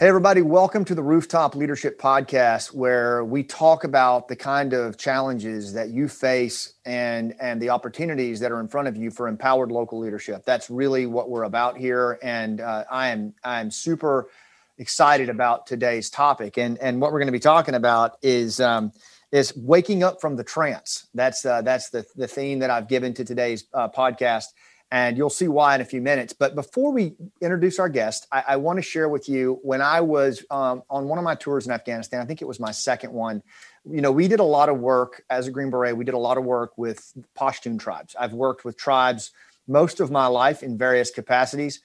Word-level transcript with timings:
Hey, 0.00 0.06
everybody, 0.06 0.42
welcome 0.42 0.84
to 0.84 0.94
the 0.94 1.02
Rooftop 1.02 1.56
Leadership 1.56 2.00
Podcast, 2.00 2.72
where 2.72 3.24
we 3.24 3.42
talk 3.42 3.82
about 3.82 4.28
the 4.28 4.36
kind 4.36 4.72
of 4.72 4.96
challenges 4.96 5.72
that 5.72 5.88
you 5.88 6.06
face 6.06 6.74
and, 6.86 7.34
and 7.40 7.60
the 7.60 7.70
opportunities 7.70 8.38
that 8.38 8.52
are 8.52 8.60
in 8.60 8.68
front 8.68 8.86
of 8.86 8.96
you 8.96 9.10
for 9.10 9.26
empowered 9.26 9.72
local 9.72 9.98
leadership. 9.98 10.44
That's 10.44 10.70
really 10.70 11.06
what 11.06 11.30
we're 11.30 11.42
about 11.42 11.76
here. 11.76 12.20
And 12.22 12.60
uh, 12.60 12.84
I 12.88 13.08
am 13.08 13.34
I 13.42 13.60
am 13.60 13.72
super 13.72 14.30
excited 14.78 15.30
about 15.30 15.66
today's 15.66 16.10
topic. 16.10 16.58
And, 16.58 16.78
and 16.78 17.00
what 17.00 17.10
we're 17.10 17.18
going 17.18 17.26
to 17.26 17.32
be 17.32 17.40
talking 17.40 17.74
about 17.74 18.18
is, 18.22 18.60
um, 18.60 18.92
is 19.32 19.52
waking 19.56 20.04
up 20.04 20.20
from 20.20 20.36
the 20.36 20.44
trance. 20.44 21.08
That's, 21.12 21.44
uh, 21.44 21.62
that's 21.62 21.90
the, 21.90 22.06
the 22.14 22.28
theme 22.28 22.60
that 22.60 22.70
I've 22.70 22.86
given 22.86 23.14
to 23.14 23.24
today's 23.24 23.64
uh, 23.74 23.88
podcast 23.88 24.44
and 24.90 25.16
you'll 25.16 25.30
see 25.30 25.48
why 25.48 25.74
in 25.74 25.80
a 25.80 25.84
few 25.84 26.00
minutes. 26.00 26.32
But 26.32 26.54
before 26.54 26.92
we 26.92 27.14
introduce 27.40 27.78
our 27.78 27.88
guest, 27.88 28.26
I, 28.32 28.44
I 28.48 28.56
want 28.56 28.78
to 28.78 28.82
share 28.82 29.08
with 29.08 29.28
you 29.28 29.58
when 29.62 29.82
I 29.82 30.00
was 30.00 30.44
um, 30.50 30.82
on 30.88 31.08
one 31.08 31.18
of 31.18 31.24
my 31.24 31.34
tours 31.34 31.66
in 31.66 31.72
Afghanistan. 31.72 32.20
I 32.20 32.24
think 32.24 32.40
it 32.40 32.48
was 32.48 32.58
my 32.58 32.70
second 32.70 33.12
one. 33.12 33.42
You 33.84 34.00
know, 34.00 34.12
we 34.12 34.28
did 34.28 34.40
a 34.40 34.44
lot 34.44 34.68
of 34.68 34.78
work 34.78 35.22
as 35.28 35.46
a 35.46 35.50
Green 35.50 35.70
Beret. 35.70 35.96
We 35.96 36.04
did 36.04 36.14
a 36.14 36.18
lot 36.18 36.38
of 36.38 36.44
work 36.44 36.76
with 36.78 37.12
Pashtun 37.38 37.78
tribes. 37.78 38.16
I've 38.18 38.32
worked 38.32 38.64
with 38.64 38.76
tribes 38.76 39.30
most 39.66 40.00
of 40.00 40.10
my 40.10 40.26
life 40.26 40.62
in 40.62 40.78
various 40.78 41.10
capacities. 41.10 41.80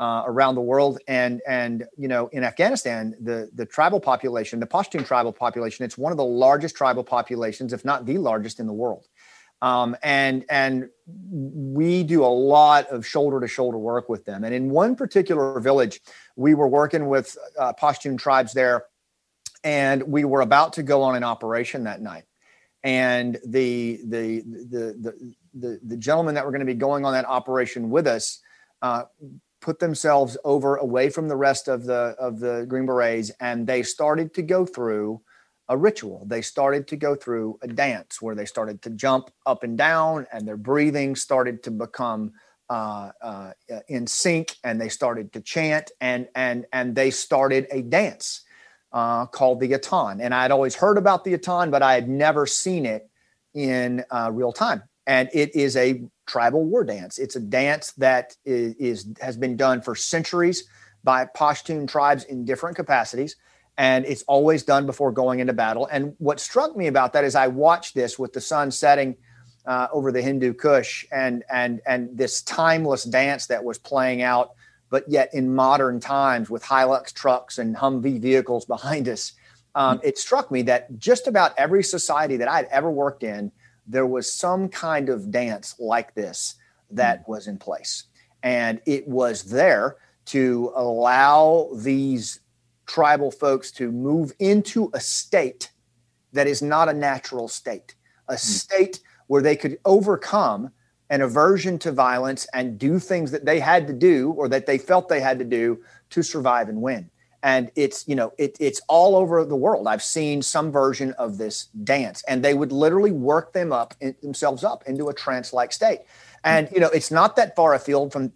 Uh, 0.00 0.22
around 0.26 0.54
the 0.54 0.60
world. 0.60 1.00
And 1.08 1.42
and 1.44 1.84
you 1.96 2.06
know, 2.06 2.28
in 2.28 2.44
Afghanistan, 2.44 3.16
the 3.20 3.50
the 3.52 3.66
tribal 3.66 3.98
population, 3.98 4.60
the 4.60 4.66
Pashtun 4.66 5.04
tribal 5.04 5.32
population, 5.32 5.84
it's 5.84 5.98
one 5.98 6.12
of 6.12 6.16
the 6.16 6.24
largest 6.24 6.76
tribal 6.76 7.02
populations, 7.02 7.72
if 7.72 7.84
not 7.84 8.06
the 8.06 8.16
largest 8.16 8.60
in 8.60 8.68
the 8.68 8.72
world. 8.72 9.08
Um, 9.60 9.96
and 10.02 10.44
and 10.48 10.88
we 11.30 12.04
do 12.04 12.24
a 12.24 12.26
lot 12.26 12.88
of 12.88 13.04
shoulder 13.06 13.40
to 13.40 13.48
shoulder 13.48 13.78
work 13.78 14.08
with 14.08 14.24
them. 14.24 14.44
And 14.44 14.54
in 14.54 14.70
one 14.70 14.94
particular 14.94 15.58
village, 15.60 16.00
we 16.36 16.54
were 16.54 16.68
working 16.68 17.08
with 17.08 17.36
uh, 17.58 17.72
Pashtun 17.72 18.18
tribes 18.18 18.52
there, 18.52 18.84
and 19.64 20.02
we 20.04 20.24
were 20.24 20.42
about 20.42 20.74
to 20.74 20.82
go 20.82 21.02
on 21.02 21.16
an 21.16 21.24
operation 21.24 21.84
that 21.84 22.00
night. 22.00 22.24
And 22.84 23.38
the 23.44 24.00
the 24.04 24.40
the 24.40 24.96
the 25.00 25.34
the, 25.54 25.80
the 25.82 25.96
gentlemen 25.96 26.36
that 26.36 26.44
were 26.44 26.52
going 26.52 26.60
to 26.60 26.66
be 26.66 26.74
going 26.74 27.04
on 27.04 27.12
that 27.14 27.24
operation 27.24 27.90
with 27.90 28.06
us 28.06 28.40
uh, 28.82 29.04
put 29.60 29.80
themselves 29.80 30.36
over 30.44 30.76
away 30.76 31.10
from 31.10 31.26
the 31.26 31.36
rest 31.36 31.66
of 31.66 31.84
the 31.84 32.14
of 32.18 32.38
the 32.38 32.64
Green 32.68 32.86
Berets, 32.86 33.32
and 33.40 33.66
they 33.66 33.82
started 33.82 34.34
to 34.34 34.42
go 34.42 34.64
through 34.64 35.20
a 35.68 35.76
ritual. 35.76 36.24
They 36.26 36.42
started 36.42 36.86
to 36.88 36.96
go 36.96 37.14
through 37.14 37.58
a 37.62 37.68
dance 37.68 38.22
where 38.22 38.34
they 38.34 38.46
started 38.46 38.80
to 38.82 38.90
jump 38.90 39.30
up 39.46 39.62
and 39.62 39.76
down, 39.76 40.26
and 40.32 40.46
their 40.46 40.56
breathing 40.56 41.14
started 41.14 41.62
to 41.64 41.70
become 41.70 42.32
uh, 42.70 43.12
uh, 43.22 43.52
in 43.88 44.06
sync, 44.06 44.56
and 44.64 44.80
they 44.80 44.88
started 44.88 45.32
to 45.32 45.40
chant, 45.40 45.90
and 46.00 46.28
and 46.34 46.66
and 46.72 46.94
they 46.94 47.10
started 47.10 47.66
a 47.70 47.82
dance 47.82 48.42
uh, 48.92 49.26
called 49.26 49.60
the 49.60 49.70
Atan. 49.70 50.18
And 50.20 50.34
I 50.34 50.42
had 50.42 50.50
always 50.50 50.74
heard 50.74 50.98
about 50.98 51.24
the 51.24 51.36
Atan, 51.36 51.70
but 51.70 51.82
I 51.82 51.94
had 51.94 52.08
never 52.08 52.46
seen 52.46 52.86
it 52.86 53.08
in 53.54 54.04
uh, 54.10 54.30
real 54.32 54.52
time. 54.52 54.82
And 55.06 55.28
it 55.32 55.54
is 55.54 55.76
a 55.76 56.02
tribal 56.26 56.64
war 56.64 56.84
dance. 56.84 57.18
It's 57.18 57.36
a 57.36 57.40
dance 57.40 57.92
that 57.92 58.36
is, 58.44 58.74
is 58.74 59.08
has 59.20 59.36
been 59.36 59.56
done 59.56 59.80
for 59.80 59.94
centuries 59.94 60.64
by 61.04 61.26
Pashtun 61.26 61.88
tribes 61.88 62.24
in 62.24 62.44
different 62.44 62.76
capacities 62.76 63.36
and 63.78 64.04
it's 64.06 64.24
always 64.24 64.64
done 64.64 64.86
before 64.86 65.12
going 65.12 65.38
into 65.38 65.52
battle. 65.52 65.88
And 65.90 66.14
what 66.18 66.40
struck 66.40 66.76
me 66.76 66.88
about 66.88 67.12
that 67.12 67.22
is 67.24 67.36
I 67.36 67.46
watched 67.46 67.94
this 67.94 68.18
with 68.18 68.32
the 68.32 68.40
sun 68.40 68.72
setting 68.72 69.16
uh, 69.66 69.86
over 69.92 70.10
the 70.10 70.20
Hindu 70.20 70.54
Kush 70.54 71.06
and 71.12 71.44
and 71.48 71.80
and 71.86 72.16
this 72.16 72.42
timeless 72.42 73.04
dance 73.04 73.46
that 73.46 73.62
was 73.62 73.78
playing 73.78 74.20
out, 74.20 74.54
but 74.90 75.04
yet 75.08 75.32
in 75.32 75.54
modern 75.54 76.00
times 76.00 76.50
with 76.50 76.62
Hilux 76.64 77.12
trucks 77.12 77.58
and 77.58 77.76
Humvee 77.76 78.20
vehicles 78.20 78.64
behind 78.66 79.08
us. 79.08 79.32
Um, 79.74 80.00
it 80.02 80.18
struck 80.18 80.50
me 80.50 80.62
that 80.62 80.98
just 80.98 81.28
about 81.28 81.52
every 81.56 81.84
society 81.84 82.36
that 82.38 82.48
I'd 82.48 82.64
ever 82.66 82.90
worked 82.90 83.22
in, 83.22 83.52
there 83.86 84.06
was 84.06 84.32
some 84.32 84.68
kind 84.68 85.08
of 85.08 85.30
dance 85.30 85.76
like 85.78 86.14
this 86.14 86.56
that 86.90 87.28
was 87.28 87.46
in 87.46 87.58
place. 87.58 88.04
And 88.42 88.80
it 88.86 89.06
was 89.06 89.44
there 89.44 89.98
to 90.26 90.72
allow 90.74 91.68
these 91.76 92.40
tribal 92.88 93.30
folks 93.30 93.70
to 93.70 93.92
move 93.92 94.32
into 94.40 94.90
a 94.94 95.00
state 95.00 95.70
that 96.32 96.48
is 96.48 96.60
not 96.60 96.88
a 96.88 96.92
natural 96.92 97.46
state, 97.46 97.94
a 98.28 98.34
mm. 98.34 98.38
state 98.38 99.00
where 99.28 99.42
they 99.42 99.54
could 99.54 99.78
overcome 99.84 100.70
an 101.10 101.20
aversion 101.22 101.78
to 101.78 101.92
violence 101.92 102.46
and 102.52 102.78
do 102.78 102.98
things 102.98 103.30
that 103.30 103.44
they 103.44 103.60
had 103.60 103.86
to 103.86 103.92
do 103.92 104.32
or 104.32 104.48
that 104.48 104.66
they 104.66 104.78
felt 104.78 105.08
they 105.08 105.20
had 105.20 105.38
to 105.38 105.44
do 105.44 105.80
to 106.10 106.22
survive 106.22 106.68
and 106.68 106.82
win. 106.82 107.08
And 107.42 107.70
it's, 107.76 108.06
you 108.08 108.16
know, 108.16 108.32
it, 108.36 108.56
it's 108.58 108.80
all 108.88 109.14
over 109.14 109.44
the 109.44 109.56
world. 109.56 109.86
I've 109.86 110.02
seen 110.02 110.42
some 110.42 110.72
version 110.72 111.12
of 111.12 111.38
this 111.38 111.66
dance, 111.84 112.24
and 112.26 112.42
they 112.42 112.52
would 112.52 112.72
literally 112.72 113.12
work 113.12 113.52
them 113.52 113.72
up 113.72 113.94
in, 114.00 114.16
themselves 114.22 114.64
up 114.64 114.82
into 114.86 115.08
a 115.08 115.14
trance-like 115.14 115.72
state. 115.72 116.00
And 116.42 116.68
you 116.72 116.80
know, 116.80 116.88
it's 116.88 117.12
not 117.12 117.36
that 117.36 117.54
far 117.54 117.74
afield 117.74 118.12
from 118.12 118.32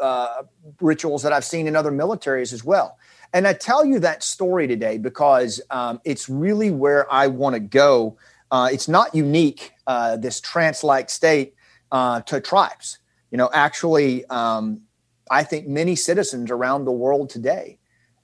uh, 0.00 0.42
rituals 0.80 1.22
that 1.24 1.32
I've 1.32 1.44
seen 1.44 1.66
in 1.66 1.74
other 1.74 1.90
militaries 1.90 2.52
as 2.52 2.62
well. 2.62 2.98
And 3.32 3.46
I 3.46 3.52
tell 3.52 3.84
you 3.84 4.00
that 4.00 4.22
story 4.22 4.66
today 4.66 4.98
because 4.98 5.60
um, 5.70 6.00
it's 6.04 6.28
really 6.28 6.70
where 6.70 7.10
I 7.12 7.28
want 7.28 7.54
to 7.54 7.60
go. 7.60 8.16
Uh, 8.50 8.68
it's 8.72 8.88
not 8.88 9.14
unique, 9.14 9.72
uh, 9.86 10.16
this 10.16 10.40
trance 10.40 10.82
like 10.82 11.08
state 11.08 11.54
uh, 11.92 12.20
to 12.22 12.40
tribes. 12.40 12.98
You 13.30 13.38
know, 13.38 13.48
actually, 13.52 14.24
um, 14.26 14.82
I 15.30 15.44
think 15.44 15.68
many 15.68 15.94
citizens 15.94 16.50
around 16.50 16.84
the 16.84 16.92
world 16.92 17.30
today 17.30 17.78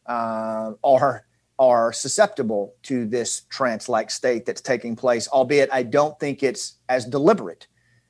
uh, 0.07 0.73
are 0.83 1.25
are 1.59 1.91
susceptible 1.91 2.75
to 2.83 3.07
this 3.07 3.43
trance 3.49 3.89
like 3.89 4.11
state 4.11 4.45
that's 4.45 4.61
taking 4.61 4.95
place, 4.95 5.27
albeit 5.29 5.73
I 5.73 5.85
don't 5.85 6.19
think 6.21 6.43
it's 6.43 6.75
as 6.89 7.07
deliberate 7.07 7.67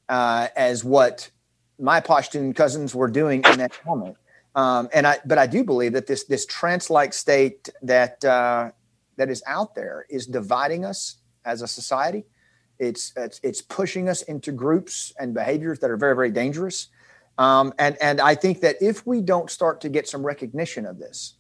uh, 0.08 0.48
as 0.56 0.82
what 0.82 1.30
my 1.78 2.00
Pashtun 2.00 2.56
cousins 2.56 2.92
were 2.92 3.08
doing 3.08 3.44
in 3.44 3.58
that 3.58 3.72
moment. 3.86 4.16
Um, 4.56 4.88
and 4.94 5.06
I, 5.06 5.18
but 5.26 5.36
I 5.36 5.46
do 5.46 5.62
believe 5.62 5.92
that 5.92 6.06
this 6.06 6.24
this 6.24 6.46
trance-like 6.46 7.12
state 7.12 7.68
that 7.82 8.24
uh, 8.24 8.70
that 9.16 9.28
is 9.28 9.42
out 9.46 9.74
there 9.74 10.06
is 10.08 10.26
dividing 10.26 10.84
us 10.84 11.18
as 11.44 11.60
a 11.60 11.68
society. 11.68 12.24
It's, 12.78 13.12
it's 13.16 13.38
it's 13.42 13.60
pushing 13.60 14.08
us 14.08 14.22
into 14.22 14.52
groups 14.52 15.12
and 15.18 15.34
behaviors 15.34 15.78
that 15.80 15.90
are 15.90 15.98
very 15.98 16.16
very 16.16 16.30
dangerous. 16.30 16.88
Um, 17.36 17.74
and 17.78 17.98
and 18.00 18.18
I 18.18 18.34
think 18.34 18.62
that 18.62 18.76
if 18.80 19.06
we 19.06 19.20
don't 19.20 19.50
start 19.50 19.82
to 19.82 19.90
get 19.90 20.08
some 20.08 20.24
recognition 20.24 20.86
of 20.86 20.98
this, 20.98 21.34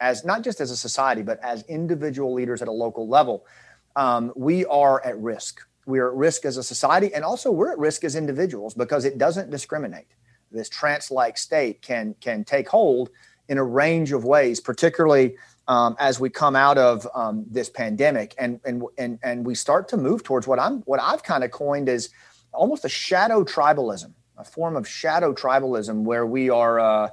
as 0.00 0.24
not 0.24 0.42
just 0.42 0.60
as 0.60 0.72
a 0.72 0.76
society 0.76 1.22
but 1.22 1.38
as 1.44 1.62
individual 1.68 2.34
leaders 2.34 2.60
at 2.60 2.66
a 2.66 2.72
local 2.72 3.08
level, 3.08 3.46
um, 3.94 4.32
we 4.34 4.64
are 4.66 5.00
at 5.04 5.16
risk. 5.18 5.60
We 5.86 6.00
are 6.00 6.08
at 6.08 6.16
risk 6.16 6.44
as 6.44 6.56
a 6.56 6.64
society, 6.64 7.14
and 7.14 7.24
also 7.24 7.52
we're 7.52 7.70
at 7.70 7.78
risk 7.78 8.02
as 8.02 8.16
individuals 8.16 8.74
because 8.74 9.04
it 9.04 9.16
doesn't 9.16 9.48
discriminate 9.50 10.08
this 10.50 10.68
trance-like 10.68 11.38
state 11.38 11.82
can 11.82 12.14
can 12.20 12.44
take 12.44 12.68
hold 12.68 13.10
in 13.48 13.58
a 13.58 13.64
range 13.64 14.12
of 14.12 14.24
ways, 14.24 14.60
particularly 14.60 15.36
um, 15.68 15.96
as 15.98 16.20
we 16.20 16.30
come 16.30 16.56
out 16.56 16.78
of 16.78 17.06
um, 17.14 17.44
this 17.50 17.68
pandemic 17.68 18.34
and, 18.38 18.60
and 18.64 18.82
and 18.98 19.18
and 19.22 19.46
we 19.46 19.54
start 19.54 19.88
to 19.88 19.96
move 19.96 20.22
towards 20.22 20.46
what 20.46 20.58
I'm 20.58 20.80
what 20.82 21.00
I've 21.00 21.22
kind 21.22 21.44
of 21.44 21.50
coined 21.50 21.88
as 21.88 22.10
almost 22.52 22.84
a 22.84 22.88
shadow 22.88 23.44
tribalism, 23.44 24.12
a 24.38 24.44
form 24.44 24.76
of 24.76 24.88
shadow 24.88 25.34
tribalism 25.34 26.02
where 26.04 26.26
we 26.26 26.50
are 26.50 26.78
uh, 26.80 27.08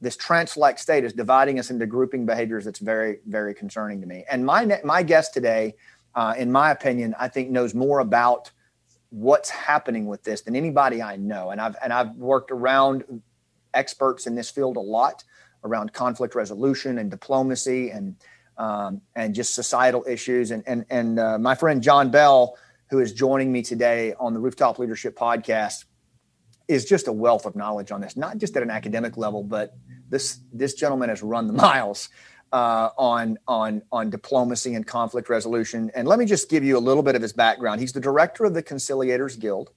this 0.00 0.16
trance-like 0.16 0.78
state 0.78 1.04
is 1.04 1.12
dividing 1.12 1.58
us 1.58 1.70
into 1.70 1.86
grouping 1.86 2.24
behaviors 2.24 2.64
that's 2.64 2.78
very 2.78 3.18
very 3.26 3.54
concerning 3.54 4.00
to 4.00 4.06
me. 4.06 4.24
And 4.30 4.46
my 4.46 4.80
my 4.84 5.02
guest 5.02 5.34
today, 5.34 5.74
uh, 6.14 6.34
in 6.38 6.50
my 6.50 6.70
opinion, 6.70 7.14
I 7.18 7.28
think 7.28 7.50
knows 7.50 7.74
more 7.74 7.98
about 7.98 8.50
what's 9.10 9.50
happening 9.50 10.06
with 10.06 10.22
this 10.22 10.42
than 10.42 10.56
anybody 10.56 11.02
I 11.02 11.16
know. 11.16 11.50
And 11.50 11.60
I've 11.60 11.76
and 11.82 11.92
I've 11.92 12.14
worked 12.16 12.50
around 12.50 13.04
experts 13.74 14.26
in 14.26 14.34
this 14.34 14.50
field 14.50 14.76
a 14.76 14.80
lot 14.80 15.24
around 15.62 15.92
conflict 15.92 16.34
resolution 16.34 16.98
and 16.98 17.10
diplomacy 17.10 17.90
and 17.90 18.16
um, 18.56 19.00
and 19.14 19.34
just 19.34 19.54
societal 19.54 20.04
issues. 20.08 20.50
And 20.50 20.62
and 20.66 20.84
and 20.90 21.18
uh, 21.18 21.38
my 21.38 21.54
friend 21.54 21.82
John 21.82 22.10
Bell, 22.10 22.56
who 22.90 23.00
is 23.00 23.12
joining 23.12 23.52
me 23.52 23.62
today 23.62 24.14
on 24.18 24.32
the 24.32 24.40
Rooftop 24.40 24.78
Leadership 24.78 25.16
Podcast, 25.16 25.84
is 26.68 26.84
just 26.84 27.08
a 27.08 27.12
wealth 27.12 27.46
of 27.46 27.56
knowledge 27.56 27.90
on 27.90 28.00
this, 28.00 28.16
not 28.16 28.38
just 28.38 28.56
at 28.56 28.62
an 28.62 28.70
academic 28.70 29.16
level, 29.16 29.42
but 29.42 29.76
this 30.08 30.40
this 30.52 30.74
gentleman 30.74 31.08
has 31.08 31.22
run 31.22 31.46
the 31.46 31.52
miles 31.52 32.08
uh, 32.52 32.90
on 32.98 33.38
on 33.46 33.82
on 33.92 34.10
diplomacy 34.10 34.74
and 34.74 34.86
conflict 34.86 35.28
resolution. 35.28 35.90
And 35.94 36.06
let 36.08 36.18
me 36.18 36.26
just 36.26 36.48
give 36.48 36.64
you 36.64 36.76
a 36.76 36.80
little 36.80 37.02
bit 37.02 37.14
of 37.14 37.22
his 37.22 37.32
background. 37.32 37.80
He's 37.80 37.92
the 37.92 38.00
director 38.00 38.44
of 38.44 38.54
the 38.54 38.62
Conciliators 38.62 39.38
Guild, 39.38 39.70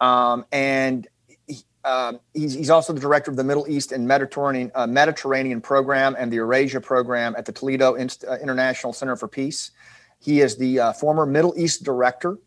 um, 0.00 0.44
and 0.52 1.06
he, 1.46 1.62
uh, 1.84 2.14
he's, 2.32 2.54
he's 2.54 2.70
also 2.70 2.92
the 2.92 3.00
director 3.00 3.30
of 3.30 3.36
the 3.36 3.44
Middle 3.44 3.68
East 3.68 3.92
and 3.92 4.06
Mediterranean 4.06 4.70
uh, 4.74 4.86
Mediterranean 4.86 5.60
program 5.60 6.14
and 6.18 6.30
the 6.30 6.36
Eurasia 6.36 6.80
program 6.80 7.34
at 7.36 7.46
the 7.46 7.52
Toledo 7.52 7.94
Inst- 7.94 8.24
uh, 8.24 8.36
International 8.42 8.92
Center 8.92 9.16
for 9.16 9.28
Peace. 9.28 9.72
He 10.20 10.40
is 10.40 10.56
the 10.56 10.80
uh, 10.80 10.92
former 10.92 11.26
Middle 11.26 11.54
East 11.56 11.84
director 11.84 12.38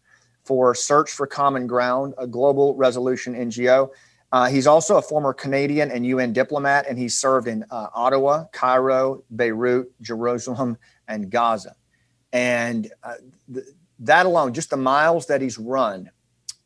for 0.45 0.73
Search 0.73 1.11
for 1.11 1.27
Common 1.27 1.67
Ground, 1.67 2.13
a 2.17 2.25
global 2.25 2.73
resolution 2.75 3.35
NGO. 3.35 3.89
Uh, 4.31 4.49
he's 4.49 4.67
also 4.67 4.97
a 4.97 5.01
former 5.01 5.33
Canadian 5.33 5.89
and 5.89 6.05
UN 6.05 6.33
diplomat, 6.33 6.85
and 6.87 6.97
he 6.97 7.07
served 7.07 7.47
in 7.47 7.63
uh, 7.71 7.87
Ottawa, 7.93 8.45
Cairo, 8.51 9.23
Beirut, 9.35 9.89
Jerusalem, 10.01 10.77
and 11.07 11.29
Gaza. 11.29 11.75
And 12.33 12.91
uh, 13.03 13.15
th- 13.53 13.67
that 13.99 14.25
alone, 14.25 14.53
just 14.53 14.69
the 14.69 14.77
miles 14.77 15.27
that 15.27 15.41
he's 15.41 15.57
run 15.57 16.11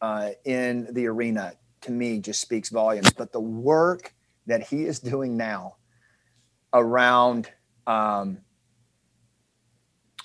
uh, 0.01 0.31
in 0.43 0.87
the 0.91 1.05
arena, 1.05 1.53
to 1.81 1.91
me, 1.91 2.19
just 2.19 2.41
speaks 2.41 2.69
volumes. 2.69 3.11
But 3.13 3.31
the 3.31 3.39
work 3.39 4.13
that 4.47 4.63
he 4.63 4.85
is 4.85 4.99
doing 4.99 5.37
now 5.37 5.75
around 6.73 7.49
um, 7.85 8.39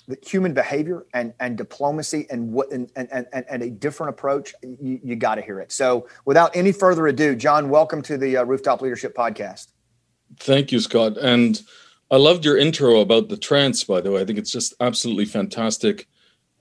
the 0.07 0.17
human 0.25 0.53
behavior 0.53 1.05
and, 1.13 1.33
and 1.39 1.57
diplomacy 1.57 2.27
and 2.29 2.51
what 2.51 2.71
and, 2.71 2.89
and, 2.95 3.09
and, 3.11 3.45
and 3.49 3.63
a 3.63 3.69
different 3.69 4.09
approach, 4.11 4.53
you, 4.61 4.99
you 5.03 5.15
got 5.15 5.35
to 5.35 5.41
hear 5.41 5.59
it. 5.59 5.71
So, 5.71 6.07
without 6.25 6.55
any 6.55 6.71
further 6.71 7.07
ado, 7.07 7.35
John, 7.35 7.69
welcome 7.69 8.01
to 8.03 8.17
the 8.17 8.37
uh, 8.37 8.45
Rooftop 8.45 8.81
Leadership 8.81 9.15
Podcast. 9.15 9.67
Thank 10.39 10.71
you, 10.71 10.79
Scott. 10.79 11.17
And 11.17 11.61
I 12.09 12.15
loved 12.15 12.45
your 12.45 12.57
intro 12.57 13.01
about 13.01 13.27
the 13.27 13.37
trance, 13.37 13.83
by 13.83 13.99
the 13.99 14.11
way. 14.11 14.21
I 14.21 14.25
think 14.25 14.39
it's 14.39 14.51
just 14.51 14.73
absolutely 14.79 15.25
fantastic. 15.25 16.07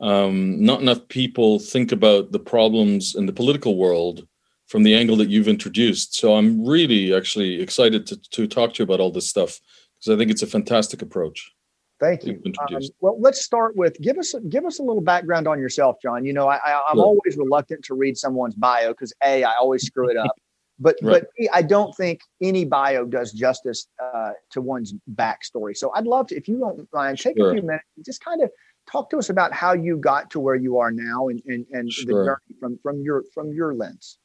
Um, 0.01 0.63
not 0.63 0.81
enough 0.81 1.07
people 1.09 1.59
think 1.59 1.93
about 1.93 2.33
the 2.33 2.41
problems 2.41 3.15
in 3.15 3.27
the 3.27 3.33
political 3.33 3.77
world 3.77 4.27
from 4.67 4.83
the 4.83 4.95
angle 4.97 5.17
that 5.17 5.29
you've 5.29 5.49
introduced. 5.49 6.17
So 6.17 6.35
I'm 6.35 6.67
really 6.67 7.15
actually 7.15 7.63
excited 7.63 8.07
to, 8.09 8.17
to 8.31 8.49
talk 8.49 8.75
to 8.75 8.83
you 8.83 8.85
about 8.85 8.99
all 8.99 9.13
this 9.13 9.31
stuff 9.31 9.61
because 9.95 10.13
I 10.13 10.19
think 10.19 10.33
it's 10.33 10.43
a 10.43 10.49
fantastic 10.49 11.01
approach. 11.01 11.53
Thank 11.99 12.25
you. 12.25 12.43
Um, 12.45 12.83
well, 13.01 13.19
let's 13.19 13.43
start 13.43 13.75
with 13.75 13.99
give 14.01 14.19
us 14.19 14.35
give 14.51 14.67
us 14.67 14.79
a 14.79 14.83
little 14.83 15.01
background 15.01 15.49
on 15.49 15.59
yourself, 15.59 15.97
John. 16.03 16.27
You 16.27 16.35
know, 16.35 16.47
I, 16.47 16.57
I, 16.57 16.91
am 16.91 17.01
always 17.01 17.37
reluctant 17.39 17.85
to 17.87 17.95
read 17.95 18.19
someone's 18.19 18.55
bio 18.55 18.91
because 18.91 19.15
a 19.25 19.45
I 19.45 19.55
always 19.55 19.87
screw 19.87 20.11
it 20.11 20.17
up, 20.19 20.31
but 20.79 20.97
right. 21.01 21.23
but 21.23 21.31
B, 21.39 21.49
I 21.53 21.63
don't 21.63 21.97
think 21.97 22.21
any 22.43 22.67
bio 22.67 23.07
does 23.07 23.33
justice 23.33 23.87
uh, 24.03 24.33
to 24.51 24.61
one's 24.61 24.93
backstory. 25.15 25.75
So 25.75 25.91
I'd 25.95 26.07
love 26.07 26.27
to, 26.29 26.37
if 26.37 26.49
you 26.49 26.59
don't 26.59 26.87
mind, 26.93 27.19
take 27.19 27.39
sure. 27.39 27.51
a 27.51 27.55
few 27.55 27.63
minutes, 27.63 27.87
just 28.05 28.23
kind 28.23 28.43
of 28.43 28.51
talk 28.91 29.09
to 29.11 29.17
us 29.17 29.31
about 29.31 29.55
how 29.55 29.73
you 29.73 29.97
got 29.97 30.31
to 30.33 30.41
where 30.41 30.55
you 30.55 30.79
are 30.79 30.91
now 30.91 31.29
and 31.29 31.43
and, 31.47 31.65
and 31.73 31.91
sure. 31.91 32.05
the 32.07 32.13
journey 32.13 32.61
from 32.61 32.79
from 32.83 33.01
your 33.01 33.25
from 33.33 33.55
your 33.55 33.75
lens. 33.75 34.19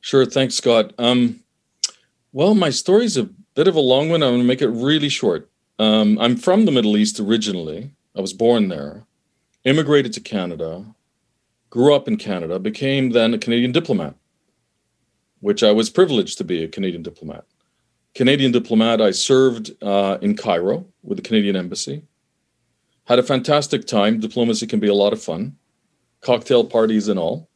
Sure. 0.00 0.24
Thanks, 0.24 0.54
Scott. 0.54 0.94
Um, 0.96 1.40
well, 2.32 2.54
my 2.54 2.70
story's 2.70 3.18
a 3.18 3.24
bit 3.54 3.68
of 3.68 3.74
a 3.74 3.80
long 3.80 4.08
one. 4.08 4.22
I'm 4.22 4.30
going 4.30 4.40
to 4.40 4.46
make 4.46 4.62
it 4.62 4.68
really 4.68 5.08
short. 5.08 5.50
Um, 5.78 6.18
I'm 6.18 6.36
from 6.36 6.64
the 6.64 6.72
Middle 6.72 6.96
East 6.96 7.20
originally. 7.20 7.92
I 8.16 8.20
was 8.20 8.32
born 8.32 8.68
there, 8.68 9.04
immigrated 9.64 10.12
to 10.14 10.20
Canada, 10.20 10.84
grew 11.70 11.94
up 11.94 12.08
in 12.08 12.16
Canada, 12.16 12.58
became 12.58 13.10
then 13.10 13.32
a 13.32 13.38
Canadian 13.38 13.70
diplomat, 13.70 14.16
which 15.40 15.62
I 15.62 15.70
was 15.70 15.88
privileged 15.88 16.36
to 16.38 16.44
be 16.44 16.64
a 16.64 16.68
Canadian 16.68 17.02
diplomat. 17.02 17.44
Canadian 18.14 18.50
diplomat, 18.50 19.00
I 19.00 19.12
served 19.12 19.70
uh, 19.80 20.18
in 20.20 20.36
Cairo 20.36 20.86
with 21.04 21.18
the 21.18 21.22
Canadian 21.22 21.54
Embassy. 21.54 22.02
Had 23.04 23.20
a 23.20 23.22
fantastic 23.22 23.86
time. 23.86 24.18
Diplomacy 24.18 24.66
can 24.66 24.80
be 24.80 24.88
a 24.88 24.94
lot 24.94 25.12
of 25.12 25.22
fun, 25.22 25.56
cocktail 26.22 26.64
parties 26.64 27.06
and 27.06 27.20
all. 27.20 27.48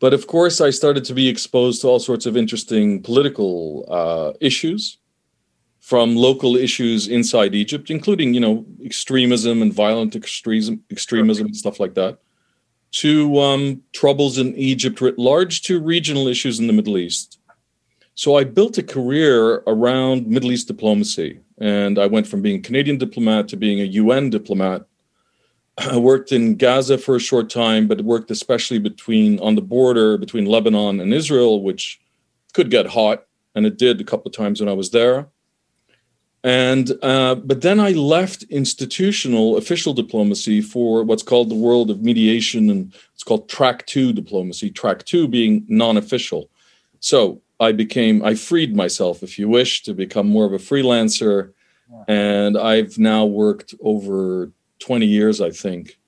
But 0.00 0.14
of 0.14 0.26
course, 0.26 0.62
I 0.62 0.70
started 0.70 1.04
to 1.04 1.14
be 1.14 1.28
exposed 1.28 1.82
to 1.82 1.88
all 1.88 1.98
sorts 1.98 2.24
of 2.24 2.36
interesting 2.36 3.02
political 3.02 3.84
uh, 3.88 4.32
issues 4.40 4.98
from 5.86 6.16
local 6.16 6.56
issues 6.56 7.06
inside 7.06 7.54
Egypt, 7.54 7.90
including, 7.90 8.34
you 8.34 8.40
know, 8.40 8.66
extremism 8.84 9.62
and 9.62 9.72
violent 9.72 10.16
extremism, 10.16 10.82
extremism 10.90 11.46
and 11.46 11.56
stuff 11.56 11.78
like 11.78 11.94
that, 11.94 12.18
to 12.90 13.38
um, 13.38 13.80
troubles 13.92 14.36
in 14.36 14.52
Egypt 14.56 15.00
writ 15.00 15.16
large, 15.16 15.62
to 15.62 15.80
regional 15.80 16.26
issues 16.26 16.58
in 16.58 16.66
the 16.66 16.72
Middle 16.72 16.98
East. 16.98 17.38
So 18.16 18.36
I 18.36 18.42
built 18.42 18.78
a 18.78 18.82
career 18.82 19.62
around 19.68 20.26
Middle 20.26 20.50
East 20.50 20.66
diplomacy, 20.66 21.38
and 21.58 22.00
I 22.00 22.06
went 22.06 22.26
from 22.26 22.42
being 22.42 22.58
a 22.58 22.62
Canadian 22.62 22.98
diplomat 22.98 23.46
to 23.48 23.56
being 23.56 23.80
a 23.80 23.84
UN 23.84 24.28
diplomat 24.28 24.86
I 25.78 25.98
worked 25.98 26.32
in 26.32 26.56
Gaza 26.56 26.96
for 26.96 27.16
a 27.16 27.20
short 27.20 27.50
time, 27.50 27.86
but 27.86 28.00
worked 28.00 28.30
especially 28.30 28.78
between 28.78 29.38
on 29.40 29.54
the 29.54 29.62
border 29.62 30.16
between 30.16 30.46
Lebanon 30.46 31.00
and 31.00 31.12
Israel, 31.12 31.62
which 31.62 32.00
could 32.54 32.70
get 32.70 32.86
hot, 32.86 33.26
and 33.54 33.66
it 33.66 33.76
did 33.76 34.00
a 34.00 34.04
couple 34.04 34.28
of 34.28 34.34
times 34.34 34.58
when 34.58 34.68
I 34.70 34.72
was 34.72 34.90
there. 34.90 35.28
And 36.46 36.92
uh, 37.02 37.34
but 37.34 37.62
then 37.62 37.80
I 37.80 37.90
left 37.90 38.44
institutional 38.44 39.56
official 39.56 39.92
diplomacy 39.92 40.60
for 40.60 41.02
what's 41.02 41.24
called 41.24 41.48
the 41.48 41.56
world 41.56 41.90
of 41.90 42.02
mediation, 42.02 42.70
and 42.70 42.94
it's 43.14 43.24
called 43.24 43.48
track 43.48 43.84
two 43.86 44.12
diplomacy. 44.12 44.70
Track 44.70 45.04
two 45.04 45.26
being 45.26 45.66
non-official. 45.68 46.48
So 47.00 47.42
I 47.58 47.72
became 47.72 48.24
I 48.24 48.36
freed 48.36 48.76
myself, 48.76 49.24
if 49.24 49.40
you 49.40 49.48
wish, 49.48 49.82
to 49.82 49.92
become 49.92 50.28
more 50.28 50.44
of 50.44 50.52
a 50.52 50.58
freelancer, 50.58 51.52
and 52.06 52.56
I've 52.56 52.96
now 52.96 53.24
worked 53.24 53.74
over 53.80 54.52
20 54.78 55.04
years, 55.04 55.40
I 55.40 55.50
think, 55.50 55.98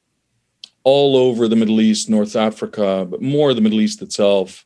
all 0.85 1.17
over 1.17 1.49
the 1.49 1.56
Middle 1.56 1.81
East, 1.81 2.08
North 2.08 2.37
Africa, 2.37 3.05
but 3.11 3.20
more 3.20 3.55
the 3.55 3.61
Middle 3.61 3.81
East 3.81 4.02
itself, 4.02 4.64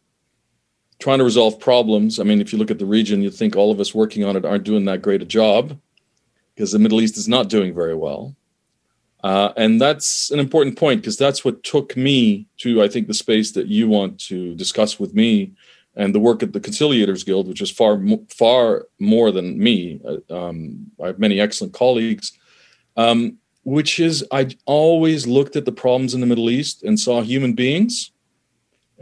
trying 1.03 1.19
to 1.19 1.25
resolve 1.25 1.59
problems. 1.59 2.21
I 2.21 2.23
mean, 2.23 2.41
if 2.41 2.53
you 2.53 2.59
look 2.59 2.71
at 2.71 2.79
the 2.79 2.87
region, 2.87 3.23
you'd 3.23 3.35
think 3.35 3.57
all 3.57 3.73
of 3.73 3.81
us 3.81 3.93
working 3.95 4.25
on 4.25 4.37
it 4.37 4.45
aren't 4.45 4.65
doing 4.65 4.85
that 4.85 5.03
great 5.03 5.21
a 5.21 5.25
job 5.27 5.79
because 6.55 6.71
the 6.71 6.79
Middle 6.79 7.01
East 7.01 7.17
is 7.17 7.27
not 7.27 7.49
doing 7.49 7.75
very 7.75 7.97
well. 7.97 8.37
Uh, 9.25 9.53
and 9.57 9.81
that's 9.81 10.31
an 10.31 10.39
important 10.39 10.79
point 10.79 11.01
because 11.01 11.17
that's 11.17 11.45
what 11.45 11.65
took 11.65 11.97
me 11.97 12.47
to, 12.59 12.83
I 12.83 12.89
think, 12.89 13.09
the 13.09 13.15
space 13.15 13.51
that 13.53 13.67
you 13.67 13.89
want 13.89 14.21
to 14.29 14.55
discuss 14.55 15.01
with 15.01 15.13
me 15.13 15.53
and 15.97 16.15
the 16.15 16.21
work 16.21 16.43
at 16.43 16.53
the 16.53 16.61
Conciliators 16.61 17.27
Guild, 17.27 17.49
which 17.49 17.61
is 17.61 17.71
far, 17.71 18.01
far 18.29 18.87
more 18.99 19.33
than 19.33 19.59
me. 19.59 20.01
Uh, 20.05 20.35
um, 20.35 20.87
I 21.03 21.09
have 21.09 21.19
many 21.19 21.41
excellent 21.41 21.75
colleagues. 21.75 22.33
Um, 22.97 23.39
which 23.65 24.01
is 24.01 24.25
I 24.33 24.49
always 24.67 25.27
looked 25.27 25.55
at 25.55 25.65
the 25.65 25.73
problems 25.73 26.15
in 26.15 26.21
the 26.21 26.27
Middle 26.27 26.51
East 26.51 26.83
and 26.83 26.99
saw 26.99 27.23
human 27.23 27.53
beings 27.53 28.11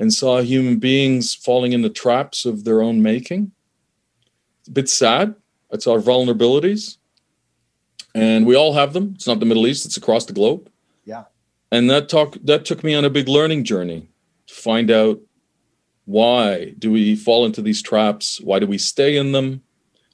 and 0.00 0.12
saw 0.12 0.40
human 0.40 0.78
beings 0.78 1.34
falling 1.34 1.72
into 1.72 1.90
traps 1.90 2.46
of 2.46 2.64
their 2.64 2.80
own 2.80 3.02
making. 3.02 3.52
It's 4.60 4.68
a 4.68 4.72
bit 4.72 4.88
sad. 4.88 5.34
It's 5.70 5.86
our 5.86 5.98
vulnerabilities. 5.98 6.96
And 8.14 8.46
we 8.46 8.56
all 8.56 8.72
have 8.72 8.94
them. 8.94 9.12
It's 9.14 9.26
not 9.26 9.38
the 9.38 9.46
Middle 9.46 9.66
East, 9.66 9.86
it's 9.86 9.98
across 9.98 10.24
the 10.24 10.32
globe. 10.32 10.68
Yeah. 11.04 11.24
And 11.70 11.88
that 11.90 12.08
talk 12.08 12.36
that 12.42 12.64
took 12.64 12.82
me 12.82 12.94
on 12.94 13.04
a 13.04 13.10
big 13.10 13.28
learning 13.28 13.64
journey 13.64 14.08
to 14.46 14.54
find 14.54 14.90
out 14.90 15.20
why 16.06 16.74
do 16.78 16.90
we 16.90 17.14
fall 17.14 17.44
into 17.44 17.62
these 17.62 17.82
traps? 17.82 18.40
Why 18.40 18.58
do 18.58 18.66
we 18.66 18.78
stay 18.78 19.16
in 19.16 19.30
them? 19.32 19.62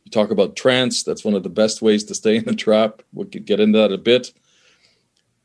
You 0.04 0.10
talk 0.10 0.30
about 0.30 0.56
trance. 0.56 1.04
That's 1.04 1.24
one 1.24 1.34
of 1.34 1.44
the 1.44 1.48
best 1.48 1.80
ways 1.80 2.04
to 2.04 2.14
stay 2.14 2.36
in 2.36 2.44
the 2.44 2.54
trap. 2.54 3.02
We 3.14 3.24
could 3.26 3.46
get 3.46 3.60
into 3.60 3.78
that 3.78 3.92
a 3.92 3.98
bit. 3.98 4.32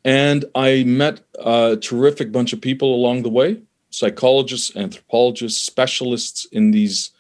And 0.04 0.46
I 0.56 0.84
met 0.84 1.22
a 1.40 1.78
terrific 1.80 2.32
bunch 2.32 2.54
of 2.54 2.60
people 2.60 2.94
along 2.94 3.22
the 3.22 3.30
way 3.30 3.62
psychologists, 3.92 4.76
anthropologists, 4.76 5.64
specialists 5.64 6.46
in 6.46 6.72
these 6.72 7.12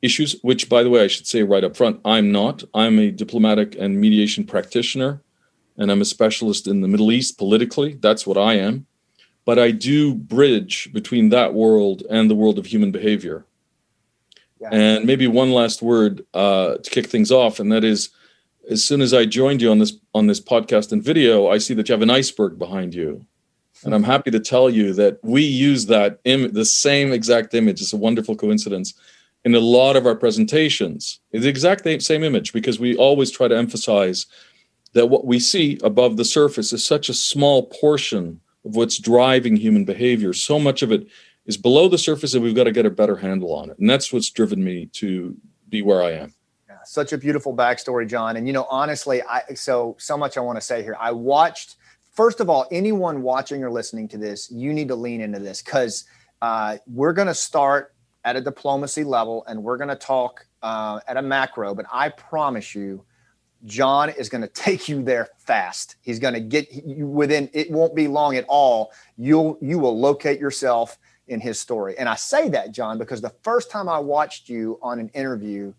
issues, 0.00 0.36
which, 0.42 0.68
by 0.68 0.82
the 0.82 0.88
way, 0.88 1.04
I 1.04 1.08
should 1.08 1.26
say 1.26 1.42
right 1.42 1.62
up 1.62 1.76
front, 1.76 2.00
I'm 2.04 2.32
not. 2.32 2.64
I'm 2.72 2.98
a 2.98 3.10
diplomatic 3.10 3.76
and 3.78 4.00
mediation 4.00 4.44
practitioner, 4.44 5.22
and 5.76 5.90
I'm 5.90 6.00
a 6.00 6.06
specialist 6.06 6.66
in 6.66 6.80
the 6.80 6.88
Middle 6.88 7.12
East 7.12 7.36
politically. 7.36 7.94
That's 7.94 8.26
what 8.26 8.38
I 8.38 8.54
am. 8.54 8.86
But 9.44 9.58
I 9.58 9.70
do 9.72 10.14
bridge 10.14 10.90
between 10.92 11.30
that 11.30 11.52
world 11.52 12.02
and 12.08 12.30
the 12.30 12.34
world 12.34 12.58
of 12.58 12.66
human 12.66 12.90
behavior. 12.90 13.44
And 14.70 15.06
maybe 15.06 15.26
one 15.26 15.52
last 15.52 15.80
word 15.80 16.24
uh, 16.34 16.76
to 16.76 16.90
kick 16.90 17.06
things 17.06 17.32
off, 17.32 17.60
and 17.60 17.72
that 17.72 17.82
is, 17.82 18.10
as 18.70 18.84
soon 18.84 19.00
as 19.00 19.14
I 19.14 19.24
joined 19.24 19.62
you 19.62 19.70
on 19.70 19.78
this 19.78 19.94
on 20.14 20.26
this 20.26 20.40
podcast 20.40 20.92
and 20.92 21.02
video, 21.02 21.48
I 21.48 21.58
see 21.58 21.72
that 21.74 21.88
you 21.88 21.94
have 21.94 22.02
an 22.02 22.10
iceberg 22.10 22.58
behind 22.58 22.94
you, 22.94 23.24
and 23.84 23.94
I'm 23.94 24.02
happy 24.02 24.30
to 24.30 24.40
tell 24.40 24.68
you 24.68 24.92
that 24.94 25.18
we 25.22 25.42
use 25.42 25.86
that 25.86 26.20
Im- 26.24 26.52
the 26.52 26.64
same 26.64 27.12
exact 27.12 27.54
image. 27.54 27.80
It's 27.80 27.92
a 27.92 27.98
wonderful 27.98 28.36
coincidence 28.36 28.94
in 29.44 29.54
a 29.54 29.60
lot 29.60 29.96
of 29.96 30.06
our 30.06 30.14
presentations. 30.14 31.20
It's 31.32 31.44
the 31.44 31.48
exact 31.48 31.84
same 32.02 32.24
image 32.24 32.52
because 32.52 32.78
we 32.78 32.96
always 32.96 33.30
try 33.30 33.48
to 33.48 33.56
emphasize 33.56 34.26
that 34.92 35.06
what 35.06 35.24
we 35.24 35.38
see 35.38 35.78
above 35.82 36.16
the 36.16 36.24
surface 36.24 36.72
is 36.72 36.84
such 36.84 37.08
a 37.08 37.14
small 37.14 37.66
portion 37.66 38.40
of 38.64 38.76
what's 38.76 38.98
driving 38.98 39.56
human 39.56 39.84
behavior. 39.84 40.32
So 40.32 40.58
much 40.58 40.82
of 40.82 40.92
it 40.92 41.06
is 41.46 41.56
below 41.56 41.88
the 41.88 41.98
surface 41.98 42.34
and 42.34 42.42
we've 42.42 42.54
got 42.54 42.64
to 42.64 42.72
get 42.72 42.86
a 42.86 42.90
better 42.90 43.16
handle 43.16 43.54
on 43.54 43.70
it. 43.70 43.78
And 43.78 43.88
that's 43.88 44.12
what's 44.12 44.30
driven 44.30 44.62
me 44.62 44.86
to 44.94 45.36
be 45.68 45.80
where 45.80 46.02
I 46.02 46.12
am. 46.12 46.34
Yeah, 46.68 46.76
such 46.84 47.12
a 47.12 47.18
beautiful 47.18 47.56
backstory, 47.56 48.06
John. 48.06 48.36
And 48.36 48.46
you 48.46 48.52
know, 48.52 48.66
honestly, 48.70 49.22
I 49.22 49.42
so 49.54 49.96
so 49.98 50.18
much 50.18 50.36
I 50.36 50.40
want 50.40 50.56
to 50.56 50.60
say 50.60 50.82
here. 50.82 50.96
I 51.00 51.12
watched 51.12 51.76
first 52.20 52.40
of 52.40 52.50
all, 52.50 52.66
anyone 52.70 53.22
watching 53.22 53.64
or 53.64 53.70
listening 53.70 54.06
to 54.06 54.18
this, 54.18 54.50
you 54.50 54.74
need 54.74 54.88
to 54.88 54.94
lean 54.94 55.22
into 55.22 55.38
this 55.38 55.62
because 55.62 56.04
uh, 56.42 56.76
we're 56.86 57.14
going 57.14 57.26
to 57.26 57.34
start 57.34 57.94
at 58.26 58.36
a 58.36 58.42
diplomacy 58.42 59.04
level 59.04 59.42
and 59.46 59.64
we're 59.64 59.78
going 59.78 59.88
to 59.88 59.96
talk 59.96 60.44
uh, 60.60 61.00
at 61.08 61.16
a 61.16 61.22
macro. 61.22 61.74
But 61.74 61.86
I 61.90 62.10
promise 62.10 62.74
you, 62.74 63.06
John 63.64 64.10
is 64.10 64.28
going 64.28 64.42
to 64.42 64.48
take 64.48 64.86
you 64.86 65.02
there 65.02 65.30
fast. 65.38 65.96
He's 66.02 66.18
going 66.18 66.34
to 66.34 66.40
get 66.40 66.70
you 66.70 67.06
within. 67.06 67.48
It 67.54 67.70
won't 67.70 67.96
be 67.96 68.06
long 68.06 68.36
at 68.36 68.44
all. 68.48 68.92
You'll 69.16 69.56
you 69.62 69.78
will 69.78 69.98
locate 69.98 70.38
yourself 70.38 70.98
in 71.26 71.40
his 71.40 71.58
story. 71.58 71.96
And 71.96 72.06
I 72.06 72.16
say 72.16 72.50
that, 72.50 72.72
John, 72.72 72.98
because 72.98 73.22
the 73.22 73.32
first 73.42 73.70
time 73.70 73.88
I 73.88 73.98
watched 73.98 74.50
you 74.50 74.78
on 74.82 75.00
an 75.00 75.08
interview, 75.14 75.72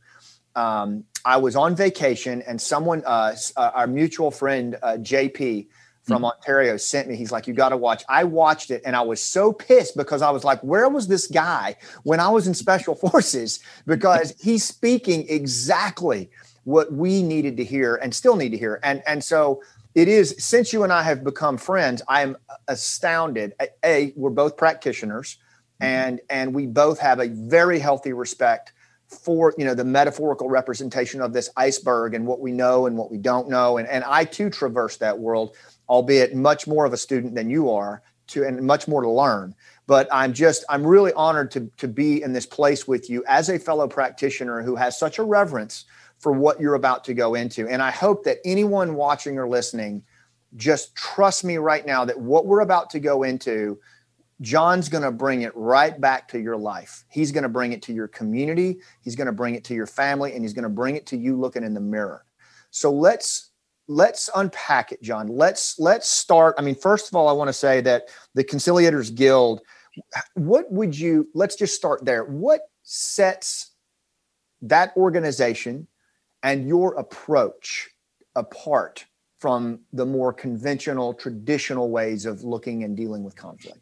um, 0.55 1.03
I 1.23 1.37
was 1.37 1.55
on 1.55 1.75
vacation 1.75 2.41
and 2.41 2.59
someone, 2.59 3.03
uh, 3.05 3.35
uh 3.55 3.71
our 3.75 3.85
mutual 3.85 4.31
friend, 4.31 4.75
uh, 4.81 4.93
JP 4.93 5.67
from 6.03 6.17
mm-hmm. 6.17 6.25
Ontario, 6.25 6.77
sent 6.77 7.07
me. 7.07 7.15
He's 7.15 7.31
like, 7.31 7.47
You 7.47 7.53
got 7.53 7.69
to 7.69 7.77
watch. 7.77 8.03
I 8.09 8.23
watched 8.23 8.71
it 8.71 8.81
and 8.85 8.95
I 8.95 9.01
was 9.01 9.21
so 9.21 9.53
pissed 9.53 9.95
because 9.95 10.21
I 10.21 10.31
was 10.31 10.43
like, 10.43 10.61
Where 10.61 10.89
was 10.89 11.07
this 11.07 11.27
guy 11.27 11.75
when 12.03 12.19
I 12.19 12.29
was 12.29 12.47
in 12.47 12.53
special 12.53 12.95
forces? 13.09 13.59
Because 13.85 14.33
he's 14.39 14.63
speaking 14.63 15.25
exactly 15.29 16.29
what 16.63 16.91
we 16.93 17.23
needed 17.23 17.57
to 17.57 17.63
hear 17.63 17.95
and 17.95 18.13
still 18.13 18.35
need 18.35 18.49
to 18.49 18.57
hear. 18.57 18.79
And, 18.83 19.01
and 19.07 19.23
so, 19.23 19.61
it 19.93 20.07
is 20.07 20.35
since 20.39 20.71
you 20.71 20.83
and 20.83 20.93
I 20.93 21.03
have 21.03 21.23
become 21.23 21.57
friends, 21.57 22.01
I 22.07 22.21
am 22.21 22.37
astounded. 22.67 23.53
A, 23.83 24.13
we're 24.15 24.29
both 24.29 24.55
practitioners, 24.55 25.35
mm-hmm. 25.81 25.83
and 25.83 26.21
and 26.29 26.53
we 26.53 26.65
both 26.65 26.99
have 26.99 27.19
a 27.19 27.27
very 27.27 27.79
healthy 27.79 28.13
respect 28.13 28.73
for 29.07 29.53
you 29.57 29.65
know 29.65 29.73
the 29.73 29.83
metaphorical 29.83 30.49
representation 30.49 31.21
of 31.21 31.33
this 31.33 31.49
iceberg 31.57 32.13
and 32.13 32.25
what 32.25 32.39
we 32.39 32.53
know 32.53 32.85
and 32.85 32.97
what 32.97 33.11
we 33.11 33.17
don't 33.17 33.49
know. 33.49 33.77
And 33.77 33.87
and 33.87 34.03
I 34.05 34.23
too 34.23 34.49
traverse 34.49 34.97
that 34.97 35.19
world, 35.19 35.55
albeit 35.91 36.33
much 36.33 36.65
more 36.65 36.85
of 36.85 36.93
a 36.93 36.97
student 36.97 37.35
than 37.35 37.49
you 37.49 37.69
are, 37.69 38.01
to 38.27 38.45
and 38.45 38.61
much 38.61 38.87
more 38.87 39.01
to 39.01 39.09
learn. 39.09 39.53
But 39.85 40.07
I'm 40.11 40.33
just 40.33 40.63
I'm 40.69 40.87
really 40.87 41.11
honored 41.13 41.51
to 41.51 41.69
to 41.77 41.87
be 41.87 42.23
in 42.23 42.33
this 42.33 42.45
place 42.45 42.87
with 42.87 43.09
you 43.09 43.23
as 43.27 43.49
a 43.49 43.59
fellow 43.59 43.87
practitioner 43.87 44.63
who 44.63 44.75
has 44.75 44.97
such 44.97 45.19
a 45.19 45.23
reverence 45.23 45.85
for 46.17 46.31
what 46.31 46.61
you're 46.61 46.75
about 46.75 47.03
to 47.03 47.13
go 47.13 47.35
into. 47.35 47.67
And 47.67 47.81
I 47.81 47.91
hope 47.91 48.23
that 48.23 48.37
anyone 48.45 48.95
watching 48.95 49.37
or 49.37 49.49
listening 49.49 50.03
just 50.55 50.95
trust 50.95 51.43
me 51.43 51.57
right 51.57 51.85
now 51.85 52.05
that 52.05 52.19
what 52.19 52.45
we're 52.45 52.61
about 52.61 52.89
to 52.91 52.99
go 52.99 53.23
into, 53.23 53.79
John's 54.41 54.89
going 54.89 55.03
to 55.03 55.11
bring 55.11 55.41
it 55.41 55.51
right 55.55 55.99
back 55.99 56.27
to 56.29 56.39
your 56.39 56.57
life. 56.57 57.05
He's 57.09 57.31
going 57.31 57.43
to 57.43 57.49
bring 57.49 57.73
it 57.73 57.81
to 57.83 57.93
your 57.93 58.07
community, 58.07 58.79
he's 59.01 59.15
going 59.15 59.27
to 59.27 59.33
bring 59.33 59.55
it 59.55 59.63
to 59.65 59.73
your 59.73 59.87
family, 59.87 60.33
and 60.33 60.43
he's 60.43 60.53
going 60.53 60.63
to 60.63 60.69
bring 60.69 60.95
it 60.95 61.05
to 61.07 61.17
you 61.17 61.37
looking 61.37 61.63
in 61.63 61.73
the 61.73 61.81
mirror. 61.81 62.23
So 62.69 62.91
let's 62.91 63.50
let's 63.91 64.29
unpack 64.35 64.91
it 64.91 65.01
john 65.01 65.27
let's 65.27 65.77
let's 65.79 66.09
start 66.09 66.55
i 66.57 66.61
mean 66.61 66.75
first 66.75 67.07
of 67.07 67.15
all 67.15 67.27
i 67.27 67.31
want 67.31 67.47
to 67.47 67.53
say 67.53 67.81
that 67.81 68.03
the 68.35 68.43
conciliators 68.43 69.13
guild 69.13 69.61
what 70.35 70.71
would 70.71 70.97
you 70.97 71.27
let's 71.33 71.55
just 71.55 71.75
start 71.75 72.05
there 72.05 72.23
what 72.25 72.61
sets 72.83 73.71
that 74.61 74.95
organization 74.95 75.87
and 76.43 76.67
your 76.67 76.95
approach 76.95 77.89
apart 78.35 79.05
from 79.39 79.79
the 79.91 80.05
more 80.05 80.31
conventional, 80.31 81.13
traditional 81.13 81.89
ways 81.89 82.25
of 82.25 82.43
looking 82.43 82.83
and 82.83 82.95
dealing 82.95 83.23
with 83.23 83.35
conflict? 83.35 83.79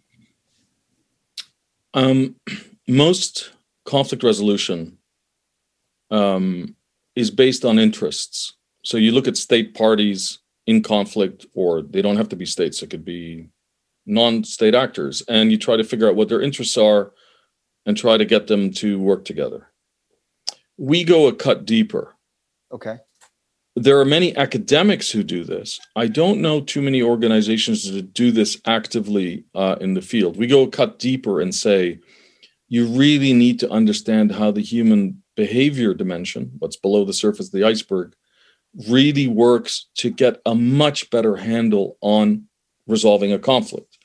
Um, 1.93 2.35
most 2.87 3.51
conflict 3.85 4.23
resolution 4.23 4.97
um, 6.11 6.75
is 7.15 7.29
based 7.29 7.65
on 7.65 7.77
interests. 7.77 8.53
So 8.89 8.97
you 8.97 9.11
look 9.11 9.27
at 9.27 9.37
state 9.37 9.75
parties 9.75 10.39
in 10.65 10.81
conflict, 10.81 11.45
or 11.53 11.83
they 11.83 12.01
don't 12.01 12.15
have 12.15 12.29
to 12.29 12.35
be 12.35 12.47
states, 12.47 12.81
it 12.81 12.89
could 12.89 13.05
be 13.05 13.49
non 14.07 14.43
state 14.43 14.73
actors, 14.73 15.21
and 15.29 15.51
you 15.51 15.59
try 15.59 15.77
to 15.77 15.83
figure 15.83 16.09
out 16.09 16.15
what 16.15 16.27
their 16.27 16.41
interests 16.41 16.75
are 16.75 17.11
and 17.85 17.95
try 17.95 18.17
to 18.17 18.25
get 18.25 18.47
them 18.47 18.71
to 18.71 18.99
work 18.99 19.25
together. 19.25 19.67
We 20.77 21.03
go 21.03 21.27
a 21.27 21.35
cut 21.35 21.65
deeper. 21.65 22.15
Okay. 22.71 22.97
There 23.75 23.99
are 23.99 24.05
many 24.05 24.35
academics 24.35 25.11
who 25.11 25.21
do 25.21 25.43
this. 25.43 25.79
I 25.95 26.07
don't 26.07 26.41
know 26.41 26.59
too 26.59 26.81
many 26.81 27.03
organizations 27.03 27.91
that 27.91 28.15
do 28.15 28.31
this 28.31 28.59
actively 28.65 29.45
uh, 29.53 29.75
in 29.79 29.93
the 29.93 30.01
field. 30.01 30.35
We 30.35 30.47
go 30.47 30.63
a 30.63 30.67
cut 30.67 30.97
deeper 30.97 31.41
and 31.41 31.53
say, 31.53 31.99
you 32.67 32.87
really 32.87 33.33
need 33.33 33.59
to 33.59 33.69
understand 33.69 34.31
how 34.31 34.49
the 34.49 34.61
human 34.61 35.21
behavior 35.35 35.93
dimension, 35.93 36.53
what's 36.57 36.77
below 36.77 37.05
the 37.05 37.13
surface 37.13 37.49
of 37.49 37.51
the 37.51 37.67
iceberg, 37.67 38.15
really 38.87 39.27
works 39.27 39.87
to 39.95 40.09
get 40.09 40.41
a 40.45 40.55
much 40.55 41.09
better 41.09 41.35
handle 41.35 41.97
on 42.01 42.45
resolving 42.87 43.31
a 43.31 43.39
conflict 43.39 43.97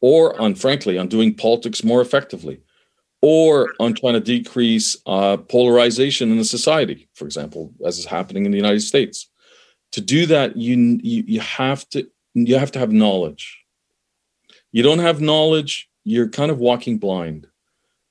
or 0.00 0.40
on, 0.40 0.54
frankly, 0.54 0.98
on 0.98 1.08
doing 1.08 1.34
politics 1.34 1.84
more 1.84 2.00
effectively 2.00 2.60
or 3.20 3.74
on 3.80 3.94
trying 3.94 4.14
to 4.14 4.20
decrease 4.20 4.96
uh, 5.06 5.36
polarization 5.36 6.30
in 6.30 6.38
the 6.38 6.44
society, 6.44 7.08
for 7.14 7.24
example, 7.24 7.72
as 7.84 7.98
is 7.98 8.04
happening 8.04 8.44
in 8.46 8.52
the 8.52 8.56
United 8.58 8.80
States. 8.80 9.28
To 9.92 10.00
do 10.00 10.26
that, 10.26 10.56
you, 10.56 11.00
you 11.02 11.24
you 11.26 11.40
have 11.40 11.88
to 11.90 12.06
you 12.34 12.58
have 12.58 12.70
to 12.72 12.78
have 12.78 12.92
knowledge. 12.92 13.58
You 14.70 14.82
don't 14.82 14.98
have 14.98 15.20
knowledge, 15.20 15.88
you're 16.04 16.28
kind 16.28 16.50
of 16.50 16.58
walking 16.58 16.98
blind. 16.98 17.46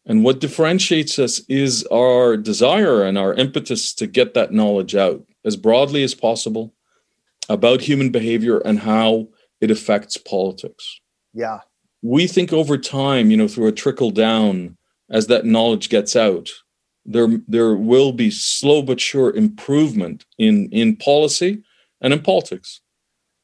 And 0.05 0.23
what 0.23 0.39
differentiates 0.39 1.19
us 1.19 1.41
is 1.47 1.85
our 1.91 2.37
desire 2.37 3.03
and 3.03 3.17
our 3.17 3.33
impetus 3.33 3.93
to 3.95 4.07
get 4.07 4.33
that 4.33 4.53
knowledge 4.53 4.95
out 4.95 5.23
as 5.47 5.55
broadly 5.55 6.03
as 6.03 6.13
possible 6.13 6.75
about 7.49 7.81
human 7.81 8.11
behavior 8.11 8.59
and 8.59 8.79
how 8.79 9.29
it 9.61 9.71
affects 9.71 10.17
politics. 10.17 10.99
Yeah. 11.33 11.59
We 12.03 12.27
think 12.27 12.53
over 12.53 12.77
time, 12.77 13.31
you 13.31 13.37
know, 13.37 13.47
through 13.47 13.67
a 13.67 13.71
trickle 13.71 14.11
down 14.11 14.77
as 15.09 15.27
that 15.27 15.45
knowledge 15.45 15.89
gets 15.89 16.15
out, 16.15 16.49
there 17.05 17.29
there 17.47 17.73
will 17.73 18.11
be 18.11 18.29
slow 18.29 18.81
but 18.81 18.99
sure 18.99 19.33
improvement 19.33 20.25
in 20.37 20.69
in 20.71 20.97
policy 20.97 21.63
and 22.01 22.13
in 22.13 22.21
politics. 22.21 22.81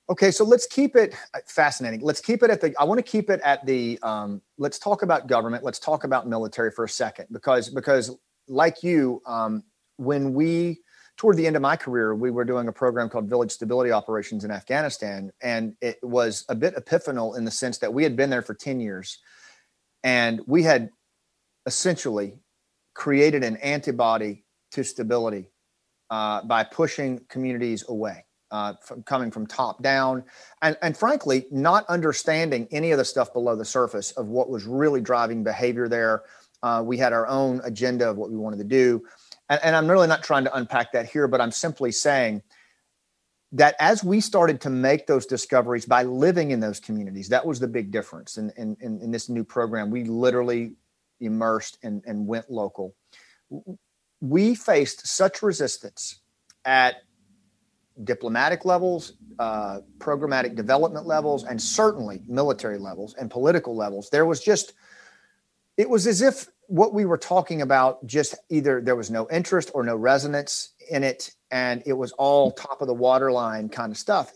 Okay, 0.10 0.31
so 0.31 0.43
let's 0.43 0.67
keep 0.67 0.98
it 0.98 1.15
uh, 1.33 1.39
fascinating. 1.48 2.01
Let's 2.01 2.19
keep 2.19 2.43
it 2.43 2.50
at 2.50 2.60
the. 2.60 2.75
I 2.77 2.83
want 2.83 3.00
to 3.00 3.03
keep 3.03 3.29
it 3.29 3.39
at 3.41 3.65
the. 3.65 3.98
Um, 4.03 4.41
let's 4.57 4.77
talk 4.77 5.01
about 5.01 5.27
government. 5.27 5.63
Let's 5.63 5.79
talk 5.79 6.03
about 6.03 6.27
military 6.27 6.72
for 6.72 6.83
a 6.83 6.89
second, 6.89 7.27
because 7.31 7.69
because 7.69 8.12
like 8.50 8.83
you, 8.83 9.22
um, 9.25 9.63
when 9.95 10.33
we 10.33 10.83
toward 11.17 11.38
the 11.38 11.46
end 11.48 11.55
of 11.55 11.62
my 11.62 11.75
career, 11.75 12.15
we 12.15 12.32
were 12.32 12.46
doing 12.46 12.67
a 12.67 12.72
program 12.72 13.10
called 13.10 13.29
Village 13.29 13.51
Stability 13.51 13.91
Operations 13.91 14.43
in 14.43 14.51
Afghanistan, 14.51 15.32
and 15.41 15.75
it 15.82 16.00
was 16.01 16.46
a 16.50 16.55
bit 16.55 16.75
epiphanal 16.75 17.38
in 17.38 17.46
the 17.46 17.51
sense 17.51 17.77
that 17.79 17.93
we 17.93 18.03
had 18.03 18.15
been 18.15 18.29
there 18.29 18.41
for 18.41 18.53
ten 18.53 18.79
years, 18.79 19.20
and 20.03 20.41
we 20.48 20.63
had 20.63 20.89
essentially 21.65 22.39
created 22.93 23.43
an 23.43 23.58
antibody 23.58 24.43
to 24.72 24.84
stability 24.84 25.50
uh, 26.10 26.43
by 26.43 26.63
pushing 26.63 27.20
communities 27.29 27.86
away, 27.88 28.25
uh, 28.51 28.74
from 28.82 29.01
coming 29.03 29.32
from 29.32 29.48
top 29.48 29.82
down, 29.82 30.24
and, 30.62 30.77
and 30.82 30.98
frankly, 30.98 31.46
not 31.51 31.86
understanding 31.88 32.67
any 32.72 32.91
of 32.91 32.98
the 32.98 33.05
stuff 33.05 33.32
below 33.34 33.55
the 33.55 33.65
surface 33.65 34.12
of 34.12 34.27
what 34.27 34.50
was 34.50 34.65
really 34.65 35.01
driving 35.01 35.43
behavior 35.43 35.88
there. 35.88 36.24
Uh, 36.62 36.82
we 36.86 36.98
had 36.98 37.13
our 37.13 37.27
own 37.27 37.62
agenda 37.63 38.10
of 38.10 38.17
what 38.17 38.29
we 38.29 38.38
wanted 38.38 38.58
to 38.58 38.63
do. 38.63 39.03
And, 39.53 39.63
and 39.63 39.75
I'm 39.75 39.88
really 39.89 40.07
not 40.07 40.24
trying 40.24 40.45
to 40.45 40.55
unpack 40.55 40.93
that 40.93 41.07
here, 41.07 41.27
but 41.27 41.39
I'm 41.39 41.51
simply 41.51 41.91
saying 41.91 42.41
that 43.51 43.75
as 43.79 44.03
we 44.03 44.19
started 44.19 44.62
to 44.62 44.72
make 44.72 45.05
those 45.05 45.27
discoveries 45.27 45.86
by 45.86 46.03
living 46.03 46.50
in 46.50 46.60
those 46.60 46.79
communities, 46.79 47.29
that 47.29 47.45
was 47.45 47.60
the 47.60 47.67
big 47.67 47.91
difference 47.91 48.38
in, 48.38 48.51
in, 48.57 48.75
in, 48.81 49.12
this 49.12 49.29
new 49.29 49.43
program. 49.43 49.91
We 49.91 50.05
literally 50.05 50.75
immersed 51.19 51.77
and, 51.83 52.01
and 52.07 52.25
went 52.25 52.50
local. 52.50 52.95
We 54.22 54.55
faced 54.55 55.05
such 55.05 55.43
resistance 55.43 56.19
at 56.65 57.03
diplomatic 58.03 58.65
levels, 58.65 59.13
uh, 59.38 59.81
programmatic 60.00 60.55
development 60.55 61.05
levels, 61.05 61.43
and 61.43 61.62
certainly 61.62 62.24
military 62.27 62.79
levels 62.79 63.13
and 63.13 63.29
political 63.29 63.75
levels. 63.75 64.10
There 64.10 64.25
was 64.25 64.43
just, 64.43 64.74
it 65.77 65.88
was 65.88 66.07
as 66.07 66.24
if 66.24 66.48
what 66.74 66.92
we 66.92 67.06
were 67.06 67.20
talking 67.20 67.62
about 67.62 68.03
just 68.08 68.34
either 68.50 68.82
there 68.82 68.96
was 68.96 69.12
no 69.12 69.27
interest 69.30 69.70
or 69.75 69.84
no 69.84 69.96
resonance 69.96 70.74
in 70.89 71.03
it, 71.03 71.30
and 71.51 71.84
it 71.86 71.94
was 71.94 72.13
all 72.13 72.51
top 72.51 72.82
of 72.82 72.88
the 72.88 72.94
waterline 72.96 73.70
kind 73.70 73.92
of 73.92 73.98
stuff. 73.98 74.32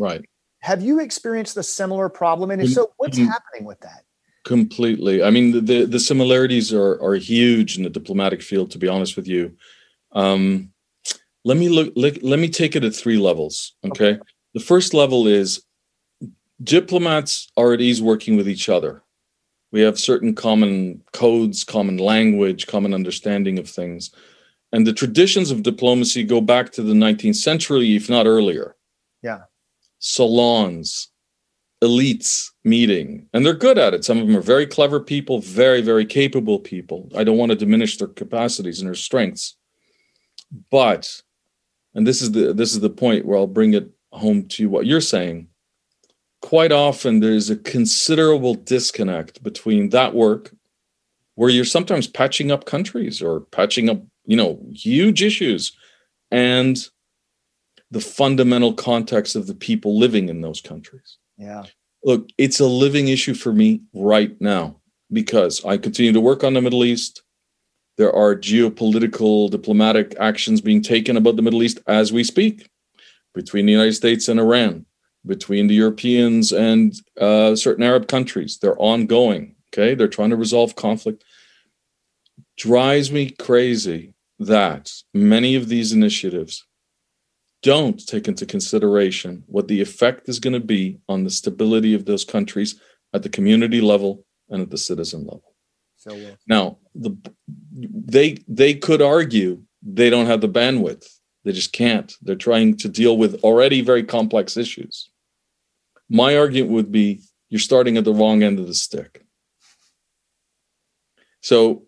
Right. 0.00 0.24
Have 0.60 0.80
you 0.80 1.00
experienced 1.00 1.54
a 1.58 1.62
similar 1.62 2.08
problem? 2.08 2.50
And 2.50 2.62
if 2.62 2.70
so, 2.70 2.92
what's 2.96 3.18
happening 3.18 3.66
with 3.66 3.78
that? 3.80 4.04
Completely. 4.42 5.22
I 5.22 5.28
mean, 5.28 5.66
the 5.66 5.84
the 5.84 6.00
similarities 6.00 6.72
are 6.72 6.98
are 7.02 7.16
huge 7.16 7.76
in 7.76 7.82
the 7.84 7.90
diplomatic 7.90 8.40
field. 8.40 8.70
To 8.70 8.78
be 8.78 8.88
honest 8.88 9.14
with 9.14 9.28
you, 9.28 9.54
um, 10.12 10.72
let 11.44 11.58
me 11.58 11.68
look. 11.68 11.92
Let, 11.94 12.22
let 12.22 12.38
me 12.38 12.48
take 12.48 12.74
it 12.74 12.84
at 12.84 12.94
three 12.94 13.18
levels. 13.18 13.74
Okay? 13.84 14.12
okay. 14.12 14.20
The 14.54 14.60
first 14.60 14.94
level 14.94 15.26
is 15.26 15.62
diplomats 16.62 17.52
are 17.54 17.74
at 17.74 17.82
ease 17.82 18.00
working 18.00 18.38
with 18.38 18.48
each 18.48 18.70
other. 18.70 19.02
We 19.72 19.80
have 19.80 19.98
certain 19.98 20.34
common 20.34 21.02
codes, 21.12 21.64
common 21.64 21.96
language, 21.96 22.66
common 22.66 22.94
understanding 22.94 23.58
of 23.58 23.68
things, 23.68 24.10
and 24.70 24.86
the 24.86 24.92
traditions 24.92 25.50
of 25.50 25.62
diplomacy 25.62 26.24
go 26.24 26.40
back 26.40 26.72
to 26.72 26.82
the 26.82 26.94
19th 26.94 27.36
century, 27.36 27.96
if 27.96 28.08
not 28.08 28.26
earlier. 28.26 28.76
Yeah. 29.22 29.40
Salons, 29.98 31.12
elites 31.82 32.50
meeting 32.62 33.26
and 33.32 33.44
they're 33.44 33.54
good 33.54 33.76
at 33.76 33.92
it 33.92 34.04
some 34.04 34.18
of 34.18 34.26
them 34.28 34.36
are 34.36 34.40
very 34.40 34.66
clever 34.66 35.00
people 35.00 35.40
very 35.40 35.82
very 35.82 36.06
capable 36.06 36.60
people 36.60 37.10
i 37.16 37.24
don't 37.24 37.36
want 37.36 37.50
to 37.50 37.56
diminish 37.56 37.96
their 37.98 38.06
capacities 38.06 38.78
and 38.78 38.86
their 38.86 38.94
strengths 38.94 39.56
but 40.70 41.22
and 41.94 42.06
this 42.06 42.22
is 42.22 42.30
the 42.30 42.54
this 42.54 42.72
is 42.72 42.78
the 42.78 42.88
point 42.88 43.26
where 43.26 43.36
i'll 43.36 43.48
bring 43.48 43.74
it 43.74 43.90
home 44.12 44.46
to 44.46 44.68
what 44.68 44.86
you're 44.86 45.00
saying 45.00 45.48
quite 46.42 46.72
often 46.72 47.20
there's 47.20 47.48
a 47.48 47.56
considerable 47.56 48.54
disconnect 48.54 49.42
between 49.42 49.88
that 49.88 50.14
work 50.14 50.52
where 51.36 51.48
you're 51.48 51.64
sometimes 51.64 52.06
patching 52.06 52.50
up 52.50 52.66
countries 52.66 53.22
or 53.22 53.40
patching 53.40 53.88
up, 53.88 54.02
you 54.26 54.36
know, 54.36 54.60
huge 54.70 55.22
issues 55.22 55.72
and 56.30 56.88
the 57.90 58.00
fundamental 58.00 58.74
context 58.74 59.36
of 59.36 59.46
the 59.46 59.54
people 59.54 59.98
living 59.98 60.28
in 60.28 60.40
those 60.40 60.60
countries. 60.60 61.18
Yeah. 61.38 61.64
Look, 62.04 62.28
it's 62.36 62.60
a 62.60 62.66
living 62.66 63.08
issue 63.08 63.34
for 63.34 63.52
me 63.52 63.82
right 63.94 64.38
now 64.40 64.80
because 65.12 65.64
I 65.64 65.76
continue 65.76 66.12
to 66.12 66.20
work 66.20 66.42
on 66.42 66.54
the 66.54 66.60
Middle 66.60 66.84
East. 66.84 67.22
There 67.98 68.12
are 68.12 68.34
geopolitical, 68.34 69.50
diplomatic 69.50 70.16
actions 70.18 70.60
being 70.60 70.82
taken 70.82 71.16
about 71.16 71.36
the 71.36 71.42
Middle 71.42 71.62
East 71.62 71.78
as 71.86 72.12
we 72.12 72.24
speak 72.24 72.68
between 73.34 73.66
the 73.66 73.72
United 73.72 73.94
States 73.94 74.28
and 74.28 74.40
Iran, 74.40 74.86
between 75.26 75.66
the 75.66 75.74
Europeans 75.74 76.52
and 76.52 76.94
uh, 77.20 77.54
certain 77.54 77.84
Arab 77.84 78.08
countries. 78.08 78.58
They're 78.58 78.80
ongoing. 78.80 79.56
Okay. 79.72 79.94
They're 79.94 80.08
trying 80.08 80.30
to 80.30 80.36
resolve 80.36 80.76
conflict. 80.76 81.24
Drives 82.56 83.10
me 83.10 83.30
crazy 83.30 84.14
that 84.38 84.92
many 85.14 85.54
of 85.54 85.68
these 85.68 85.92
initiatives 85.92 86.66
don't 87.62 88.04
take 88.06 88.26
into 88.26 88.44
consideration 88.44 89.44
what 89.46 89.68
the 89.68 89.80
effect 89.80 90.28
is 90.28 90.40
going 90.40 90.52
to 90.52 90.60
be 90.60 90.98
on 91.08 91.24
the 91.24 91.30
stability 91.30 91.94
of 91.94 92.04
those 92.04 92.24
countries 92.24 92.80
at 93.14 93.22
the 93.22 93.28
community 93.28 93.80
level 93.80 94.24
and 94.50 94.62
at 94.62 94.70
the 94.70 94.78
citizen 94.78 95.20
level. 95.20 95.54
So 95.96 96.14
well. 96.14 96.36
now 96.48 96.78
the 96.94 97.16
they 97.72 98.38
they 98.48 98.74
could 98.74 99.00
argue 99.00 99.62
they 99.82 100.10
don't 100.10 100.26
have 100.26 100.40
the 100.40 100.48
bandwidth. 100.48 101.06
They 101.44 101.52
just 101.52 101.72
can't. 101.72 102.12
They're 102.22 102.34
trying 102.34 102.76
to 102.78 102.88
deal 102.88 103.16
with 103.16 103.42
already 103.42 103.80
very 103.80 104.02
complex 104.02 104.56
issues. 104.56 105.10
My 106.12 106.36
argument 106.36 106.72
would 106.72 106.92
be 106.92 107.22
you're 107.48 107.58
starting 107.58 107.96
at 107.96 108.04
the 108.04 108.12
wrong 108.12 108.42
end 108.42 108.58
of 108.58 108.66
the 108.66 108.74
stick. 108.74 109.24
So 111.40 111.84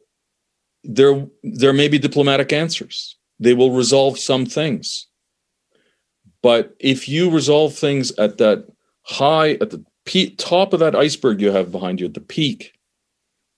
there 0.83 1.27
there 1.43 1.73
may 1.73 1.89
be 1.89 1.99
diplomatic 1.99 2.53
answers. 2.53 3.17
They 3.39 3.55
will 3.55 3.73
resolve 3.73 4.19
some 4.19 4.47
things. 4.47 5.07
But 6.43 6.75
if 6.79 7.09
you 7.09 7.31
resolve 7.31 7.75
things 7.75 8.13
at 8.19 8.39
that 8.39 8.67
high 9.03 9.53
at 9.53 9.71
the 9.71 9.85
pe- 10.05 10.35
top 10.37 10.73
of 10.73 10.81
that 10.81 10.95
iceberg 10.95 11.41
you 11.41 11.51
have 11.51 11.73
behind 11.73 12.01
you 12.01 12.07
at 12.07 12.15
the 12.15 12.21
peak 12.21 12.73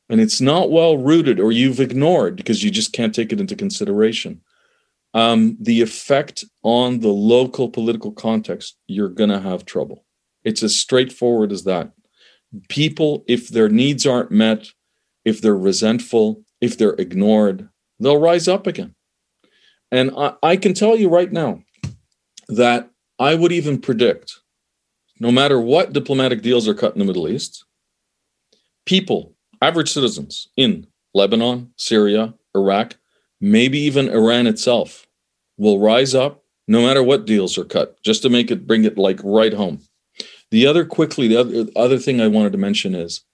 and 0.09 0.21
it's 0.21 0.41
not 0.41 0.71
well 0.71 0.97
rooted 0.97 1.41
or 1.41 1.53
you've 1.53 1.81
ignored 1.81 2.37
because 2.37 2.63
you 2.63 2.71
just 2.71 2.93
can't 2.93 3.15
take 3.15 3.33
it 3.33 3.41
into 3.41 3.57
consideration 3.57 4.41
um, 5.15 5.57
the 5.61 5.81
effect 5.81 6.45
on 6.63 7.01
the 7.01 7.09
local 7.09 7.69
political 7.69 8.13
context 8.13 8.77
you're 8.87 9.09
going 9.09 9.31
to 9.31 9.41
have 9.41 9.65
trouble 9.65 10.05
it's 10.47 10.63
as 10.63 10.75
straightforward 10.75 11.53
as 11.53 11.65
that 11.65 11.93
people 12.69 13.25
if 13.29 13.49
their 13.49 13.69
needs 13.69 14.07
aren't 14.07 14.31
met 14.31 14.69
if 15.25 15.43
they're 15.43 15.57
resentful 15.57 16.43
if 16.63 16.79
they're 16.79 16.95
ignored 16.95 17.69
they'll 18.01 18.21
rise 18.21 18.49
up 18.49 18.67
again 18.67 18.95
and 19.93 20.11
I, 20.17 20.33
I 20.43 20.57
can 20.57 20.73
tell 20.73 20.97
you 20.97 21.11
right 21.11 21.31
now 21.31 21.61
that 22.49 22.91
i 23.19 23.35
would 23.35 23.53
even 23.53 23.81
predict 23.81 24.41
no 25.21 25.31
matter 25.31 25.61
what 25.61 25.93
diplomatic 25.93 26.41
deals 26.41 26.67
are 26.67 26.75
cut 26.75 26.95
in 26.95 27.01
the 27.01 27.05
middle 27.05 27.29
east 27.29 27.67
people 28.87 29.35
average 29.61 29.93
citizens 29.93 30.49
in 30.57 30.87
Lebanon, 31.17 31.73
Syria, 31.77 32.35
Iraq, 32.55 32.99
maybe 33.41 33.79
even 33.79 34.09
Iran 34.09 34.47
itself 34.47 35.07
will 35.57 35.81
rise 35.81 36.15
up 36.15 36.45
no 36.69 36.83
matter 36.83 37.03
what 37.03 37.27
deals 37.27 37.57
are 37.57 37.65
cut, 37.65 37.97
just 38.03 38.23
to 38.23 38.29
make 38.29 38.51
it 38.51 38.67
bring 38.67 38.85
it 38.85 38.99
like 38.99 39.21
right 39.25 39.55
home. 39.55 39.81
The 40.51 40.67
other 40.67 40.85
quickly, 40.85 41.29
the 41.29 41.41
other, 41.41 41.67
other 41.75 41.99
thing 41.99 42.21
I 42.21 42.29
wanted 42.29 42.53
to 42.53 42.59
mention 42.59 42.95
is 42.95 43.25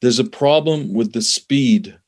there's 0.00 0.18
a 0.18 0.24
problem 0.24 0.92
with 0.92 1.12
the 1.12 1.22
speed 1.22 1.98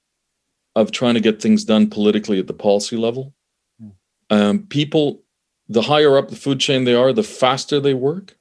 of 0.75 0.91
trying 0.91 1.15
to 1.15 1.21
get 1.21 1.41
things 1.41 1.65
done 1.65 1.89
politically 1.89 2.39
at 2.39 2.47
the 2.47 2.52
policy 2.52 2.97
level. 2.97 3.34
Hmm. 3.80 3.89
Um, 4.30 4.67
people, 4.67 5.23
the 5.69 5.82
higher 5.82 6.19
up 6.19 6.28
the 6.28 6.36
food 6.36 6.60
chain 6.60 6.84
they 6.84 6.95
are, 6.95 7.12
the 7.12 7.23
faster 7.23 7.80
they 7.80 7.95
work, 7.95 8.36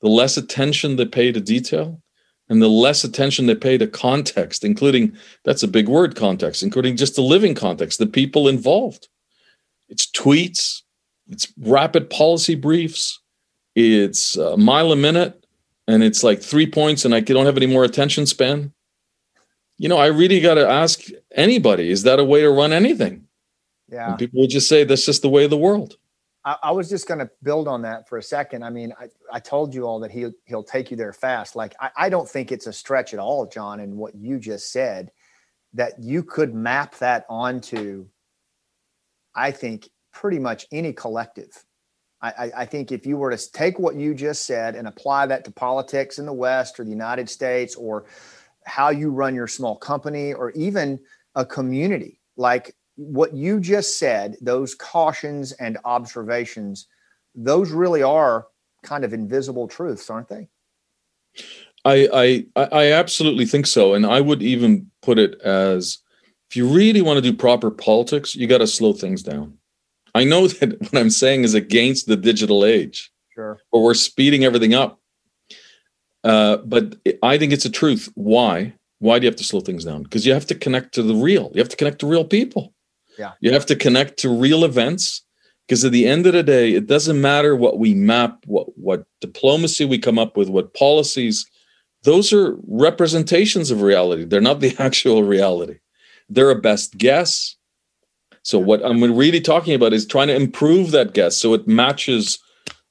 the 0.00 0.08
less 0.08 0.36
attention 0.36 0.96
they 0.96 1.06
pay 1.06 1.30
to 1.30 1.40
detail, 1.40 2.02
and 2.48 2.62
the 2.62 2.68
less 2.68 3.04
attention 3.04 3.46
they 3.46 3.54
pay 3.54 3.78
to 3.78 3.86
context, 3.86 4.64
including 4.64 5.16
that's 5.44 5.62
a 5.62 5.68
big 5.68 5.88
word 5.88 6.16
context, 6.16 6.62
including 6.62 6.96
just 6.96 7.14
the 7.14 7.22
living 7.22 7.54
context, 7.54 7.98
the 7.98 8.06
people 8.06 8.48
involved. 8.48 9.08
It's 9.88 10.10
tweets, 10.10 10.82
it's 11.28 11.52
rapid 11.58 12.10
policy 12.10 12.54
briefs, 12.54 13.20
it's 13.78 14.36
a 14.36 14.56
mile 14.56 14.90
a 14.90 14.96
minute, 14.96 15.46
and 15.86 16.02
it's 16.02 16.24
like 16.24 16.42
three 16.42 16.66
points, 16.66 17.04
and 17.04 17.14
I 17.14 17.20
don't 17.20 17.46
have 17.46 17.56
any 17.56 17.66
more 17.66 17.84
attention 17.84 18.26
span. 18.26 18.72
You 19.76 19.88
know, 19.88 19.98
I 19.98 20.06
really 20.06 20.40
got 20.40 20.54
to 20.54 20.68
ask 20.68 21.02
anybody: 21.32 21.90
Is 21.90 22.02
that 22.02 22.18
a 22.18 22.24
way 22.24 22.40
to 22.40 22.50
run 22.50 22.72
anything? 22.72 23.26
Yeah, 23.88 24.10
and 24.10 24.18
people 24.18 24.40
would 24.40 24.50
just 24.50 24.68
say 24.68 24.84
that's 24.84 25.06
just 25.06 25.22
the 25.22 25.28
way 25.28 25.44
of 25.44 25.50
the 25.50 25.56
world. 25.56 25.96
I, 26.44 26.56
I 26.64 26.70
was 26.72 26.88
just 26.88 27.06
going 27.06 27.20
to 27.20 27.30
build 27.42 27.68
on 27.68 27.82
that 27.82 28.08
for 28.08 28.18
a 28.18 28.22
second. 28.22 28.64
I 28.64 28.70
mean, 28.70 28.92
I, 28.98 29.08
I 29.32 29.38
told 29.38 29.72
you 29.72 29.86
all 29.86 30.00
that 30.00 30.10
he 30.10 30.26
he'll 30.46 30.64
take 30.64 30.90
you 30.90 30.96
there 30.96 31.12
fast. 31.12 31.54
Like 31.54 31.76
I, 31.80 31.90
I 31.96 32.08
don't 32.08 32.28
think 32.28 32.50
it's 32.50 32.66
a 32.66 32.72
stretch 32.72 33.14
at 33.14 33.20
all, 33.20 33.46
John, 33.46 33.78
in 33.78 33.96
what 33.96 34.16
you 34.16 34.40
just 34.40 34.72
said, 34.72 35.12
that 35.74 36.00
you 36.00 36.24
could 36.24 36.52
map 36.52 36.96
that 36.98 37.26
onto. 37.28 38.06
I 39.36 39.52
think 39.52 39.88
pretty 40.12 40.40
much 40.40 40.66
any 40.72 40.92
collective. 40.92 41.64
I, 42.20 42.50
I, 42.56 42.64
think 42.66 42.90
if 42.90 43.06
you 43.06 43.16
were 43.16 43.30
to 43.34 43.52
take 43.52 43.78
what 43.78 43.94
you 43.94 44.12
just 44.12 44.44
said 44.44 44.74
and 44.74 44.88
apply 44.88 45.26
that 45.26 45.44
to 45.44 45.52
politics 45.52 46.18
in 46.18 46.26
the 46.26 46.32
West 46.32 46.80
or 46.80 46.84
the 46.84 46.90
United 46.90 47.30
States 47.30 47.76
or 47.76 48.06
how 48.64 48.90
you 48.90 49.10
run 49.10 49.36
your 49.36 49.46
small 49.46 49.76
company 49.76 50.32
or 50.32 50.50
even 50.52 50.98
a 51.36 51.46
community, 51.46 52.18
like 52.36 52.74
what 52.96 53.34
you 53.34 53.60
just 53.60 54.00
said, 54.00 54.36
those 54.40 54.74
cautions 54.74 55.52
and 55.52 55.78
observations, 55.84 56.88
those 57.36 57.70
really 57.70 58.02
are 58.02 58.48
kind 58.82 59.04
of 59.04 59.12
invisible 59.12 59.68
truths, 59.68 60.10
aren't 60.10 60.28
they? 60.28 60.48
I, 61.84 62.44
I 62.56 62.66
I 62.72 62.92
absolutely 62.92 63.46
think 63.46 63.66
so, 63.66 63.94
and 63.94 64.04
I 64.04 64.20
would 64.20 64.42
even 64.42 64.90
put 65.02 65.18
it 65.18 65.40
as 65.42 65.98
if 66.50 66.56
you 66.56 66.66
really 66.66 67.00
want 67.00 67.18
to 67.18 67.30
do 67.30 67.36
proper 67.36 67.70
politics, 67.70 68.34
you 68.34 68.46
got 68.48 68.58
to 68.58 68.66
slow 68.66 68.92
things 68.92 69.22
down. 69.22 69.58
I 70.14 70.24
know 70.24 70.46
that 70.48 70.80
what 70.80 70.96
I'm 70.96 71.10
saying 71.10 71.44
is 71.44 71.54
against 71.54 72.06
the 72.06 72.16
digital 72.16 72.64
age, 72.64 73.10
sure, 73.34 73.58
but 73.72 73.80
we're 73.80 73.94
speeding 73.94 74.44
everything 74.44 74.74
up. 74.74 75.00
Uh, 76.24 76.58
but 76.58 76.96
I 77.22 77.38
think 77.38 77.52
it's 77.52 77.64
a 77.64 77.70
truth. 77.70 78.10
Why? 78.14 78.74
Why 78.98 79.18
do 79.18 79.24
you 79.24 79.30
have 79.30 79.36
to 79.36 79.44
slow 79.44 79.60
things 79.60 79.84
down? 79.84 80.02
Because 80.02 80.26
you 80.26 80.32
have 80.32 80.46
to 80.46 80.54
connect 80.54 80.92
to 80.94 81.02
the 81.02 81.14
real. 81.14 81.52
You 81.54 81.60
have 81.60 81.68
to 81.68 81.76
connect 81.76 82.00
to 82.00 82.06
real 82.06 82.24
people. 82.24 82.74
Yeah. 83.18 83.32
You 83.40 83.52
have 83.52 83.66
to 83.66 83.76
connect 83.76 84.18
to 84.18 84.28
real 84.28 84.64
events 84.64 85.22
because 85.66 85.84
at 85.84 85.92
the 85.92 86.06
end 86.06 86.26
of 86.26 86.32
the 86.32 86.42
day, 86.42 86.72
it 86.72 86.86
doesn't 86.86 87.20
matter 87.20 87.54
what 87.54 87.78
we 87.78 87.94
map, 87.94 88.38
what 88.46 88.76
what 88.78 89.04
diplomacy 89.20 89.84
we 89.84 89.98
come 89.98 90.18
up 90.18 90.36
with, 90.36 90.48
what 90.48 90.74
policies. 90.74 91.46
Those 92.04 92.32
are 92.32 92.56
representations 92.66 93.70
of 93.70 93.82
reality. 93.82 94.24
They're 94.24 94.40
not 94.40 94.60
the 94.60 94.74
actual 94.78 95.24
reality. 95.24 95.78
They're 96.28 96.50
a 96.50 96.60
best 96.60 96.96
guess. 96.96 97.56
So 98.48 98.58
what 98.58 98.82
I'm 98.82 99.02
really 99.02 99.42
talking 99.42 99.74
about 99.74 99.92
is 99.92 100.06
trying 100.06 100.28
to 100.28 100.34
improve 100.34 100.90
that 100.92 101.12
guess 101.12 101.36
so 101.36 101.52
it 101.52 101.68
matches 101.68 102.38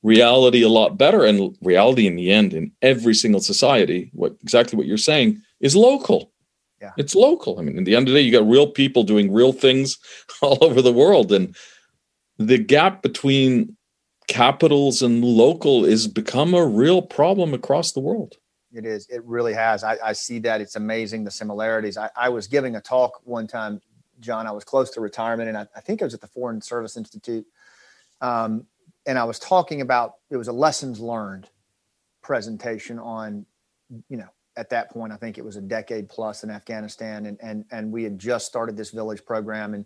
reality 0.03 0.61
a 0.61 0.69
lot 0.69 0.99
better. 0.99 1.25
And 1.25 1.57
reality 1.63 2.05
in 2.05 2.15
the 2.15 2.31
end, 2.31 2.53
in 2.53 2.71
every 2.83 3.15
single 3.15 3.41
society, 3.41 4.11
what 4.13 4.35
exactly 4.43 4.77
what 4.77 4.85
you're 4.85 4.99
saying 4.99 5.41
is 5.59 5.75
local. 5.75 6.31
Yeah. 6.79 6.91
It's 6.95 7.15
local. 7.15 7.57
I 7.57 7.63
mean, 7.63 7.75
in 7.75 7.85
the 7.85 7.95
end 7.95 8.07
of 8.07 8.13
the 8.13 8.19
day, 8.19 8.23
you 8.23 8.31
got 8.31 8.47
real 8.47 8.67
people 8.67 9.01
doing 9.01 9.33
real 9.33 9.51
things 9.51 9.97
all 10.43 10.59
over 10.61 10.79
the 10.79 10.93
world. 10.93 11.31
And 11.31 11.55
the 12.37 12.59
gap 12.59 13.01
between 13.01 13.75
capitals 14.27 15.01
and 15.01 15.25
local 15.25 15.85
is 15.85 16.07
become 16.07 16.53
a 16.53 16.67
real 16.67 17.01
problem 17.01 17.55
across 17.55 17.93
the 17.93 17.99
world. 17.99 18.35
It 18.73 18.85
is. 18.85 19.07
It 19.09 19.23
really 19.25 19.53
has. 19.53 19.83
I, 19.83 19.97
I 20.03 20.13
see 20.13 20.37
that. 20.39 20.61
It's 20.61 20.75
amazing 20.75 21.23
the 21.23 21.31
similarities. 21.31 21.97
I, 21.97 22.11
I, 22.15 22.29
was 22.29 22.47
giving 22.47 22.75
a 22.75 22.81
talk 22.81 23.21
one 23.23 23.47
time, 23.47 23.81
John. 24.19 24.47
I 24.47 24.51
was 24.51 24.63
close 24.63 24.89
to 24.91 25.01
retirement, 25.01 25.49
and 25.49 25.57
I, 25.57 25.67
I 25.75 25.81
think 25.81 26.01
it 26.01 26.03
was 26.03 26.13
at 26.13 26.21
the 26.21 26.27
Foreign 26.27 26.61
Service 26.61 26.97
Institute. 26.97 27.45
Um, 28.21 28.65
and 29.05 29.17
I 29.17 29.23
was 29.23 29.39
talking 29.39 29.81
about 29.81 30.15
it 30.29 30.37
was 30.37 30.47
a 30.47 30.53
lessons 30.53 30.99
learned 30.99 31.49
presentation 32.21 32.99
on, 32.99 33.45
you 34.09 34.17
know, 34.17 34.27
at 34.57 34.69
that 34.71 34.89
point, 34.89 35.13
I 35.13 35.17
think 35.17 35.37
it 35.37 35.45
was 35.45 35.55
a 35.55 35.61
decade 35.61 36.09
plus 36.09 36.43
in 36.43 36.49
Afghanistan, 36.49 37.27
and 37.27 37.37
and 37.41 37.63
and 37.71 37.91
we 37.91 38.03
had 38.03 38.17
just 38.17 38.47
started 38.47 38.75
this 38.75 38.89
village 38.89 39.23
program, 39.23 39.73
and 39.75 39.85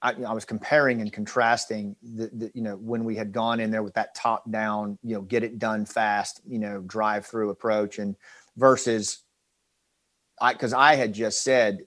I, 0.00 0.12
you 0.12 0.20
know, 0.20 0.28
I 0.28 0.32
was 0.32 0.44
comparing 0.44 1.02
and 1.02 1.12
contrasting 1.12 1.94
the, 2.02 2.30
the, 2.32 2.50
you 2.54 2.62
know 2.62 2.76
when 2.76 3.04
we 3.04 3.14
had 3.14 3.32
gone 3.32 3.60
in 3.60 3.70
there 3.70 3.82
with 3.82 3.94
that 3.94 4.14
top 4.14 4.50
down, 4.50 4.98
you 5.02 5.14
know, 5.14 5.20
get 5.20 5.44
it 5.44 5.58
done 5.58 5.84
fast, 5.84 6.40
you 6.46 6.58
know, 6.58 6.80
drive 6.80 7.26
through 7.26 7.50
approach, 7.50 7.98
and 7.98 8.16
versus 8.56 9.24
I 10.40 10.54
because 10.54 10.72
I 10.72 10.94
had 10.94 11.12
just 11.12 11.42
said 11.44 11.80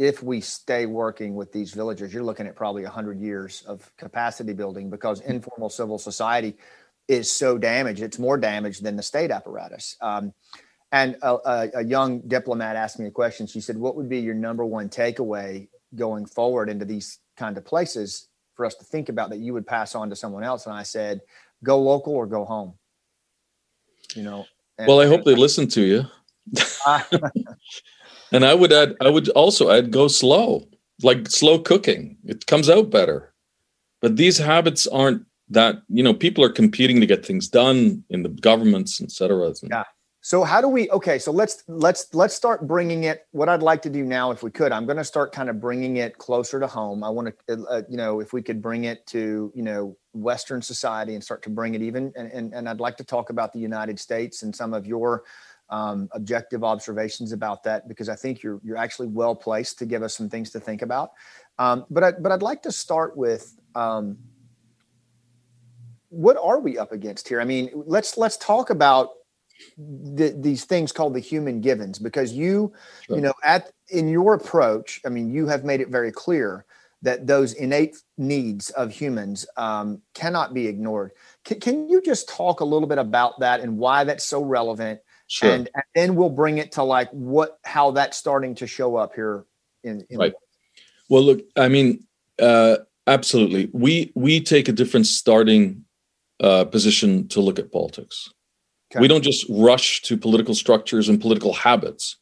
if 0.00 0.22
we 0.22 0.40
stay 0.40 0.86
working 0.86 1.34
with 1.34 1.52
these 1.52 1.74
villagers, 1.74 2.14
you're 2.14 2.24
looking 2.24 2.46
at 2.46 2.56
probably 2.56 2.82
100 2.84 3.20
years 3.20 3.62
of 3.66 3.94
capacity 3.98 4.54
building 4.54 4.88
because 4.88 5.20
informal 5.20 5.68
civil 5.68 5.98
society 5.98 6.56
is 7.06 7.30
so 7.30 7.58
damaged. 7.58 8.00
It's 8.00 8.18
more 8.18 8.38
damaged 8.38 8.82
than 8.82 8.96
the 8.96 9.02
state 9.02 9.30
apparatus. 9.30 9.96
Um, 10.00 10.32
And 10.90 11.16
a, 11.22 11.34
a, 11.34 11.70
a, 11.74 11.84
young 11.84 12.20
diplomat 12.22 12.76
asked 12.76 12.98
me 12.98 13.06
a 13.06 13.10
question. 13.10 13.46
She 13.46 13.60
said, 13.60 13.76
"What 13.76 13.94
would 13.94 14.08
be 14.08 14.18
your 14.18 14.34
number 14.34 14.64
one 14.64 14.88
takeaway 14.88 15.68
going 15.94 16.26
forward 16.26 16.68
into 16.68 16.84
these 16.84 17.20
kind 17.36 17.56
of 17.56 17.64
places 17.64 18.28
for 18.56 18.66
us 18.66 18.74
to 18.76 18.84
think 18.84 19.08
about 19.08 19.30
that 19.30 19.38
you 19.38 19.52
would 19.52 19.66
pass 19.66 19.94
on 19.94 20.10
to 20.10 20.16
someone 20.16 20.42
else?" 20.42 20.66
And 20.66 20.74
I 20.74 20.82
said, 20.82 21.20
"Go 21.62 21.78
local 21.78 22.14
or 22.14 22.26
go 22.26 22.44
home." 22.44 22.74
You 24.16 24.24
know. 24.24 24.46
well, 24.80 25.00
I 25.00 25.06
hope 25.06 25.24
they 25.24 25.36
listen 25.36 25.68
to 25.68 25.82
you. 25.82 26.06
and 28.32 28.44
I 28.44 28.54
would 28.54 28.72
add, 28.72 28.96
I 29.00 29.10
would 29.10 29.28
also 29.30 29.70
add, 29.70 29.90
go 29.90 30.08
slow, 30.08 30.68
like 31.02 31.28
slow 31.28 31.58
cooking. 31.58 32.16
It 32.24 32.46
comes 32.46 32.68
out 32.68 32.90
better. 32.90 33.32
But 34.00 34.16
these 34.16 34.38
habits 34.38 34.86
aren't 34.86 35.26
that 35.50 35.82
you 35.88 36.02
know 36.02 36.14
people 36.14 36.44
are 36.44 36.50
competing 36.50 37.00
to 37.00 37.06
get 37.06 37.26
things 37.26 37.48
done 37.48 38.04
in 38.08 38.22
the 38.22 38.28
governments, 38.28 39.00
et 39.02 39.10
cetera. 39.10 39.52
Yeah. 39.62 39.84
So 40.22 40.44
how 40.44 40.60
do 40.60 40.68
we? 40.68 40.90
Okay, 40.90 41.18
so 41.18 41.32
let's 41.32 41.64
let's 41.66 42.14
let's 42.14 42.34
start 42.34 42.66
bringing 42.66 43.04
it. 43.04 43.26
What 43.32 43.48
I'd 43.48 43.62
like 43.62 43.80
to 43.82 43.90
do 43.90 44.04
now, 44.04 44.30
if 44.30 44.42
we 44.42 44.50
could, 44.50 44.70
I'm 44.70 44.84
going 44.84 44.98
to 44.98 45.04
start 45.04 45.32
kind 45.32 45.48
of 45.48 45.60
bringing 45.60 45.96
it 45.96 46.18
closer 46.18 46.60
to 46.60 46.66
home. 46.66 47.02
I 47.02 47.08
want 47.08 47.34
to, 47.48 47.66
uh, 47.66 47.82
you 47.88 47.96
know, 47.96 48.20
if 48.20 48.34
we 48.34 48.42
could 48.42 48.60
bring 48.60 48.84
it 48.84 49.06
to 49.08 49.50
you 49.54 49.62
know 49.62 49.96
Western 50.12 50.60
society 50.60 51.14
and 51.14 51.24
start 51.24 51.42
to 51.44 51.50
bring 51.50 51.74
it 51.74 51.80
even, 51.80 52.12
and 52.16 52.30
and, 52.32 52.52
and 52.52 52.68
I'd 52.68 52.80
like 52.80 52.98
to 52.98 53.04
talk 53.04 53.30
about 53.30 53.54
the 53.54 53.60
United 53.60 53.98
States 53.98 54.42
and 54.42 54.54
some 54.54 54.74
of 54.74 54.86
your 54.86 55.24
um, 55.70 56.08
objective 56.12 56.64
observations 56.64 57.32
about 57.32 57.62
that 57.64 57.88
because 57.88 58.08
I 58.08 58.16
think 58.16 58.42
you're 58.42 58.60
you're 58.64 58.76
actually 58.76 59.08
well 59.08 59.34
placed 59.34 59.78
to 59.78 59.86
give 59.86 60.02
us 60.02 60.14
some 60.14 60.28
things 60.28 60.50
to 60.50 60.60
think 60.60 60.82
about. 60.82 61.12
Um, 61.58 61.86
but 61.90 62.04
I, 62.04 62.12
but 62.12 62.32
I'd 62.32 62.42
like 62.42 62.62
to 62.62 62.72
start 62.72 63.16
with 63.16 63.56
um, 63.74 64.18
what 66.08 66.36
are 66.36 66.60
we 66.60 66.76
up 66.76 66.92
against 66.92 67.28
here? 67.28 67.40
I 67.40 67.44
mean, 67.44 67.70
let's 67.74 68.16
let's 68.16 68.36
talk 68.36 68.70
about 68.70 69.10
the, 69.76 70.34
these 70.38 70.64
things 70.64 70.90
called 70.90 71.14
the 71.14 71.20
human 71.20 71.60
givens 71.60 71.98
because 71.98 72.32
you 72.32 72.72
sure. 73.06 73.16
you 73.16 73.22
know 73.22 73.32
at 73.44 73.70
in 73.88 74.08
your 74.08 74.34
approach, 74.34 75.00
I 75.06 75.08
mean, 75.08 75.30
you 75.30 75.46
have 75.46 75.64
made 75.64 75.80
it 75.80 75.88
very 75.88 76.12
clear 76.12 76.66
that 77.02 77.26
those 77.26 77.54
innate 77.54 77.96
needs 78.18 78.70
of 78.70 78.92
humans 78.92 79.46
um, 79.56 80.02
cannot 80.14 80.52
be 80.52 80.66
ignored. 80.66 81.12
Can, 81.44 81.58
can 81.60 81.88
you 81.88 82.02
just 82.02 82.28
talk 82.28 82.60
a 82.60 82.64
little 82.64 82.88
bit 82.88 82.98
about 82.98 83.40
that 83.40 83.60
and 83.60 83.78
why 83.78 84.04
that's 84.04 84.24
so 84.24 84.42
relevant? 84.42 85.00
Sure. 85.30 85.52
And, 85.52 85.70
and 85.74 85.84
then 85.94 86.16
we'll 86.16 86.28
bring 86.28 86.58
it 86.58 86.72
to 86.72 86.82
like 86.82 87.08
what 87.10 87.60
how 87.64 87.92
that's 87.92 88.16
starting 88.16 88.56
to 88.56 88.66
show 88.66 88.96
up 88.96 89.14
here 89.14 89.44
in, 89.84 90.04
in 90.10 90.18
right. 90.18 90.32
Well, 91.08 91.22
look, 91.22 91.40
I 91.56 91.68
mean, 91.68 92.04
uh, 92.42 92.78
absolutely. 93.06 93.70
We 93.72 94.10
we 94.16 94.40
take 94.40 94.68
a 94.68 94.72
different 94.72 95.06
starting 95.06 95.84
uh, 96.40 96.64
position 96.64 97.28
to 97.28 97.40
look 97.40 97.60
at 97.60 97.70
politics. 97.70 98.28
Okay. 98.90 99.00
We 99.00 99.06
don't 99.06 99.22
just 99.22 99.46
rush 99.48 100.02
to 100.02 100.16
political 100.16 100.54
structures 100.54 101.08
and 101.08 101.20
political 101.20 101.52
habits. 101.52 102.16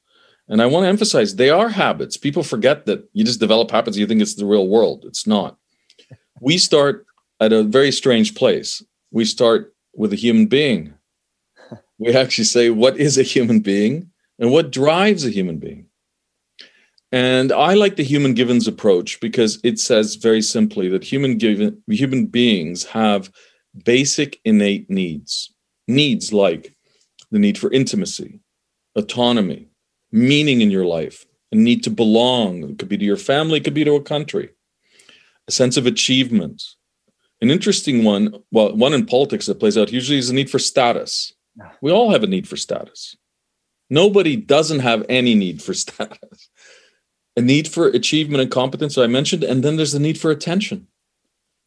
And 0.46 0.60
I 0.60 0.66
want 0.66 0.84
to 0.84 0.88
emphasize 0.88 1.36
they 1.36 1.48
are 1.48 1.70
habits. 1.70 2.18
People 2.18 2.42
forget 2.42 2.84
that 2.84 3.08
you 3.14 3.24
just 3.24 3.40
develop 3.40 3.70
habits, 3.70 3.96
you 3.96 4.06
think 4.06 4.20
it's 4.20 4.34
the 4.34 4.44
real 4.44 4.68
world. 4.68 5.04
It's 5.06 5.26
not. 5.26 5.56
We 6.42 6.58
start 6.58 7.06
at 7.40 7.54
a 7.54 7.62
very 7.62 7.90
strange 7.90 8.34
place. 8.34 8.82
We 9.10 9.24
start 9.24 9.74
with 9.94 10.12
a 10.12 10.16
human 10.16 10.46
being 10.46 10.92
we 11.98 12.14
actually 12.14 12.44
say 12.44 12.70
what 12.70 12.96
is 12.96 13.18
a 13.18 13.22
human 13.22 13.60
being 13.60 14.10
and 14.38 14.50
what 14.50 14.70
drives 14.70 15.24
a 15.24 15.30
human 15.30 15.58
being. 15.58 15.86
And 17.10 17.52
I 17.52 17.74
like 17.74 17.96
the 17.96 18.04
human 18.04 18.34
givens 18.34 18.68
approach 18.68 19.18
because 19.20 19.58
it 19.64 19.78
says 19.78 20.16
very 20.16 20.42
simply 20.42 20.88
that 20.90 21.04
human 21.04 21.38
given 21.38 21.82
human 21.88 22.26
beings 22.26 22.84
have 22.84 23.32
basic 23.84 24.40
innate 24.44 24.90
needs. 24.90 25.52
Needs 25.86 26.32
like 26.34 26.76
the 27.30 27.38
need 27.38 27.56
for 27.56 27.72
intimacy, 27.72 28.40
autonomy, 28.94 29.68
meaning 30.12 30.60
in 30.60 30.70
your 30.70 30.84
life, 30.84 31.24
a 31.50 31.56
need 31.56 31.82
to 31.84 31.90
belong. 31.90 32.62
It 32.62 32.78
could 32.78 32.90
be 32.90 32.98
to 32.98 33.04
your 33.04 33.16
family, 33.16 33.58
it 33.58 33.64
could 33.64 33.74
be 33.74 33.84
to 33.84 33.94
a 33.94 34.02
country, 34.02 34.50
a 35.46 35.52
sense 35.52 35.78
of 35.78 35.86
achievement. 35.86 36.62
An 37.40 37.50
interesting 37.50 38.04
one, 38.04 38.42
well, 38.50 38.74
one 38.76 38.92
in 38.92 39.06
politics 39.06 39.46
that 39.46 39.60
plays 39.60 39.78
out 39.78 39.92
usually 39.92 40.18
is 40.18 40.28
a 40.28 40.34
need 40.34 40.50
for 40.50 40.58
status. 40.58 41.32
We 41.80 41.90
all 41.90 42.10
have 42.10 42.22
a 42.22 42.26
need 42.26 42.48
for 42.48 42.56
status. 42.56 43.16
Nobody 43.90 44.36
doesn't 44.36 44.80
have 44.80 45.04
any 45.08 45.34
need 45.34 45.62
for 45.62 45.74
status. 45.84 46.50
A 47.36 47.40
need 47.40 47.68
for 47.68 47.86
achievement 47.86 48.42
and 48.42 48.50
competence, 48.50 48.98
I 48.98 49.06
mentioned, 49.06 49.44
and 49.44 49.62
then 49.62 49.76
there's 49.76 49.92
the 49.92 50.00
need 50.00 50.18
for 50.18 50.30
attention. 50.30 50.88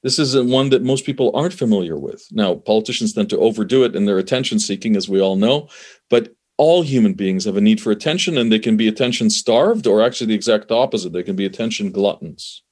This 0.03 0.17
is 0.17 0.35
one 0.35 0.69
that 0.69 0.83
most 0.83 1.05
people 1.05 1.31
aren't 1.35 1.53
familiar 1.53 1.97
with. 1.97 2.25
Now, 2.31 2.55
politicians 2.55 3.13
tend 3.13 3.29
to 3.29 3.37
overdo 3.37 3.83
it 3.83 3.95
in 3.95 4.05
their 4.05 4.17
attention 4.17 4.59
seeking, 4.59 4.95
as 4.95 5.07
we 5.07 5.21
all 5.21 5.35
know, 5.35 5.69
but 6.09 6.33
all 6.57 6.81
human 6.81 7.13
beings 7.13 7.45
have 7.45 7.57
a 7.57 7.61
need 7.61 7.79
for 7.79 7.91
attention, 7.91 8.37
and 8.37 8.51
they 8.51 8.59
can 8.59 8.77
be 8.77 8.87
attention 8.87 9.29
starved, 9.29 9.87
or 9.87 10.01
actually 10.01 10.27
the 10.27 10.35
exact 10.35 10.71
opposite. 10.71 11.13
They 11.13 11.23
can 11.23 11.35
be 11.35 11.45
attention 11.45 11.91
gluttons. 11.91 12.63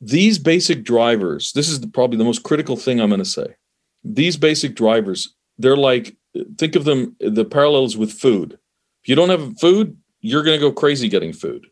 These 0.00 0.38
basic 0.38 0.82
drivers, 0.82 1.52
this 1.52 1.68
is 1.68 1.80
the, 1.80 1.88
probably 1.88 2.18
the 2.18 2.24
most 2.24 2.42
critical 2.42 2.76
thing 2.76 3.00
I'm 3.00 3.10
going 3.10 3.18
to 3.18 3.24
say. 3.24 3.54
These 4.02 4.36
basic 4.36 4.74
drivers 4.74 5.36
they're 5.58 5.76
like 5.76 6.16
think 6.56 6.76
of 6.76 6.84
them 6.84 7.16
the 7.20 7.44
parallels 7.44 7.96
with 7.96 8.12
food. 8.12 8.58
If 9.02 9.08
you 9.08 9.14
don't 9.14 9.30
have 9.30 9.58
food, 9.58 9.96
you're 10.20 10.42
going 10.42 10.58
to 10.58 10.66
go 10.66 10.72
crazy 10.72 11.08
getting 11.08 11.32
food. 11.32 11.66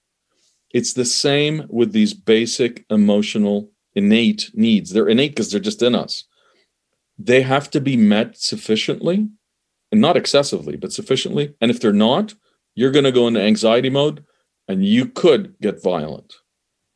It's 0.73 0.93
the 0.93 1.05
same 1.05 1.67
with 1.69 1.93
these 1.93 2.15
basic 2.15 2.85
emotional 2.91 3.71
innate 3.95 4.51
needs. 4.55 4.91
They're 4.91 5.09
innate 5.09 5.33
because 5.33 5.51
they're 5.51 5.61
just 5.61 5.83
in 5.83 5.95
us. 5.95 6.25
They 7.19 7.43
have 7.43 7.71
to 7.71 7.81
be 7.81 7.97
met 7.97 8.39
sufficiently 8.39 9.29
and 9.93 10.01
not 10.01 10.17
excessively, 10.17 10.77
but 10.77 10.93
sufficiently. 10.93 11.55
And 11.61 11.71
if 11.71 11.81
they're 11.81 11.93
not, 11.93 12.35
you're 12.75 12.93
going 12.93 13.05
to 13.05 13.13
go 13.13 13.27
into 13.27 13.41
anxiety 13.41 13.91
mode 13.91 14.25
and 14.69 14.87
you 14.87 15.07
could 15.07 15.55
get 15.61 15.83
violent. 15.83 16.35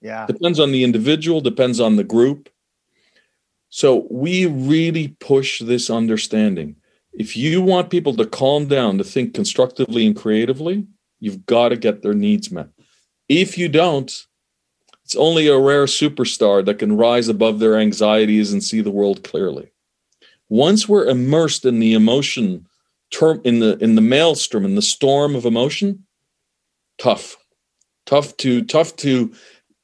Yeah. 0.00 0.26
Depends 0.26 0.60
on 0.60 0.70
the 0.70 0.84
individual, 0.84 1.40
depends 1.40 1.80
on 1.80 1.96
the 1.96 2.04
group. 2.04 2.48
So 3.74 4.06
we 4.08 4.46
really 4.46 5.16
push 5.18 5.58
this 5.58 5.90
understanding. 5.90 6.76
If 7.12 7.36
you 7.36 7.60
want 7.60 7.90
people 7.90 8.14
to 8.14 8.24
calm 8.24 8.68
down, 8.68 8.98
to 8.98 9.04
think 9.04 9.34
constructively 9.34 10.06
and 10.06 10.14
creatively, 10.14 10.86
you've 11.18 11.44
got 11.44 11.70
to 11.70 11.76
get 11.76 12.00
their 12.00 12.14
needs 12.14 12.52
met. 12.52 12.68
If 13.28 13.58
you 13.58 13.68
don't, 13.68 14.12
it's 15.02 15.16
only 15.16 15.48
a 15.48 15.58
rare 15.58 15.86
superstar 15.86 16.64
that 16.64 16.78
can 16.78 16.96
rise 16.96 17.26
above 17.26 17.58
their 17.58 17.76
anxieties 17.76 18.52
and 18.52 18.62
see 18.62 18.80
the 18.80 18.92
world 18.92 19.24
clearly. 19.24 19.72
Once 20.48 20.88
we're 20.88 21.08
immersed 21.08 21.64
in 21.64 21.80
the 21.80 21.94
emotion 21.94 22.68
term 23.10 23.40
in 23.42 23.58
the 23.58 23.76
in 23.78 23.96
the 23.96 24.00
maelstrom 24.00 24.64
in 24.64 24.76
the 24.76 24.82
storm 24.82 25.34
of 25.34 25.44
emotion, 25.44 26.06
tough. 26.96 27.36
Tough 28.06 28.36
to 28.36 28.62
tough 28.62 28.94
to 28.98 29.34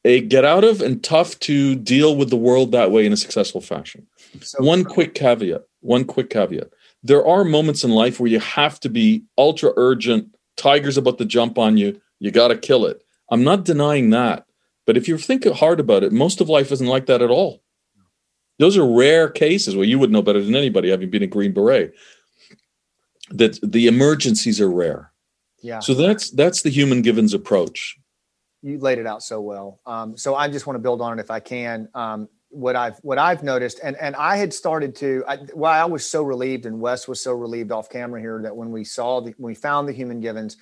a 0.04 0.20
get 0.22 0.44
out 0.44 0.64
of 0.64 0.80
and 0.80 1.02
tough 1.02 1.38
to 1.40 1.74
deal 1.74 2.16
with 2.16 2.30
the 2.30 2.36
world 2.36 2.72
that 2.72 2.90
way 2.90 3.04
in 3.04 3.12
a 3.12 3.16
successful 3.16 3.60
fashion. 3.60 4.06
So 4.40 4.62
one 4.62 4.84
quick 4.84 5.14
caveat, 5.14 5.62
one 5.80 6.04
quick 6.04 6.30
caveat. 6.30 6.70
There 7.02 7.26
are 7.26 7.44
moments 7.44 7.84
in 7.84 7.90
life 7.90 8.20
where 8.20 8.30
you 8.30 8.40
have 8.40 8.80
to 8.80 8.88
be 8.88 9.24
ultra 9.36 9.72
urgent, 9.76 10.34
tiger's 10.56 10.96
about 10.96 11.18
to 11.18 11.24
jump 11.24 11.58
on 11.58 11.76
you, 11.76 12.00
you 12.18 12.30
got 12.30 12.48
to 12.48 12.56
kill 12.56 12.86
it. 12.86 13.02
I'm 13.30 13.44
not 13.44 13.64
denying 13.64 14.10
that. 14.10 14.46
But 14.86 14.96
if 14.96 15.06
you 15.08 15.16
think 15.18 15.46
hard 15.46 15.80
about 15.80 16.02
it, 16.02 16.12
most 16.12 16.40
of 16.40 16.48
life 16.48 16.72
isn't 16.72 16.86
like 16.86 17.06
that 17.06 17.22
at 17.22 17.30
all. 17.30 17.62
Those 18.58 18.76
are 18.76 18.86
rare 18.86 19.28
cases 19.28 19.76
where 19.76 19.86
you 19.86 19.98
would 19.98 20.10
know 20.10 20.20
better 20.20 20.42
than 20.42 20.56
anybody 20.56 20.90
having 20.90 21.10
been 21.10 21.22
a 21.22 21.26
Green 21.26 21.52
Beret. 21.52 21.94
That 23.30 23.58
the 23.62 23.86
emergencies 23.86 24.60
are 24.60 24.70
rare. 24.70 25.12
Yeah. 25.62 25.78
So 25.78 25.94
that's 25.94 26.30
that's 26.30 26.62
the 26.62 26.70
human 26.70 27.02
givens 27.02 27.32
approach 27.32 27.99
you 28.62 28.78
laid 28.78 28.98
it 28.98 29.06
out 29.06 29.22
so 29.22 29.40
well. 29.40 29.80
Um, 29.86 30.16
so 30.16 30.34
I 30.34 30.48
just 30.48 30.66
want 30.66 30.76
to 30.76 30.80
build 30.80 31.00
on 31.00 31.18
it 31.18 31.22
if 31.22 31.30
I 31.30 31.40
can. 31.40 31.88
Um, 31.94 32.28
what 32.50 32.74
I've 32.74 32.98
what 32.98 33.18
I've 33.18 33.42
noticed, 33.42 33.80
and 33.82 33.96
and 33.96 34.16
I 34.16 34.36
had 34.36 34.52
started 34.52 34.94
to. 34.96 35.24
Well, 35.54 35.70
I 35.70 35.84
was 35.84 36.04
so 36.04 36.22
relieved, 36.22 36.66
and 36.66 36.80
Wes 36.80 37.06
was 37.06 37.20
so 37.20 37.32
relieved 37.32 37.70
off 37.70 37.88
camera 37.88 38.20
here 38.20 38.40
that 38.42 38.56
when 38.56 38.70
we 38.72 38.84
saw 38.84 39.20
the 39.20 39.32
when 39.38 39.50
we 39.50 39.54
found 39.54 39.88
the 39.88 39.92
human 39.92 40.20
givens, 40.20 40.56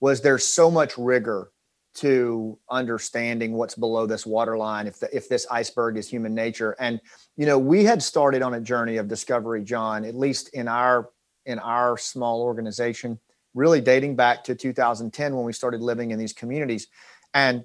was 0.00 0.20
there's 0.20 0.46
so 0.46 0.70
much 0.70 0.96
rigor 0.96 1.50
to 1.94 2.58
understanding 2.68 3.52
what's 3.52 3.76
below 3.76 4.04
this 4.04 4.26
waterline 4.26 4.86
if 4.86 4.98
the, 4.98 5.16
if 5.16 5.28
this 5.28 5.46
iceberg 5.50 5.96
is 5.96 6.08
human 6.08 6.34
nature 6.34 6.74
and 6.80 7.00
you 7.36 7.46
know 7.46 7.56
we 7.56 7.84
had 7.84 8.02
started 8.02 8.42
on 8.42 8.54
a 8.54 8.60
journey 8.60 8.96
of 8.96 9.06
discovery 9.06 9.62
john 9.62 10.04
at 10.04 10.16
least 10.16 10.48
in 10.54 10.66
our 10.66 11.10
in 11.46 11.60
our 11.60 11.96
small 11.96 12.42
organization 12.42 13.18
really 13.54 13.80
dating 13.80 14.16
back 14.16 14.42
to 14.42 14.56
2010 14.56 15.36
when 15.36 15.44
we 15.44 15.52
started 15.52 15.80
living 15.80 16.10
in 16.10 16.18
these 16.18 16.32
communities 16.32 16.88
and 17.34 17.64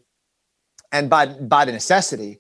and 0.92 1.10
by 1.10 1.28
by 1.28 1.64
the 1.66 1.72
necessity 1.72 2.40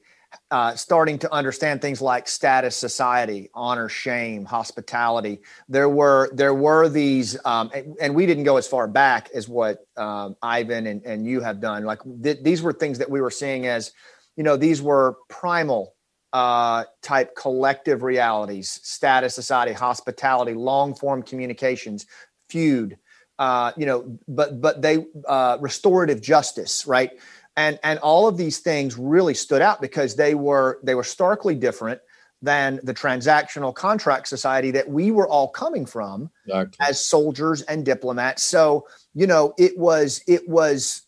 uh, 0.51 0.75
starting 0.75 1.17
to 1.19 1.31
understand 1.33 1.81
things 1.81 2.01
like 2.01 2.27
status 2.27 2.75
society 2.75 3.49
honor 3.53 3.89
shame 3.89 4.45
hospitality. 4.45 5.41
There 5.67 5.89
were 5.89 6.29
there 6.33 6.53
were 6.53 6.89
these 6.89 7.37
um, 7.45 7.71
and, 7.73 7.95
and, 7.99 8.15
we 8.15 8.25
didn't 8.25 8.43
go 8.43 8.57
as 8.57 8.67
far 8.67 8.87
back 8.87 9.29
as 9.33 9.47
what 9.47 9.85
um, 9.97 10.35
ivan 10.41 10.87
and, 10.87 11.03
and 11.03 11.25
you 11.25 11.41
have 11.41 11.59
done. 11.59 11.83
Like 11.83 11.99
th- 12.23 12.39
these 12.43 12.61
were 12.61 12.73
things 12.73 12.97
that 12.99 13.09
we 13.09 13.21
were 13.21 13.31
seeing 13.31 13.65
as 13.67 13.91
you 14.35 14.43
know 14.43 14.55
these 14.55 14.81
were 14.81 15.17
primal 15.29 15.95
uh, 16.33 16.83
type 17.01 17.35
collective 17.35 18.03
realities 18.03 18.79
status 18.83 19.33
society 19.33 19.73
hospitality 19.73 20.53
long 20.53 20.93
form 20.93 21.23
communications 21.23 22.05
feud 22.49 22.97
uh, 23.39 23.71
you 23.78 23.86
know, 23.86 24.19
but 24.28 24.62
but 24.62 24.82
they 24.82 25.06
uh, 25.28 25.58
restorative 25.62 26.21
justice, 26.21 26.86
right? 26.86 27.12
And 27.56 27.80
and 27.84 27.97
all 27.99 28.28
of 28.28 28.38
these 28.38 28.60
things 28.60 28.97
really 28.97 29.34
stood 29.34 29.62
out 29.62 29.82
because 29.82 30.15
they 30.15 30.36
were 30.36 30.80
they 30.84 30.93
were 30.93 31.06
starkly 31.06 31.56
different 31.56 32.02
than 32.41 32.80
the 32.84 32.93
transactional 32.93 33.73
contract 33.73 34.28
society 34.28 34.71
that 34.71 34.89
we 34.89 35.12
were 35.12 35.28
all 35.28 35.49
coming 35.49 35.86
from 35.86 36.30
exactly. 36.45 36.86
as 36.86 37.04
soldiers 37.04 37.62
and 37.63 37.86
diplomats. 37.86 38.43
So 38.43 38.88
you 39.13 39.25
know, 39.25 39.54
it 39.58 39.78
was 39.78 40.21
it 40.28 40.47
was 40.47 41.04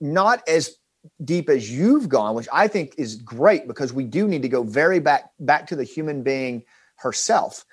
not 0.00 0.46
as 0.48 0.76
deep 1.24 1.48
as 1.48 1.70
you've 1.70 2.08
gone, 2.08 2.34
which 2.34 2.48
I 2.52 2.66
think 2.66 2.94
is 2.98 3.14
great 3.14 3.68
because 3.68 3.92
we 3.92 4.04
do 4.04 4.26
need 4.26 4.42
to 4.42 4.48
go 4.48 4.64
very 4.64 4.98
back 4.98 5.30
back 5.38 5.68
to 5.68 5.76
the 5.76 5.84
human 5.84 6.24
being 6.24 6.64
herself. 6.96 7.64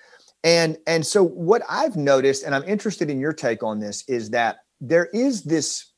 And 0.46 0.78
and 0.86 1.04
so 1.04 1.24
what 1.24 1.64
I've 1.68 1.98
noticed, 1.98 2.44
and 2.44 2.54
I'm 2.54 2.64
interested 2.64 3.10
in 3.10 3.20
your 3.20 3.34
take 3.34 3.64
on 3.64 3.80
this, 3.80 4.08
is 4.08 4.30
that 4.30 4.60
there 4.80 5.08
is 5.08 5.42
this 5.44 5.92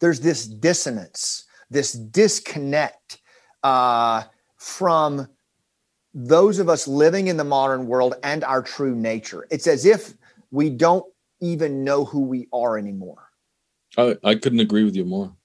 there's 0.00 0.20
this 0.20 0.46
dissonance, 0.46 1.44
this 1.68 1.92
disconnect 1.92 3.18
uh, 3.62 4.22
from 4.56 5.28
those 6.14 6.58
of 6.58 6.70
us 6.70 6.88
living 6.88 7.28
in 7.28 7.36
the 7.36 7.44
modern 7.44 7.86
world 7.86 8.14
and 8.22 8.42
our 8.42 8.62
true 8.62 8.96
nature. 8.96 9.46
It's 9.50 9.66
as 9.66 9.84
if 9.84 10.14
we 10.50 10.70
don't 10.70 11.04
even 11.42 11.84
know 11.84 12.06
who 12.06 12.20
we 12.22 12.48
are 12.54 12.78
anymore. 12.78 13.28
I, 13.98 14.16
I 14.24 14.34
couldn't 14.34 14.60
agree 14.60 14.84
with 14.84 14.96
you 14.96 15.04
more. 15.04 15.36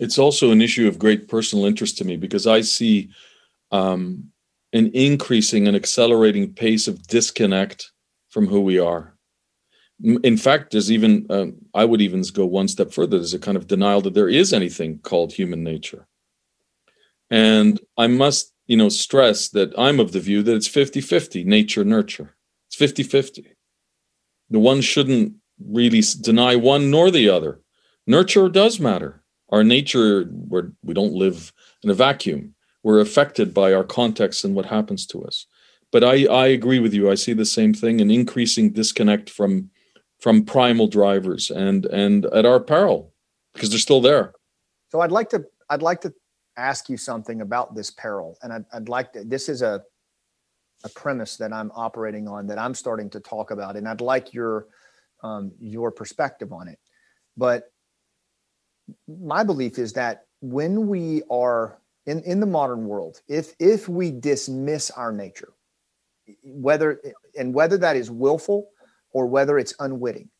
It's 0.00 0.18
also 0.18 0.50
an 0.50 0.60
issue 0.60 0.88
of 0.88 0.98
great 0.98 1.28
personal 1.28 1.64
interest 1.64 1.96
to 1.98 2.04
me 2.04 2.16
because 2.16 2.46
I 2.46 2.62
see 2.62 3.10
um, 3.70 4.32
an 4.72 4.90
increasing 4.92 5.66
and 5.66 5.76
accelerating 5.76 6.52
pace 6.52 6.88
of 6.88 7.06
disconnect 7.06 7.90
from 8.28 8.46
who 8.46 8.60
we 8.60 8.78
are. 8.78 9.14
In 10.22 10.36
fact, 10.36 10.70
there's 10.70 10.92
even, 10.92 11.26
um, 11.30 11.56
I 11.74 11.84
would 11.84 12.00
even 12.00 12.22
go 12.32 12.46
one 12.46 12.68
step 12.68 12.92
further. 12.92 13.18
There's 13.18 13.34
a 13.34 13.38
kind 13.38 13.56
of 13.56 13.66
denial 13.66 14.00
that 14.02 14.14
there 14.14 14.28
is 14.28 14.52
anything 14.52 15.00
called 15.00 15.32
human 15.32 15.64
nature. 15.64 16.06
And 17.30 17.80
I 17.96 18.06
must, 18.06 18.52
you 18.66 18.76
know, 18.76 18.88
stress 18.90 19.48
that 19.50 19.72
I'm 19.76 19.98
of 19.98 20.12
the 20.12 20.20
view 20.20 20.42
that 20.44 20.54
it's 20.54 20.68
50 20.68 21.00
50 21.00 21.44
nature, 21.44 21.84
nurture. 21.84 22.36
It's 22.68 22.76
50 22.76 23.02
50. 23.02 23.56
The 24.50 24.58
one 24.58 24.80
shouldn't 24.80 25.34
really 25.58 26.02
deny 26.20 26.56
one 26.56 26.90
nor 26.90 27.10
the 27.10 27.28
other. 27.28 27.60
Nurture 28.06 28.48
does 28.48 28.78
matter. 28.78 29.22
Our 29.50 29.64
nature, 29.64 30.24
where 30.24 30.72
we 30.82 30.94
don't 30.94 31.12
live 31.12 31.52
in 31.82 31.90
a 31.90 31.94
vacuum, 31.94 32.54
we're 32.88 33.00
affected 33.00 33.52
by 33.52 33.74
our 33.74 33.84
context 33.84 34.46
and 34.46 34.54
what 34.54 34.64
happens 34.64 35.04
to 35.04 35.22
us. 35.22 35.44
But 35.92 36.02
I, 36.02 36.24
I 36.24 36.46
agree 36.46 36.78
with 36.78 36.94
you. 36.94 37.10
I 37.10 37.16
see 37.16 37.34
the 37.34 37.44
same 37.44 37.74
thing 37.74 38.00
an 38.00 38.10
increasing 38.10 38.72
disconnect 38.72 39.28
from 39.28 39.68
from 40.18 40.42
primal 40.46 40.86
drivers 40.88 41.50
and 41.50 41.84
and 41.84 42.24
at 42.40 42.46
our 42.46 42.58
peril 42.58 43.12
because 43.52 43.68
they're 43.68 43.78
still 43.78 44.00
there. 44.00 44.32
So 44.88 45.02
I'd 45.02 45.12
like 45.12 45.28
to 45.30 45.44
I'd 45.68 45.82
like 45.82 46.00
to 46.00 46.14
ask 46.56 46.88
you 46.88 46.96
something 46.96 47.42
about 47.42 47.74
this 47.74 47.90
peril, 47.90 48.38
and 48.42 48.54
I'd, 48.54 48.64
I'd 48.72 48.88
like 48.88 49.12
to. 49.12 49.22
This 49.22 49.50
is 49.50 49.60
a 49.60 49.82
a 50.82 50.88
premise 50.88 51.36
that 51.36 51.52
I'm 51.52 51.70
operating 51.74 52.26
on 52.26 52.46
that 52.46 52.58
I'm 52.58 52.74
starting 52.74 53.10
to 53.10 53.20
talk 53.20 53.50
about, 53.50 53.76
and 53.76 53.86
I'd 53.86 54.00
like 54.00 54.32
your 54.32 54.66
um, 55.22 55.52
your 55.60 55.90
perspective 55.90 56.54
on 56.54 56.68
it. 56.68 56.78
But 57.36 57.70
my 59.06 59.44
belief 59.44 59.78
is 59.78 59.92
that 59.92 60.24
when 60.40 60.88
we 60.88 61.22
are 61.30 61.78
in, 62.08 62.22
in 62.22 62.40
the 62.40 62.46
modern 62.46 62.86
world, 62.86 63.20
if 63.28 63.54
if 63.58 63.88
we 63.88 64.10
dismiss 64.10 64.90
our 64.90 65.12
nature, 65.12 65.52
whether 66.42 67.00
and 67.38 67.52
whether 67.52 67.76
that 67.78 67.96
is 67.96 68.10
willful 68.10 68.70
or 69.12 69.26
whether 69.26 69.58
it's 69.58 69.74
unwitting, 69.80 70.30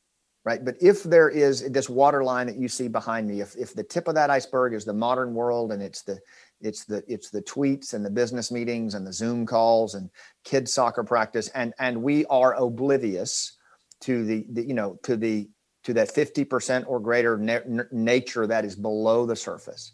right? 0.45 0.65
But 0.65 0.77
if 0.81 1.03
there 1.03 1.29
is 1.29 1.71
this 1.71 1.91
water 1.91 2.25
line 2.25 2.47
that 2.47 2.57
you 2.57 2.69
see 2.69 2.89
behind 2.89 3.29
me, 3.29 3.41
if 3.41 3.55
if 3.57 3.75
the 3.75 3.85
tip 3.85 4.09
of 4.09 4.15
that 4.15 4.31
iceberg 4.31 4.73
is 4.73 4.87
the 4.87 4.95
modern 4.95 5.35
world 5.35 5.73
and 5.73 5.83
it's 5.83 6.03
the 6.03 6.19
it's 6.63 6.87
the 6.87 7.05
it's 7.07 7.29
the 7.29 7.43
tweets 7.43 7.93
and 7.93 8.05
the 8.05 8.11
business 8.11 8.51
meetings 8.51 8.95
and 8.95 9.07
the 9.07 9.13
Zoom 9.13 9.45
calls 9.45 9.95
and 9.95 10.09
kids 10.45 10.73
soccer 10.73 11.05
practice 11.05 11.49
and 11.49 11.75
and 11.79 12.03
we 12.03 12.25
are 12.27 12.55
oblivious 12.55 13.59
to 14.01 14.25
the, 14.25 14.47
the 14.51 14.65
you 14.67 14.75
know 14.75 14.99
to 15.03 15.17
the 15.17 15.51
to 15.85 15.95
that 15.95 16.15
50% 16.15 16.85
or 16.87 17.01
greater 17.01 17.39
na- 17.39 17.85
nature 17.93 18.47
that 18.47 18.65
is 18.65 18.75
below 18.75 19.25
the 19.25 19.37
surface. 19.37 19.93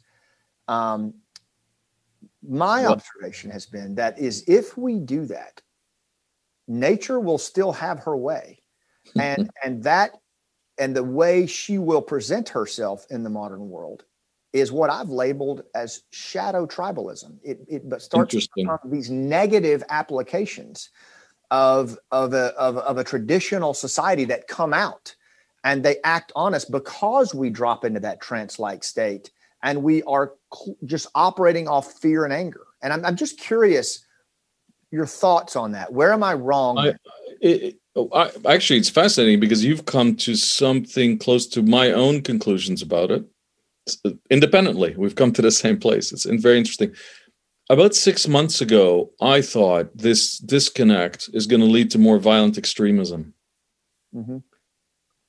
Um, 0.67 1.15
my 2.49 2.87
observation 2.87 3.51
has 3.51 3.67
been 3.67 3.95
that 3.97 4.19
is 4.19 4.45
if 4.47 4.77
we 4.77 4.99
do 4.99 5.25
that, 5.27 5.61
nature 6.69 7.21
will 7.21 7.39
still 7.39 7.73
have 7.73 8.01
her 8.01 8.17
way, 8.17 8.61
mm-hmm. 9.09 9.21
and 9.21 9.51
and 9.65 9.83
that 9.85 10.13
and 10.79 10.95
the 10.95 11.05
way 11.05 11.47
she 11.47 11.79
will 11.79 12.03
present 12.03 12.49
herself 12.49 13.07
in 13.11 13.23
the 13.23 13.31
modern 13.31 13.69
world 13.69 14.05
is 14.53 14.71
what 14.71 14.91
I've 14.91 15.11
labeled 15.11 15.65
as 15.75 16.03
shadow 16.11 16.67
tribalism. 16.67 17.39
It 17.43 17.61
it 17.69 17.89
but 17.89 18.03
starts 18.03 18.35
to 18.35 18.49
become 18.55 18.79
these 18.87 19.11
negative 19.11 19.83
applications 19.91 20.91
of 21.51 21.99
of 22.11 22.33
a 22.33 22.55
of, 22.57 22.79
of 22.79 22.99
a 22.99 23.05
traditional 23.05 23.75
society 23.75 24.25
that 24.27 24.49
come 24.49 24.73
out 24.73 25.15
and 25.65 25.83
they 25.83 25.97
act 26.05 26.31
on 26.37 26.55
us 26.55 26.65
because 26.65 27.35
we 27.35 27.51
drop 27.51 27.85
into 27.85 28.01
that 28.01 28.21
trance 28.21 28.59
like 28.59 28.85
state 28.85 29.31
and 29.65 29.83
we 29.83 30.03
are 30.05 30.35
just 30.85 31.09
operating 31.15 31.67
off 31.67 31.95
fear 31.95 32.25
and 32.25 32.33
anger. 32.33 32.67
And 32.83 32.93
I'm, 32.93 33.05
I'm, 33.05 33.17
just 33.17 33.41
curious 33.41 34.05
your 34.93 35.07
thoughts 35.07 35.57
on 35.57 35.73
that. 35.73 35.93
Where 35.93 36.13
am 36.13 36.23
I 36.23 36.35
wrong? 36.35 36.79
I, 36.79 36.95
it, 37.41 37.77
I, 38.13 38.31
actually, 38.47 38.79
it's 38.79 38.91
fascinating 38.91 39.41
because 39.41 39.65
you've 39.65 39.87
come 39.87 40.17
to 40.17 40.35
something 40.37 41.19
close 41.19 41.47
to 41.49 41.63
my 41.63 41.91
own 41.93 42.23
conclusions 42.23 42.83
about 42.83 43.11
it 43.11 43.25
independently. 44.31 44.95
We've 44.97 45.15
come 45.15 45.33
to 45.33 45.43
the 45.43 45.51
same 45.51 45.79
place. 45.79 46.13
It's 46.13 46.25
very 46.25 46.59
interesting. 46.59 46.95
About 47.71 47.95
six 47.95 48.29
months 48.29 48.61
ago, 48.61 49.11
I 49.23 49.41
thought 49.41 49.97
this 49.97 50.39
disconnect 50.39 51.31
is 51.33 51.47
going 51.47 51.61
to 51.61 51.67
lead 51.67 51.91
to 51.93 51.99
more 51.99 52.19
violent 52.19 52.59
extremism. 52.59 53.33
Mm-hmm. 54.15 54.39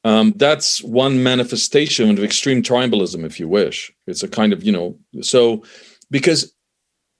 Um, 0.06 0.34
that's 0.36 0.84
one 0.84 1.24
manifestation 1.24 2.12
of 2.12 2.24
extreme 2.24 2.62
tribalism, 2.62 3.26
if 3.26 3.40
you 3.40 3.48
wish. 3.48 3.92
It's 4.06 4.22
a 4.22 4.28
kind 4.28 4.54
of, 4.54 4.64
you 4.64 4.72
know, 4.72 4.96
so 5.22 5.64
because 6.12 6.54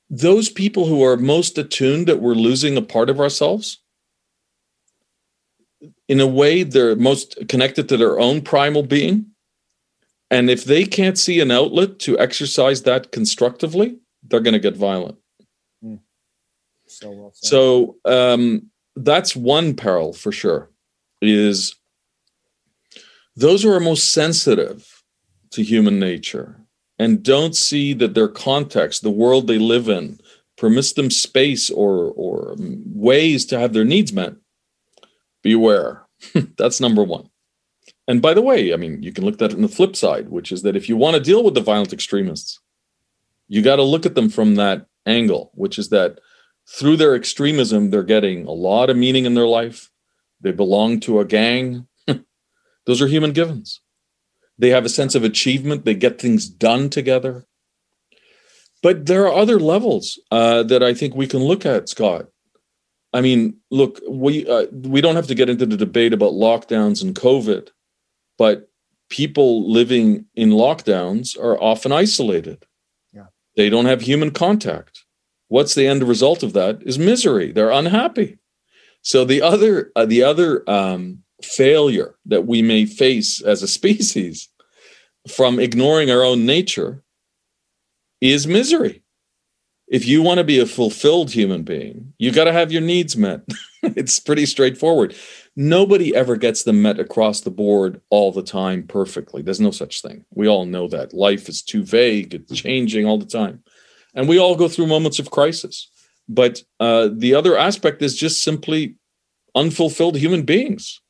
those 0.08 0.50
people 0.50 0.86
who 0.86 1.04
are 1.04 1.18
most 1.18 1.58
attuned 1.58 2.06
that 2.06 2.22
we're 2.22 2.36
losing 2.36 2.78
a 2.78 2.84
part 2.84 3.10
of 3.10 3.20
ourselves, 3.20 3.82
in 6.08 6.20
a 6.22 6.28
way, 6.28 6.62
they're 6.62 6.96
most 6.96 7.36
connected 7.50 7.90
to 7.90 7.98
their 7.98 8.20
own 8.20 8.42
primal 8.42 8.84
being. 8.84 9.26
And 10.30 10.52
if 10.52 10.66
they 10.66 10.86
can't 10.86 11.18
see 11.18 11.40
an 11.40 11.50
outlet 11.50 11.98
to 12.02 12.20
exercise 12.20 12.84
that 12.84 13.12
constructively, 13.12 13.98
they're 14.22 14.40
going 14.42 14.54
to 14.54 14.60
get 14.60 14.78
violent. 14.78 15.18
Mm. 15.84 16.02
So, 16.86 17.10
well 17.10 17.32
so 17.34 17.98
um, 18.06 18.70
that's 18.96 19.36
one 19.36 19.74
peril 19.74 20.14
for 20.14 20.32
sure. 20.32 20.70
Is 21.20 21.76
those 23.36 23.64
who 23.64 23.72
are 23.72 23.80
most 23.80 24.12
sensitive 24.12 25.04
to 25.52 25.64
human 25.64 26.00
nature 26.00 26.62
and 26.98 27.24
don't 27.24 27.56
see 27.56 27.94
that 27.94 28.14
their 28.14 28.28
context, 28.28 29.02
the 29.02 29.10
world 29.10 29.48
they 29.48 29.58
live 29.58 29.90
in, 29.90 30.20
permits 30.58 30.94
them 30.94 31.12
space 31.12 31.70
or 31.70 32.12
or 32.16 32.56
ways 32.58 33.46
to 33.46 33.60
have 33.60 33.74
their 33.74 33.84
needs 33.86 34.14
met, 34.14 34.36
beware. 35.44 36.08
That's 36.58 36.80
number 36.80 37.04
one. 37.04 37.30
And 38.08 38.22
by 38.22 38.34
the 38.34 38.42
way, 38.42 38.74
I 38.74 38.78
mean 38.78 39.04
you 39.04 39.12
can 39.12 39.26
look 39.26 39.42
at 39.42 39.52
it 39.52 39.56
on 39.56 39.62
the 39.62 39.68
flip 39.68 39.96
side, 39.96 40.30
which 40.30 40.52
is 40.52 40.62
that 40.62 40.76
if 40.76 40.88
you 40.88 40.96
want 40.96 41.16
to 41.16 41.22
deal 41.22 41.44
with 41.44 41.56
the 41.56 41.62
violent 41.62 41.94
extremists, 41.94 42.60
you 43.48 43.62
got 43.62 43.76
to 43.76 43.84
look 43.84 44.06
at 44.06 44.16
them 44.16 44.30
from 44.30 44.56
that 44.56 44.88
angle, 45.06 45.52
which 45.56 45.78
is 45.78 45.90
that 45.90 46.20
through 46.68 46.98
their 46.98 47.16
extremism, 47.16 47.90
they're 47.90 48.04
getting 48.04 48.46
a 48.46 48.52
lot 48.52 48.90
of 48.90 48.98
meaning 48.98 49.26
in 49.26 49.36
their 49.36 49.48
life. 49.48 49.92
They 50.42 50.52
belong 50.52 51.00
to 51.02 51.20
a 51.20 51.26
gang. 51.26 51.88
Those 52.86 53.02
are 53.02 53.08
human 53.08 53.32
givens. 53.32 53.82
They 54.58 54.70
have 54.70 54.86
a 54.86 54.90
sense 54.90 55.16
of 55.16 55.24
achievement. 55.24 55.86
They 55.86 55.96
get 55.96 56.20
things 56.20 56.48
done 56.48 56.90
together. 56.90 57.46
But 58.82 59.08
there 59.08 59.28
are 59.28 59.34
other 59.34 59.60
levels 59.60 60.20
uh, 60.32 60.64
that 60.64 60.84
I 60.84 60.94
think 60.94 61.16
we 61.16 61.28
can 61.28 61.44
look 61.44 61.66
at, 61.66 61.90
Scott. 61.90 62.28
I 63.14 63.22
mean, 63.22 63.58
look, 63.72 64.00
we 64.10 64.48
uh, 64.48 64.66
we 64.72 65.02
don't 65.02 65.16
have 65.16 65.28
to 65.28 65.36
get 65.36 65.50
into 65.50 65.66
the 65.66 65.78
debate 65.78 66.14
about 66.14 66.34
lockdowns 66.34 67.02
and 67.02 67.16
COVID, 67.16 67.70
but 68.38 68.70
people 69.10 69.72
living 69.72 70.26
in 70.36 70.50
lockdowns 70.50 71.40
are 71.40 71.60
often 71.62 71.92
isolated. 71.92 72.66
Yeah. 73.14 73.28
They 73.56 73.70
don't 73.70 73.86
have 73.86 74.02
human 74.02 74.32
contact. 74.32 75.06
What's 75.48 75.76
the 75.76 75.88
end 75.88 76.04
result 76.04 76.44
of 76.44 76.54
that? 76.54 76.84
Is 76.84 77.00
misery. 77.00 77.52
They're 77.52 77.72
unhappy. 77.72 78.40
So 79.02 79.24
the 79.24 79.42
other 79.42 79.92
uh, 79.96 80.06
the 80.06 80.24
other 80.24 80.70
um, 80.70 81.24
failure 81.46 82.16
that 82.26 82.46
we 82.46 82.62
may 82.62 82.86
face 82.86 83.42
as 83.42 83.64
a 83.64 83.68
species 83.68 84.50
from 85.28 85.60
ignoring 85.60 86.12
our 86.12 86.24
own 86.24 86.46
nature 86.46 87.04
is 88.22 88.48
misery. 88.48 89.02
If 89.88 90.08
you 90.08 90.24
want 90.24 90.40
to 90.40 90.44
be 90.44 90.60
a 90.60 90.66
fulfilled 90.66 91.32
human 91.32 91.64
being, 91.64 92.14
you 92.18 92.32
got 92.32 92.46
to 92.46 92.54
have 92.54 92.72
your 92.72 92.82
needs 92.82 93.16
met. 93.16 93.42
it's 93.84 94.20
pretty 94.20 94.46
straightforward. 94.46 95.16
nobody 95.56 96.14
ever 96.16 96.36
gets 96.36 96.64
them 96.64 96.82
met 96.82 97.00
across 97.00 97.42
the 97.42 97.52
board 97.52 98.02
all 98.10 98.32
the 98.32 98.44
time 98.44 98.84
perfectly. 98.84 99.42
There's 99.42 99.60
no 99.62 99.72
such 99.72 100.02
thing. 100.02 100.26
We 100.34 100.48
all 100.48 100.66
know 100.66 100.88
that 100.88 101.14
life 101.14 101.48
is 101.48 101.62
too 101.62 101.84
vague, 101.84 102.34
it's 102.34 102.54
changing 102.54 103.06
all 103.06 103.18
the 103.18 103.26
time. 103.26 103.64
And 104.16 104.28
we 104.28 104.40
all 104.40 104.56
go 104.56 104.68
through 104.68 104.88
moments 104.88 105.20
of 105.20 105.32
crisis. 105.32 105.90
But 106.28 106.64
uh, 106.80 107.10
the 107.14 107.36
other 107.36 107.58
aspect 107.58 108.02
is 108.02 108.18
just 108.18 108.44
simply 108.44 108.96
unfulfilled 109.54 110.18
human 110.18 110.44
beings. 110.44 111.02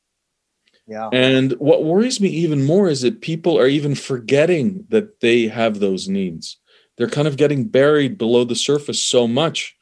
Yeah. 0.87 1.09
And 1.11 1.53
what 1.53 1.83
worries 1.83 2.21
me 2.21 2.29
even 2.29 2.63
more 2.63 2.87
is 2.89 3.01
that 3.01 3.21
people 3.21 3.57
are 3.57 3.67
even 3.67 3.95
forgetting 3.95 4.85
that 4.89 5.19
they 5.19 5.47
have 5.47 5.79
those 5.79 6.07
needs. 6.07 6.57
They're 6.97 7.09
kind 7.09 7.27
of 7.27 7.37
getting 7.37 7.67
buried 7.67 8.17
below 8.17 8.43
the 8.43 8.55
surface 8.55 9.03
so 9.03 9.27
much 9.27 9.75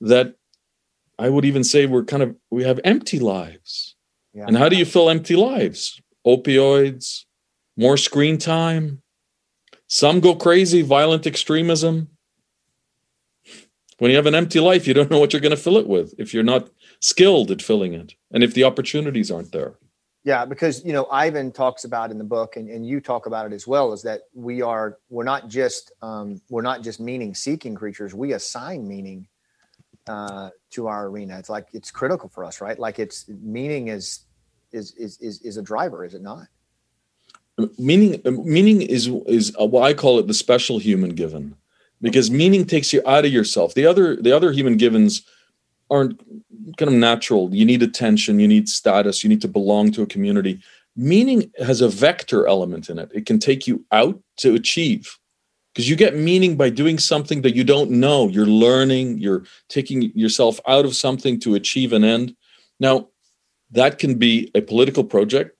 that 0.00 0.36
I 1.18 1.28
would 1.28 1.44
even 1.44 1.64
say 1.64 1.86
we're 1.86 2.04
kind 2.04 2.22
of 2.22 2.36
we 2.50 2.64
have 2.64 2.80
empty 2.84 3.18
lives. 3.18 3.96
Yeah. 4.32 4.44
And 4.46 4.56
how 4.56 4.68
do 4.68 4.76
you 4.76 4.84
fill 4.84 5.10
empty 5.10 5.36
lives? 5.36 6.00
Opioids, 6.26 7.24
more 7.76 7.96
screen 7.96 8.38
time. 8.38 9.02
Some 9.86 10.20
go 10.20 10.34
crazy, 10.34 10.82
violent 10.82 11.26
extremism. 11.26 12.08
When 13.98 14.10
you 14.10 14.16
have 14.16 14.26
an 14.26 14.34
empty 14.34 14.58
life, 14.58 14.88
you 14.88 14.94
don't 14.94 15.10
know 15.10 15.20
what 15.20 15.32
you're 15.32 15.40
going 15.40 15.50
to 15.50 15.56
fill 15.56 15.76
it 15.76 15.86
with 15.86 16.14
if 16.18 16.34
you're 16.34 16.42
not 16.42 16.68
skilled 17.00 17.50
at 17.50 17.62
filling 17.62 17.94
it 17.94 18.14
and 18.32 18.42
if 18.42 18.54
the 18.54 18.64
opportunities 18.64 19.30
aren't 19.30 19.52
there. 19.52 19.74
Yeah, 20.24 20.46
because 20.46 20.82
you 20.84 20.94
know 20.94 21.06
Ivan 21.10 21.52
talks 21.52 21.84
about 21.84 22.10
in 22.10 22.16
the 22.16 22.24
book, 22.24 22.56
and, 22.56 22.70
and 22.70 22.86
you 22.86 23.00
talk 23.00 23.26
about 23.26 23.44
it 23.44 23.52
as 23.52 23.66
well, 23.66 23.92
is 23.92 24.02
that 24.02 24.22
we 24.32 24.62
are 24.62 24.98
we're 25.10 25.22
not 25.22 25.48
just 25.48 25.92
um, 26.00 26.40
we're 26.48 26.62
not 26.62 26.82
just 26.82 26.98
meaning 26.98 27.34
seeking 27.34 27.74
creatures. 27.74 28.14
We 28.14 28.32
assign 28.32 28.88
meaning 28.88 29.28
uh, 30.06 30.48
to 30.70 30.86
our 30.86 31.08
arena. 31.08 31.38
It's 31.38 31.50
like 31.50 31.68
it's 31.74 31.90
critical 31.90 32.30
for 32.30 32.42
us, 32.42 32.62
right? 32.62 32.78
Like 32.78 32.98
it's 32.98 33.28
meaning 33.28 33.88
is 33.88 34.20
is 34.72 34.92
is 34.94 35.18
is, 35.18 35.42
is 35.42 35.58
a 35.58 35.62
driver, 35.62 36.06
is 36.06 36.14
it 36.14 36.22
not? 36.22 36.46
Meaning 37.78 38.22
meaning 38.24 38.80
is 38.80 39.08
is 39.26 39.54
what 39.58 39.82
I 39.82 39.92
call 39.92 40.18
it 40.18 40.26
the 40.26 40.34
special 40.34 40.78
human 40.78 41.10
given, 41.10 41.54
because 42.00 42.30
meaning 42.30 42.64
takes 42.64 42.94
you 42.94 43.02
out 43.06 43.26
of 43.26 43.30
yourself. 43.30 43.74
The 43.74 43.84
other 43.84 44.16
the 44.16 44.32
other 44.32 44.52
human 44.52 44.78
givens 44.78 45.22
aren't 45.94 46.18
kind 46.76 46.88
of 46.88 46.94
natural. 46.94 47.54
You 47.54 47.64
need 47.64 47.82
attention, 47.82 48.40
you 48.40 48.48
need 48.48 48.68
status, 48.68 49.22
you 49.22 49.30
need 49.30 49.42
to 49.42 49.48
belong 49.48 49.92
to 49.92 50.02
a 50.02 50.06
community. 50.06 50.60
Meaning 50.96 51.50
has 51.58 51.80
a 51.80 51.88
vector 51.88 52.46
element 52.46 52.88
in 52.88 52.98
it. 52.98 53.10
It 53.14 53.26
can 53.26 53.38
take 53.38 53.66
you 53.66 53.84
out 53.92 54.20
to 54.38 54.54
achieve 54.54 55.18
because 55.72 55.88
you 55.88 55.96
get 55.96 56.16
meaning 56.16 56.56
by 56.56 56.70
doing 56.70 56.98
something 56.98 57.42
that 57.42 57.56
you 57.56 57.64
don't 57.64 57.90
know. 57.90 58.28
You're 58.28 58.46
learning, 58.46 59.18
you're 59.18 59.44
taking 59.68 60.12
yourself 60.14 60.60
out 60.68 60.84
of 60.84 60.94
something 60.94 61.40
to 61.40 61.56
achieve 61.56 61.92
an 61.92 62.04
end. 62.04 62.36
Now, 62.78 63.08
that 63.72 63.98
can 63.98 64.14
be 64.16 64.50
a 64.54 64.60
political 64.60 65.02
project, 65.02 65.56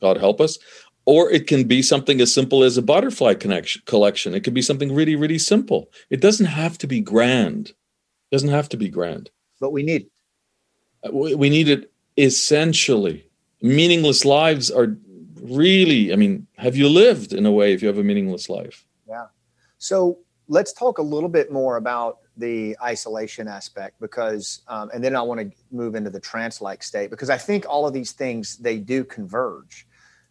God 0.00 0.16
help 0.16 0.40
us, 0.40 0.58
or 1.06 1.30
it 1.30 1.48
can 1.48 1.64
be 1.64 1.82
something 1.82 2.20
as 2.20 2.32
simple 2.32 2.62
as 2.62 2.76
a 2.76 2.82
butterfly 2.82 3.34
connection, 3.34 3.82
collection. 3.86 4.34
It 4.34 4.44
could 4.44 4.54
be 4.54 4.62
something 4.62 4.94
really, 4.94 5.16
really 5.16 5.38
simple. 5.38 5.90
It 6.08 6.20
doesn't 6.20 6.46
have 6.46 6.78
to 6.78 6.86
be 6.86 7.00
grand. 7.00 7.70
It 7.70 8.30
doesn't 8.30 8.48
have 8.48 8.68
to 8.70 8.76
be 8.76 8.88
grand. 8.88 9.30
But 9.62 9.70
we 9.70 9.84
need 9.84 10.02
it. 10.02 10.10
Uh, 11.06 11.36
we 11.36 11.48
need 11.48 11.68
it 11.68 11.92
essentially. 12.16 13.24
Meaningless 13.62 14.24
lives 14.24 14.72
are 14.72 14.98
really, 15.40 16.12
I 16.12 16.16
mean, 16.16 16.48
have 16.56 16.74
you 16.74 16.88
lived 16.88 17.32
in 17.32 17.46
a 17.46 17.52
way 17.52 17.72
if 17.72 17.80
you 17.80 17.86
have 17.86 17.98
a 17.98 18.02
meaningless 18.02 18.48
life? 18.48 18.84
Yeah. 19.08 19.26
So 19.78 20.18
let's 20.48 20.72
talk 20.72 20.98
a 20.98 21.02
little 21.02 21.28
bit 21.28 21.52
more 21.52 21.76
about 21.76 22.18
the 22.36 22.76
isolation 22.82 23.46
aspect 23.46 24.00
because 24.00 24.62
um, 24.66 24.90
and 24.94 25.04
then 25.04 25.14
i 25.14 25.20
want 25.20 25.38
to 25.38 25.50
move 25.70 25.94
into 25.94 26.08
the 26.08 26.18
trance-like 26.18 26.82
state 26.82 27.10
because 27.10 27.28
i 27.28 27.36
think 27.36 27.66
all 27.68 27.86
of 27.86 27.92
these 27.92 28.12
things 28.12 28.56
they 28.56 28.78
do 28.78 29.04
converge 29.04 29.86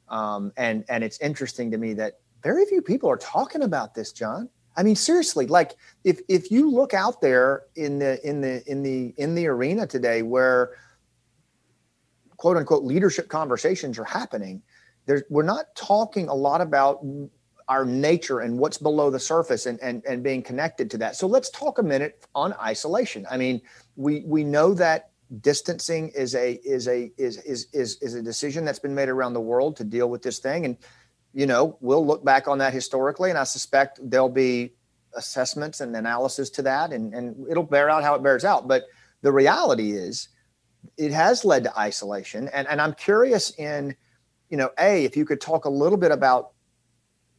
um, 0.09 0.51
and 0.57 0.83
and 0.89 1.03
it's 1.03 1.19
interesting 1.19 1.69
to 1.69 1.77
me 1.77 1.93
that 1.93 2.13
very 2.41 2.65
few 2.65 2.81
people 2.81 3.07
are 3.07 3.17
talking 3.17 3.61
about 3.61 3.93
this 3.93 4.11
john 4.11 4.49
i 4.77 4.83
mean 4.83 4.95
seriously 4.95 5.47
like 5.47 5.75
if 6.03 6.19
if 6.27 6.51
you 6.51 6.69
look 6.69 6.93
out 6.93 7.21
there 7.21 7.63
in 7.75 7.99
the 7.99 8.25
in 8.27 8.41
the 8.41 8.63
in 8.69 8.83
the 8.83 9.13
in 9.17 9.35
the 9.35 9.47
arena 9.47 9.85
today 9.85 10.21
where 10.21 10.77
quote 12.37 12.57
unquote 12.57 12.83
leadership 12.83 13.27
conversations 13.27 13.99
are 13.99 14.05
happening 14.05 14.61
there's 15.05 15.23
we're 15.29 15.43
not 15.43 15.65
talking 15.75 16.27
a 16.27 16.33
lot 16.33 16.61
about 16.61 17.03
our 17.71 17.85
nature 17.85 18.41
and 18.41 18.57
what's 18.57 18.77
below 18.77 19.09
the 19.09 19.19
surface 19.19 19.65
and, 19.65 19.79
and, 19.81 20.03
and 20.05 20.21
being 20.21 20.43
connected 20.43 20.91
to 20.91 20.97
that. 20.97 21.15
So 21.15 21.25
let's 21.25 21.49
talk 21.49 21.79
a 21.79 21.83
minute 21.83 22.25
on 22.35 22.53
isolation. 22.55 23.25
I 23.31 23.37
mean, 23.37 23.61
we 23.95 24.23
we 24.25 24.43
know 24.43 24.73
that 24.73 25.11
distancing 25.39 26.09
is 26.09 26.35
a 26.35 26.59
is 26.65 26.89
a 26.89 27.11
is 27.17 27.37
is 27.37 27.67
is, 27.71 27.97
is 28.01 28.15
a 28.15 28.21
decision 28.21 28.65
that's 28.65 28.79
been 28.79 28.93
made 28.93 29.07
around 29.07 29.33
the 29.33 29.41
world 29.41 29.77
to 29.77 29.85
deal 29.85 30.09
with 30.09 30.21
this 30.21 30.39
thing. 30.39 30.65
And 30.65 30.77
you 31.33 31.45
know, 31.45 31.77
we'll 31.81 32.05
look 32.05 32.23
back 32.23 32.47
on 32.47 32.57
that 32.59 32.73
historically, 32.73 33.29
and 33.29 33.39
I 33.39 33.43
suspect 33.43 33.99
there'll 34.03 34.29
be 34.29 34.73
assessments 35.15 35.81
and 35.81 35.95
analysis 35.95 36.49
to 36.51 36.61
that, 36.63 36.91
and, 36.91 37.13
and 37.13 37.47
it'll 37.49 37.63
bear 37.63 37.89
out 37.89 38.03
how 38.03 38.15
it 38.15 38.23
bears 38.23 38.45
out. 38.45 38.67
But 38.67 38.85
the 39.21 39.31
reality 39.31 39.91
is 39.91 40.29
it 40.97 41.11
has 41.11 41.45
led 41.45 41.63
to 41.63 41.79
isolation. 41.79 42.49
And 42.53 42.67
and 42.67 42.81
I'm 42.81 42.93
curious 42.93 43.51
in, 43.57 43.95
you 44.49 44.57
know, 44.57 44.71
A, 44.79 45.05
if 45.05 45.15
you 45.15 45.25
could 45.25 45.41
talk 45.41 45.65
a 45.65 45.69
little 45.69 45.97
bit 45.97 46.11
about 46.11 46.51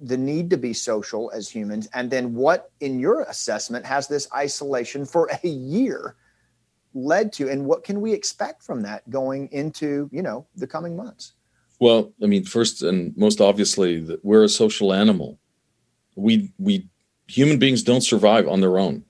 the 0.02 0.16
need 0.16 0.50
to 0.50 0.57
be 0.57 0.72
social 0.72 1.31
as 1.33 1.48
humans 1.48 1.88
and 1.94 2.11
then 2.11 2.35
what 2.35 2.72
in 2.81 2.98
your 2.98 3.22
assessment 3.22 3.87
has 3.87 4.09
this 4.09 4.26
isolation 4.35 5.07
for 5.07 5.31
a 5.44 5.48
year 5.48 6.16
led 6.92 7.33
to 7.33 7.48
and 7.48 7.64
what 7.64 7.85
can 7.85 8.00
we 8.00 8.12
expect 8.12 8.64
from 8.64 8.83
that 8.83 9.09
going 9.11 9.48
into 9.52 10.11
you 10.12 10.20
know 10.20 10.44
the 10.57 10.66
coming 10.66 10.96
months 10.96 11.35
well 11.83 12.12
i 12.23 12.27
mean 12.27 12.45
first 12.45 12.83
and 12.88 13.16
most 13.16 13.40
obviously 13.40 13.90
that 14.09 14.25
we're 14.25 14.45
a 14.45 14.49
social 14.62 14.92
animal. 14.92 15.38
We 16.14 16.53
we 16.59 16.87
human 17.27 17.59
beings 17.59 17.83
don't 17.83 18.11
survive 18.12 18.47
on 18.49 18.61
their 18.61 18.79
own. 18.79 19.05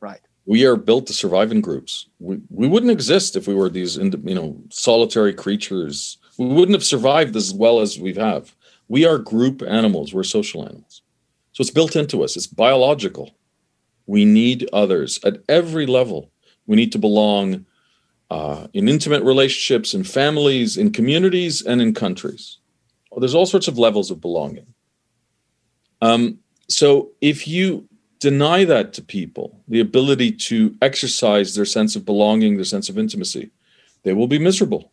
Right. 0.00 0.20
We 0.46 0.64
are 0.64 0.76
built 0.76 1.06
to 1.08 1.12
survive 1.12 1.50
in 1.52 1.60
groups. 1.60 2.08
We, 2.20 2.40
we 2.48 2.68
wouldn't 2.68 2.92
exist 2.92 3.36
if 3.36 3.46
we 3.46 3.54
were 3.54 3.68
these 3.68 3.96
you 3.96 4.34
know 4.38 4.56
solitary 4.70 5.34
creatures. 5.34 6.18
We 6.38 6.46
wouldn't 6.46 6.78
have 6.78 6.84
survived 6.94 7.34
as 7.36 7.52
well 7.52 7.80
as 7.80 7.98
we 7.98 8.14
have. 8.14 8.54
We 8.88 9.04
are 9.04 9.18
group 9.18 9.62
animals, 9.62 10.14
we're 10.14 10.24
social 10.38 10.64
animals. 10.64 11.02
So 11.52 11.62
it's 11.62 11.70
built 11.78 11.96
into 11.96 12.22
us, 12.24 12.36
it's 12.36 12.46
biological. 12.46 13.34
We 14.06 14.24
need 14.24 14.68
others. 14.72 15.20
At 15.22 15.42
every 15.48 15.84
level. 15.84 16.30
We 16.66 16.76
need 16.76 16.92
to 16.92 16.98
belong 16.98 17.66
uh, 18.30 18.66
in 18.72 18.88
intimate 18.88 19.22
relationships, 19.22 19.94
in 19.94 20.04
families, 20.04 20.76
in 20.76 20.92
communities, 20.92 21.62
and 21.62 21.80
in 21.80 21.94
countries. 21.94 22.58
There's 23.16 23.34
all 23.34 23.46
sorts 23.46 23.68
of 23.68 23.78
levels 23.78 24.10
of 24.10 24.20
belonging. 24.20 24.66
Um, 26.00 26.38
so 26.68 27.10
if 27.20 27.48
you 27.48 27.88
deny 28.20 28.64
that 28.64 28.92
to 28.94 29.02
people, 29.02 29.60
the 29.66 29.80
ability 29.80 30.32
to 30.32 30.76
exercise 30.82 31.54
their 31.54 31.64
sense 31.64 31.96
of 31.96 32.04
belonging, 32.04 32.56
their 32.56 32.64
sense 32.64 32.88
of 32.88 32.98
intimacy, 32.98 33.50
they 34.02 34.12
will 34.12 34.26
be 34.26 34.38
miserable. 34.38 34.92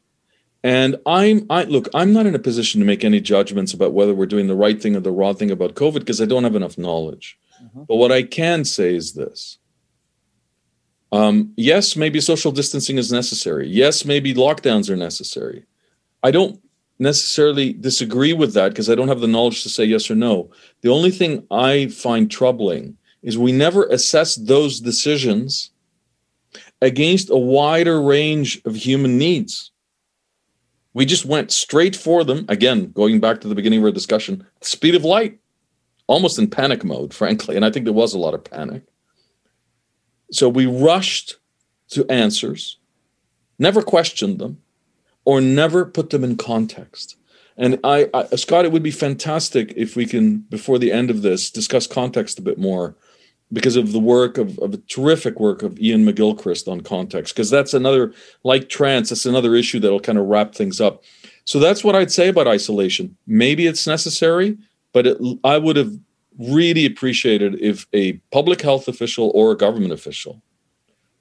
And 0.63 0.95
I'm 1.05 1.45
I 1.49 1.63
look, 1.63 1.87
I'm 1.93 2.11
not 2.11 2.25
in 2.25 2.33
a 2.33 2.39
position 2.39 2.81
to 2.81 2.87
make 2.87 3.03
any 3.03 3.21
judgments 3.21 3.73
about 3.73 3.93
whether 3.93 4.15
we're 4.15 4.25
doing 4.25 4.47
the 4.47 4.55
right 4.55 4.81
thing 4.81 4.95
or 4.95 4.99
the 4.99 5.11
wrong 5.11 5.35
thing 5.35 5.51
about 5.51 5.75
COVID 5.75 5.99
because 5.99 6.19
I 6.19 6.25
don't 6.25 6.43
have 6.43 6.55
enough 6.55 6.77
knowledge. 6.77 7.37
Mm-hmm. 7.63 7.83
But 7.83 7.97
what 7.97 8.11
I 8.11 8.23
can 8.23 8.65
say 8.65 8.95
is 8.95 9.13
this. 9.13 9.59
Um, 11.15 11.53
yes, 11.55 11.95
maybe 11.95 12.19
social 12.19 12.51
distancing 12.51 12.97
is 12.97 13.09
necessary. 13.09 13.69
Yes, 13.69 14.03
maybe 14.03 14.33
lockdowns 14.33 14.89
are 14.89 14.97
necessary. 14.97 15.63
I 16.23 16.31
don't 16.31 16.59
necessarily 16.99 17.71
disagree 17.71 18.33
with 18.33 18.53
that 18.55 18.69
because 18.69 18.89
I 18.89 18.95
don't 18.95 19.07
have 19.07 19.21
the 19.21 19.27
knowledge 19.27 19.63
to 19.63 19.69
say 19.69 19.85
yes 19.85 20.11
or 20.11 20.15
no. 20.15 20.49
The 20.81 20.89
only 20.89 21.11
thing 21.11 21.47
I 21.49 21.87
find 21.87 22.29
troubling 22.29 22.97
is 23.21 23.37
we 23.37 23.53
never 23.53 23.85
assess 23.85 24.35
those 24.35 24.81
decisions 24.81 25.71
against 26.81 27.29
a 27.29 27.37
wider 27.37 28.01
range 28.01 28.61
of 28.65 28.75
human 28.75 29.17
needs. 29.17 29.71
We 30.93 31.05
just 31.05 31.25
went 31.25 31.49
straight 31.49 31.95
for 31.95 32.25
them. 32.25 32.45
Again, 32.49 32.91
going 32.91 33.21
back 33.21 33.39
to 33.41 33.47
the 33.47 33.55
beginning 33.55 33.79
of 33.79 33.85
our 33.85 33.91
discussion, 33.91 34.45
speed 34.59 34.95
of 34.95 35.05
light, 35.05 35.39
almost 36.07 36.39
in 36.39 36.49
panic 36.49 36.83
mode, 36.83 37.13
frankly. 37.21 37.55
And 37.55 37.63
I 37.63 37.71
think 37.71 37.85
there 37.85 37.93
was 37.93 38.13
a 38.13 38.19
lot 38.19 38.33
of 38.33 38.43
panic. 38.43 38.83
So 40.31 40.49
we 40.49 40.65
rushed 40.65 41.35
to 41.89 42.05
answers, 42.11 42.77
never 43.59 43.81
questioned 43.81 44.39
them, 44.39 44.61
or 45.23 45.41
never 45.41 45.85
put 45.85 46.09
them 46.09 46.23
in 46.23 46.37
context. 46.37 47.17
And 47.57 47.79
I, 47.83 48.09
I, 48.13 48.25
Scott, 48.35 48.65
it 48.65 48.71
would 48.71 48.83
be 48.83 48.91
fantastic 48.91 49.73
if 49.77 49.95
we 49.95 50.05
can, 50.05 50.39
before 50.39 50.77
the 50.77 50.91
end 50.91 51.09
of 51.09 51.21
this, 51.21 51.49
discuss 51.49 51.87
context 51.87 52.37
a 52.37 52.41
bit 52.41 52.57
more 52.57 52.95
because 53.53 53.75
of 53.75 53.91
the 53.91 53.99
work 53.99 54.37
of, 54.37 54.59
of 54.59 54.73
a 54.73 54.77
terrific 54.77 55.39
work 55.39 55.61
of 55.61 55.77
Iain 55.79 56.05
McGilchrist 56.05 56.67
on 56.67 56.81
context, 56.81 57.33
because 57.33 57.49
that's 57.49 57.73
another, 57.73 58.13
like 58.43 58.67
trance, 58.67 59.09
that's 59.09 59.25
another 59.25 59.55
issue 59.55 59.79
that'll 59.79 59.99
kind 59.99 60.17
of 60.17 60.25
wrap 60.25 60.53
things 60.53 60.81
up. 60.81 61.03
So 61.45 61.59
that's 61.59 61.83
what 61.83 61.95
I'd 61.95 62.11
say 62.11 62.27
about 62.27 62.47
isolation. 62.47 63.15
Maybe 63.27 63.67
it's 63.67 63.87
necessary, 63.87 64.57
but 64.93 65.07
it, 65.07 65.17
I 65.43 65.57
would 65.59 65.75
have 65.75 65.97
really 66.37 66.85
appreciated 66.85 67.55
if 67.61 67.87
a 67.93 68.13
public 68.31 68.61
health 68.61 68.87
official 68.87 69.31
or 69.33 69.51
a 69.51 69.57
government 69.57 69.93
official 69.93 70.41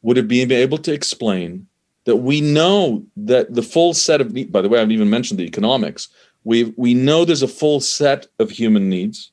would 0.03 0.17
have 0.17 0.29
been 0.29 0.53
able 0.53 0.79
to 0.79 0.93
explain 0.93 1.67
that 2.05 2.17
we 2.17 2.41
know 2.41 3.05
that 3.17 3.55
the 3.55 3.63
full 3.63 3.95
set 3.95 4.21
of 4.21 4.35
by 4.53 4.61
the 4.61 4.69
way, 4.69 4.79
I 4.79 4.81
haven't 4.81 4.93
even 4.93 5.11
mentioned 5.11 5.41
the 5.41 5.45
economics. 5.45 6.09
We 6.45 6.75
we 6.77 6.95
know 6.95 7.25
there's 7.25 7.43
a 7.43 7.49
full 7.49 7.81
set 7.81 8.27
of 8.39 8.51
human 8.51 8.89
needs. 8.89 9.31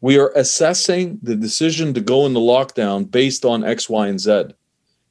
We 0.00 0.18
are 0.18 0.32
assessing 0.34 1.18
the 1.22 1.36
decision 1.36 1.92
to 1.92 2.00
go 2.00 2.24
into 2.24 2.40
lockdown 2.40 3.10
based 3.10 3.44
on 3.44 3.64
X, 3.64 3.90
Y, 3.90 4.06
and 4.06 4.18
Z. 4.18 4.44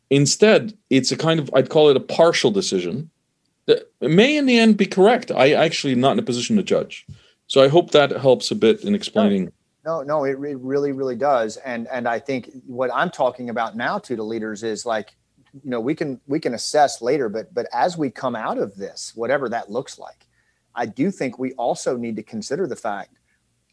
Instead, 0.10 0.76
it's 0.90 1.12
a 1.12 1.18
kind 1.18 1.40
of 1.40 1.50
I'd 1.54 1.70
call 1.70 1.90
it 1.90 1.98
a 1.98 2.00
partial 2.02 2.50
decision 2.50 3.12
that 3.68 3.92
may 4.02 4.36
in 4.36 4.48
the 4.48 4.58
end 4.58 4.78
be 4.78 4.88
correct. 4.88 5.30
I 5.30 5.54
actually 5.54 5.94
am 5.94 6.00
not 6.00 6.14
in 6.14 6.20
a 6.20 6.24
position 6.24 6.56
to 6.56 6.64
judge. 6.64 7.06
So 7.50 7.62
I 7.62 7.68
hope 7.68 7.92
that 7.92 8.12
helps 8.12 8.52
a 8.52 8.56
bit 8.56 8.84
in 8.84 8.96
explaining. 8.96 9.52
No, 9.84 10.02
no, 10.04 10.24
it, 10.24 10.32
it 10.32 10.60
really, 10.60 10.94
really 10.94 11.16
does. 11.16 11.58
And 11.58 11.88
and 11.92 12.08
I 12.08 12.20
think 12.20 12.52
what 12.66 12.90
I'm 12.94 13.10
talking 13.10 13.50
about 13.50 13.76
now 13.76 14.00
to 14.00 14.16
the 14.16 14.24
leaders 14.24 14.64
is 14.64 14.86
like 14.86 15.16
you 15.54 15.70
know 15.70 15.80
we 15.80 15.96
can 15.96 16.20
we 16.28 16.40
can 16.40 16.54
assess 16.54 17.02
later 17.02 17.30
but 17.30 17.54
but 17.54 17.68
as 17.74 17.98
we 17.98 18.10
come 18.10 18.36
out 18.36 18.58
of 18.58 18.76
this 18.76 19.14
whatever 19.16 19.50
that 19.50 19.72
looks 19.72 19.98
like 19.98 20.28
i 20.76 20.86
do 20.86 21.10
think 21.12 21.40
we 21.40 21.54
also 21.54 21.98
need 21.98 22.16
to 22.16 22.24
consider 22.24 22.68
the 22.68 22.76
fact 22.76 23.16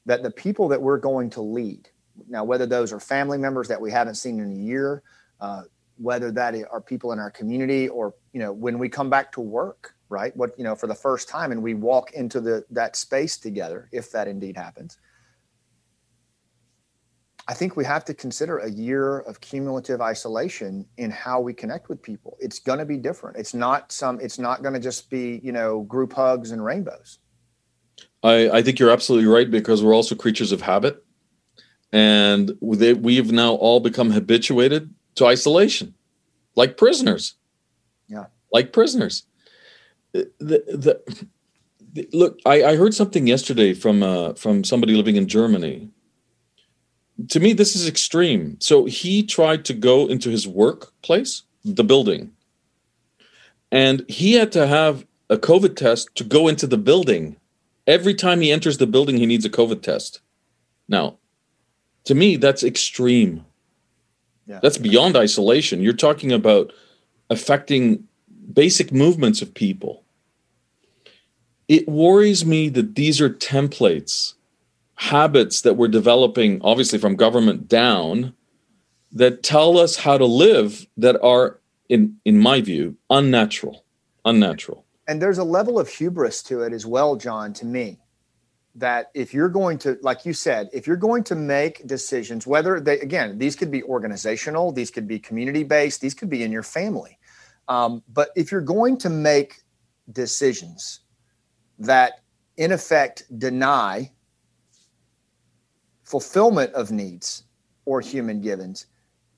that 0.06 0.22
the 0.22 0.30
people 0.30 0.68
that 0.68 0.80
we're 0.80 0.98
going 0.98 1.28
to 1.30 1.40
lead 1.40 1.88
now 2.28 2.44
whether 2.44 2.66
those 2.66 2.92
are 2.92 3.00
family 3.00 3.38
members 3.38 3.68
that 3.68 3.80
we 3.80 3.90
haven't 3.90 4.14
seen 4.14 4.40
in 4.40 4.52
a 4.52 4.62
year 4.62 5.02
uh, 5.40 5.62
whether 5.98 6.30
that 6.30 6.54
are 6.70 6.80
people 6.80 7.12
in 7.12 7.18
our 7.18 7.30
community 7.30 7.88
or 7.88 8.14
you 8.32 8.40
know 8.40 8.52
when 8.52 8.78
we 8.78 8.88
come 8.88 9.10
back 9.10 9.32
to 9.32 9.40
work 9.40 9.94
right 10.08 10.36
what 10.36 10.50
you 10.58 10.64
know 10.64 10.74
for 10.74 10.86
the 10.86 10.94
first 10.94 11.28
time 11.28 11.52
and 11.52 11.62
we 11.62 11.74
walk 11.74 12.12
into 12.12 12.40
the 12.40 12.64
that 12.70 12.96
space 12.96 13.36
together 13.38 13.88
if 13.92 14.10
that 14.12 14.28
indeed 14.28 14.56
happens 14.56 14.98
I 17.48 17.54
think 17.54 17.76
we 17.76 17.84
have 17.84 18.04
to 18.06 18.14
consider 18.14 18.58
a 18.58 18.70
year 18.70 19.20
of 19.20 19.40
cumulative 19.40 20.00
isolation 20.00 20.84
in 20.96 21.12
how 21.12 21.40
we 21.40 21.54
connect 21.54 21.88
with 21.88 22.02
people. 22.02 22.36
It's 22.40 22.58
going 22.58 22.80
to 22.80 22.84
be 22.84 22.96
different. 22.96 23.36
It's 23.36 23.54
not 23.54 23.92
some. 23.92 24.18
It's 24.20 24.38
not 24.38 24.62
going 24.62 24.74
to 24.74 24.80
just 24.80 25.10
be 25.10 25.40
you 25.44 25.52
know 25.52 25.82
group 25.82 26.12
hugs 26.12 26.50
and 26.50 26.64
rainbows. 26.64 27.18
I, 28.22 28.50
I 28.50 28.62
think 28.62 28.80
you're 28.80 28.90
absolutely 28.90 29.28
right 29.28 29.48
because 29.48 29.82
we're 29.84 29.94
also 29.94 30.16
creatures 30.16 30.50
of 30.50 30.62
habit, 30.62 31.04
and 31.92 32.52
they, 32.60 32.94
we've 32.94 33.30
now 33.30 33.54
all 33.54 33.78
become 33.78 34.10
habituated 34.10 34.92
to 35.16 35.26
isolation, 35.26 35.94
like 36.54 36.76
prisoners. 36.76 37.34
Yeah, 38.08 38.26
like 38.52 38.72
prisoners. 38.72 39.24
The, 40.12 40.30
the, 40.38 41.02
the 41.92 42.08
look, 42.12 42.38
I, 42.46 42.62
I 42.62 42.76
heard 42.76 42.94
something 42.94 43.26
yesterday 43.26 43.74
from 43.74 44.02
uh, 44.02 44.34
from 44.34 44.64
somebody 44.64 44.94
living 44.94 45.16
in 45.16 45.28
Germany 45.28 45.90
to 47.28 47.40
me, 47.40 47.52
this 47.52 47.74
is 47.74 47.88
extreme. 47.88 48.56
So 48.60 48.84
he 48.84 49.22
tried 49.22 49.64
to 49.66 49.74
go 49.74 50.06
into 50.06 50.30
his 50.30 50.46
workplace, 50.46 51.42
the 51.64 51.84
building, 51.84 52.32
and 53.72 54.04
he 54.08 54.34
had 54.34 54.52
to 54.52 54.66
have 54.66 55.06
a 55.30 55.36
COVID 55.36 55.76
test 55.76 56.14
to 56.16 56.24
go 56.24 56.46
into 56.46 56.66
the 56.66 56.78
building. 56.78 57.36
Every 57.86 58.14
time 58.14 58.40
he 58.40 58.52
enters 58.52 58.78
the 58.78 58.86
building, 58.86 59.16
he 59.16 59.26
needs 59.26 59.44
a 59.44 59.50
COVID 59.50 59.82
test. 59.82 60.20
Now, 60.88 61.18
to 62.04 62.14
me, 62.14 62.36
that's 62.36 62.62
extreme. 62.62 63.44
Yeah. 64.46 64.60
That's 64.62 64.78
beyond 64.78 65.16
isolation. 65.16 65.82
You're 65.82 65.92
talking 65.92 66.32
about 66.32 66.72
affecting 67.30 68.04
basic 68.52 68.92
movements 68.92 69.42
of 69.42 69.54
people. 69.54 70.04
It 71.68 71.88
worries 71.88 72.46
me 72.46 72.68
that 72.70 72.94
these 72.94 73.20
are 73.20 73.30
templates 73.30 74.34
habits 74.96 75.60
that 75.62 75.74
we're 75.74 75.88
developing, 75.88 76.60
obviously 76.62 76.98
from 76.98 77.16
government 77.16 77.68
down, 77.68 78.34
that 79.12 79.42
tell 79.42 79.78
us 79.78 79.96
how 79.96 80.18
to 80.18 80.26
live 80.26 80.86
that 80.96 81.20
are, 81.22 81.60
in 81.88 82.16
in 82.24 82.38
my 82.38 82.60
view, 82.60 82.96
unnatural. 83.10 83.84
Unnatural. 84.24 84.84
And 85.06 85.22
there's 85.22 85.38
a 85.38 85.44
level 85.44 85.78
of 85.78 85.88
hubris 85.88 86.42
to 86.44 86.62
it 86.62 86.72
as 86.72 86.84
well, 86.84 87.16
John, 87.16 87.52
to 87.54 87.66
me. 87.66 87.98
That 88.78 89.10
if 89.14 89.32
you're 89.32 89.48
going 89.48 89.78
to, 89.78 89.98
like 90.02 90.26
you 90.26 90.34
said, 90.34 90.68
if 90.72 90.86
you're 90.86 90.96
going 90.96 91.24
to 91.24 91.34
make 91.34 91.86
decisions, 91.86 92.46
whether 92.46 92.78
they, 92.78 93.00
again, 93.00 93.38
these 93.38 93.56
could 93.56 93.70
be 93.70 93.82
organizational, 93.82 94.70
these 94.70 94.90
could 94.90 95.08
be 95.08 95.18
community 95.18 95.64
based, 95.64 96.02
these 96.02 96.14
could 96.14 96.28
be 96.28 96.42
in 96.42 96.52
your 96.52 96.62
family. 96.62 97.18
Um, 97.68 98.02
but 98.12 98.28
if 98.36 98.52
you're 98.52 98.60
going 98.60 98.98
to 98.98 99.08
make 99.08 99.62
decisions 100.12 101.00
that, 101.78 102.20
in 102.58 102.70
effect, 102.72 103.24
deny 103.38 104.12
fulfillment 106.04 106.72
of 106.74 106.90
needs 106.90 107.44
or 107.86 108.00
human 108.00 108.40
givens, 108.40 108.86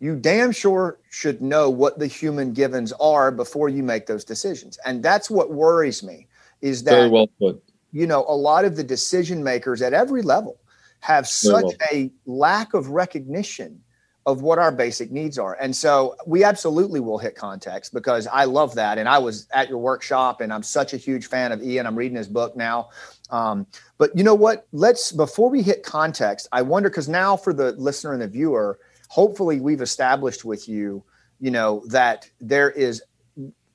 you 0.00 0.16
damn 0.16 0.52
sure 0.52 0.98
should 1.10 1.40
know 1.40 1.70
what 1.70 1.98
the 1.98 2.06
human 2.06 2.52
givens 2.52 2.92
are 3.00 3.30
before 3.30 3.68
you 3.68 3.82
make 3.82 4.06
those 4.06 4.24
decisions. 4.24 4.78
And 4.84 5.02
that's 5.02 5.30
what 5.30 5.52
worries 5.52 6.02
me 6.02 6.26
is 6.60 6.82
that 6.84 6.92
Very 6.92 7.08
well 7.08 7.28
put. 7.38 7.62
You 7.92 8.06
know 8.06 8.24
a 8.28 8.36
lot 8.36 8.64
of 8.64 8.76
the 8.76 8.84
decision 8.84 9.42
makers 9.42 9.82
at 9.82 9.92
every 9.92 10.22
level 10.22 10.58
have 11.00 11.26
such 11.28 11.74
a 11.92 12.10
lack 12.26 12.74
of 12.74 12.88
recognition 12.88 13.80
of 14.28 14.42
what 14.42 14.58
our 14.58 14.70
basic 14.70 15.10
needs 15.10 15.38
are. 15.38 15.56
And 15.58 15.74
so 15.74 16.14
we 16.26 16.44
absolutely 16.44 17.00
will 17.00 17.16
hit 17.16 17.34
context 17.34 17.94
because 17.94 18.26
I 18.26 18.44
love 18.44 18.74
that. 18.74 18.98
And 18.98 19.08
I 19.08 19.16
was 19.16 19.46
at 19.54 19.70
your 19.70 19.78
workshop 19.78 20.42
and 20.42 20.52
I'm 20.52 20.62
such 20.62 20.92
a 20.92 20.98
huge 20.98 21.28
fan 21.28 21.50
of 21.50 21.62
Iain. 21.62 21.86
I'm 21.86 21.96
reading 21.96 22.18
his 22.18 22.28
book 22.28 22.54
now. 22.54 22.90
Um, 23.30 23.66
but 23.96 24.14
you 24.14 24.22
know 24.22 24.34
what? 24.34 24.66
Let's, 24.72 25.12
before 25.12 25.48
we 25.48 25.62
hit 25.62 25.82
context, 25.82 26.46
I 26.52 26.60
wonder, 26.60 26.90
because 26.90 27.08
now 27.08 27.38
for 27.38 27.54
the 27.54 27.72
listener 27.72 28.12
and 28.12 28.20
the 28.20 28.28
viewer, 28.28 28.78
hopefully 29.08 29.60
we've 29.60 29.80
established 29.80 30.44
with 30.44 30.68
you, 30.68 31.02
you 31.40 31.50
know, 31.50 31.82
that 31.88 32.28
there 32.38 32.70
is, 32.70 33.02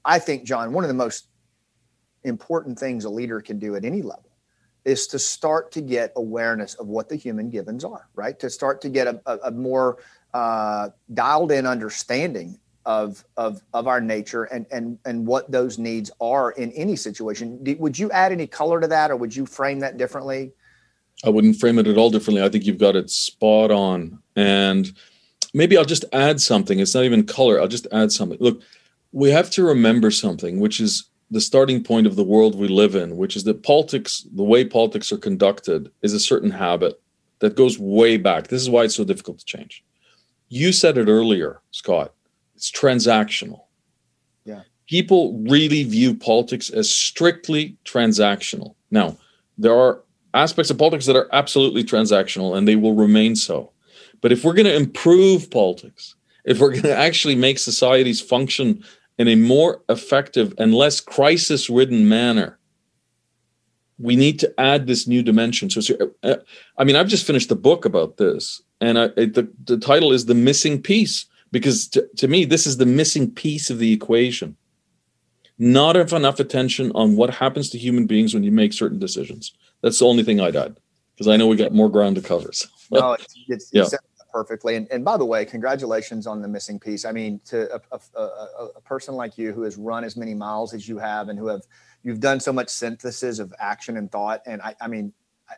I 0.05 0.19
think, 0.19 0.43
John, 0.43 0.71
one 0.71 0.83
of 0.83 0.87
the 0.87 0.93
most 0.93 1.29
important 2.23 2.77
things 2.77 3.05
a 3.05 3.09
leader 3.09 3.41
can 3.41 3.59
do 3.59 3.75
at 3.75 3.85
any 3.85 4.01
level 4.01 4.29
is 4.85 5.07
to 5.07 5.19
start 5.19 5.71
to 5.71 5.81
get 5.81 6.11
awareness 6.15 6.73
of 6.75 6.87
what 6.87 7.07
the 7.07 7.15
human 7.15 7.49
givens 7.49 7.83
are, 7.85 8.09
right? 8.15 8.37
To 8.39 8.49
start 8.49 8.81
to 8.81 8.89
get 8.89 9.07
a, 9.07 9.21
a, 9.25 9.37
a 9.45 9.51
more 9.51 9.99
uh, 10.33 10.89
dialed 11.13 11.51
in 11.51 11.65
understanding 11.65 12.59
of 12.85 13.23
of 13.37 13.61
of 13.73 13.87
our 13.87 14.01
nature 14.01 14.43
and 14.45 14.65
and 14.69 14.99
and 15.05 15.25
what 15.25 15.49
those 15.49 15.79
needs 15.79 16.11
are 16.19 16.51
in 16.51 16.69
any 16.73 16.97
situation. 16.97 17.63
would 17.79 17.97
you 17.97 18.11
add 18.11 18.33
any 18.33 18.45
color 18.45 18.81
to 18.81 18.87
that, 18.87 19.09
or 19.09 19.15
would 19.15 19.33
you 19.33 19.45
frame 19.45 19.79
that 19.79 19.97
differently? 19.97 20.51
I 21.23 21.29
wouldn't 21.29 21.57
frame 21.57 21.79
it 21.79 21.87
at 21.87 21.97
all 21.97 22.09
differently. 22.09 22.43
I 22.43 22.49
think 22.49 22.65
you've 22.65 22.77
got 22.77 22.95
it 22.95 23.09
spot 23.09 23.71
on. 23.71 24.19
And 24.35 24.91
maybe 25.53 25.77
I'll 25.77 25.85
just 25.85 26.05
add 26.11 26.41
something. 26.41 26.79
It's 26.79 26.93
not 26.93 27.05
even 27.05 27.25
color. 27.25 27.61
I'll 27.61 27.67
just 27.67 27.87
add 27.91 28.11
something. 28.11 28.37
Look, 28.41 28.61
we 29.11 29.29
have 29.29 29.49
to 29.51 29.63
remember 29.63 30.11
something, 30.11 30.59
which 30.59 30.81
is 30.81 31.05
the 31.33 31.41
starting 31.41 31.83
point 31.83 32.05
of 32.05 32.15
the 32.15 32.23
world 32.23 32.53
we 32.53 32.67
live 32.67 32.93
in, 32.93 33.17
which 33.17 33.35
is 33.35 33.43
that 33.45 33.63
politics, 33.63 34.25
the 34.35 34.43
way 34.43 34.63
politics 34.63 35.11
are 35.11 35.17
conducted, 35.17 35.91
is 36.03 36.13
a 36.13 36.19
certain 36.19 36.51
habit 36.51 37.01
that 37.39 37.55
goes 37.55 37.79
way 37.79 38.17
back. 38.17 38.47
This 38.47 38.61
is 38.61 38.69
why 38.69 38.83
it's 38.83 38.95
so 38.95 39.03
difficult 39.03 39.39
to 39.39 39.45
change. 39.45 39.83
You 40.49 40.71
said 40.71 40.95
it 40.95 41.07
earlier, 41.07 41.59
Scott. 41.71 42.13
It's 42.55 42.71
transactional. 42.71 43.61
Yeah. 44.45 44.61
People 44.87 45.43
really 45.49 45.83
view 45.83 46.13
politics 46.13 46.69
as 46.69 46.91
strictly 46.91 47.77
transactional. 47.83 48.75
Now, 48.91 49.17
there 49.57 49.75
are 49.75 50.03
aspects 50.35 50.69
of 50.69 50.77
politics 50.77 51.07
that 51.07 51.15
are 51.15 51.29
absolutely 51.33 51.83
transactional 51.83 52.55
and 52.55 52.67
they 52.67 52.75
will 52.75 52.93
remain 52.93 53.35
so. 53.35 53.71
But 54.21 54.31
if 54.31 54.43
we're 54.43 54.53
going 54.53 54.67
to 54.67 54.75
improve 54.75 55.49
politics, 55.49 56.13
if 56.45 56.59
we're 56.59 56.71
going 56.71 56.83
to 56.83 56.95
actually 56.95 57.35
make 57.35 57.57
societies 57.57 58.21
function 58.21 58.83
in 59.17 59.27
a 59.27 59.35
more 59.35 59.81
effective 59.89 60.53
and 60.57 60.73
less 60.73 60.99
crisis 60.99 61.69
ridden 61.69 62.07
manner, 62.07 62.57
we 63.99 64.15
need 64.15 64.39
to 64.39 64.53
add 64.59 64.87
this 64.87 65.07
new 65.07 65.21
dimension. 65.21 65.69
So, 65.69 65.81
so 65.81 66.11
uh, 66.23 66.35
I 66.77 66.83
mean, 66.83 66.95
I've 66.95 67.07
just 67.07 67.27
finished 67.27 67.49
the 67.49 67.55
book 67.55 67.85
about 67.85 68.17
this, 68.17 68.61
and 68.81 68.97
I, 68.97 69.09
it, 69.15 69.33
the 69.35 69.51
the 69.65 69.77
title 69.77 70.11
is 70.11 70.25
"The 70.25 70.35
Missing 70.35 70.81
Piece" 70.81 71.25
because 71.51 71.87
to, 71.89 72.07
to 72.17 72.27
me, 72.27 72.45
this 72.45 72.65
is 72.67 72.77
the 72.77 72.85
missing 72.85 73.31
piece 73.31 73.69
of 73.69 73.79
the 73.79 73.93
equation. 73.93 74.57
Not 75.59 75.95
enough 75.95 76.39
attention 76.39 76.91
on 76.95 77.15
what 77.15 77.29
happens 77.29 77.69
to 77.69 77.77
human 77.77 78.07
beings 78.07 78.33
when 78.33 78.43
you 78.43 78.51
make 78.51 78.73
certain 78.73 78.97
decisions. 78.97 79.53
That's 79.81 79.99
the 79.99 80.05
only 80.05 80.23
thing 80.23 80.41
I'd 80.41 80.55
add 80.55 80.77
because 81.13 81.27
I 81.27 81.37
know 81.37 81.47
we 81.47 81.55
got 81.55 81.73
more 81.73 81.89
ground 81.89 82.15
to 82.15 82.21
cover. 82.23 82.51
So. 82.51 82.67
No, 82.91 83.13
it's, 83.13 83.35
it's, 83.47 83.69
yeah. 83.73 83.83
it's 83.83 83.93
perfectly. 84.33 84.75
And, 84.75 84.87
and 84.91 85.05
by 85.05 85.15
the 85.15 85.25
way, 85.25 85.45
congratulations 85.45 86.25
on 86.25 86.41
the 86.41 86.47
missing 86.47 86.79
piece. 86.79 87.05
I 87.05 87.11
mean, 87.11 87.39
to 87.45 87.73
a, 87.75 87.81
a, 87.91 88.19
a, 88.19 88.67
a 88.77 88.81
person 88.81 89.13
like 89.13 89.37
you 89.37 89.53
who 89.53 89.61
has 89.61 89.77
run 89.77 90.03
as 90.03 90.17
many 90.17 90.33
miles 90.33 90.73
as 90.73 90.89
you 90.89 90.97
have 90.97 91.29
and 91.29 91.37
who 91.37 91.47
have 91.47 91.61
you've 92.01 92.19
done 92.19 92.39
so 92.39 92.51
much 92.51 92.69
synthesis 92.69 93.39
of 93.39 93.53
action 93.59 93.95
and 93.95 94.11
thought. 94.11 94.41
And 94.45 94.61
I, 94.61 94.75
I 94.81 94.87
mean, 94.87 95.13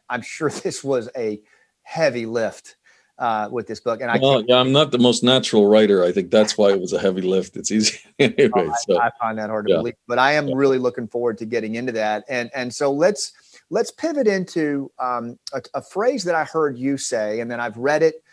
I, 0.09 0.15
am 0.15 0.21
sure 0.21 0.49
this 0.63 0.83
was 0.83 1.09
a 1.15 1.41
heavy 1.83 2.25
lift 2.25 2.75
uh, 3.17 3.47
with 3.49 3.65
this 3.65 3.79
book. 3.79 4.01
And 4.01 4.11
I, 4.11 4.19
well, 4.21 4.43
yeah, 4.45 4.57
I'm 4.57 4.73
not 4.73 4.91
the 4.91 4.99
most 4.99 5.23
natural 5.23 5.67
writer. 5.67 6.03
I 6.03 6.11
think 6.11 6.31
that's 6.31 6.57
why 6.57 6.71
it 6.71 6.81
was 6.81 6.91
a 6.91 6.99
heavy 6.99 7.21
lift. 7.21 7.55
It's 7.55 7.71
easy 7.71 7.97
anyway. 8.19 8.49
Oh, 8.55 8.73
so, 8.87 8.99
I, 9.01 9.09
find 9.21 9.37
that 9.39 9.49
hard 9.49 9.67
to 9.67 9.71
yeah. 9.71 9.77
believe, 9.77 9.95
but 10.07 10.19
I 10.19 10.33
am 10.33 10.49
yeah. 10.49 10.55
really 10.57 10.77
looking 10.77 11.07
forward 11.07 11.37
to 11.37 11.45
getting 11.45 11.75
into 11.75 11.93
that. 11.93 12.25
And 12.27 12.51
and 12.53 12.73
so 12.73 12.91
let's 12.91 13.31
let's 13.69 13.91
pivot 13.91 14.27
into 14.27 14.91
um, 14.99 15.39
a, 15.53 15.61
a, 15.75 15.81
phrase 15.81 16.23
that 16.25 16.35
I 16.35 16.43
heard 16.43 16.77
you 16.77 16.97
say, 16.97 17.39
and 17.39 17.49
then 17.49 17.59
I've 17.59 17.77
read 17.77 18.03
it 18.03 18.23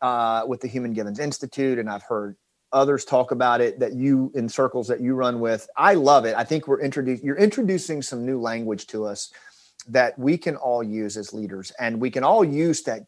uh, 0.00 0.44
with 0.46 0.60
the 0.60 0.68
Human 0.68 0.92
Givens 0.92 1.18
Institute, 1.18 1.78
and 1.78 1.88
I've 1.88 2.02
heard 2.02 2.36
others 2.72 3.04
talk 3.04 3.30
about 3.30 3.60
it 3.60 3.78
that 3.78 3.94
you 3.94 4.30
in 4.34 4.48
circles 4.48 4.88
that 4.88 5.00
you 5.00 5.14
run 5.14 5.40
with. 5.40 5.68
I 5.76 5.94
love 5.94 6.24
it. 6.24 6.34
I 6.36 6.44
think 6.44 6.68
we're 6.68 6.80
introducing 6.80 7.24
you're 7.24 7.36
introducing 7.36 8.02
some 8.02 8.26
new 8.26 8.40
language 8.40 8.86
to 8.88 9.04
us 9.06 9.32
that 9.88 10.18
we 10.18 10.36
can 10.36 10.56
all 10.56 10.82
use 10.82 11.16
as 11.16 11.32
leaders 11.32 11.72
and 11.78 12.00
we 12.00 12.10
can 12.10 12.24
all 12.24 12.44
use 12.44 12.82
that 12.82 13.02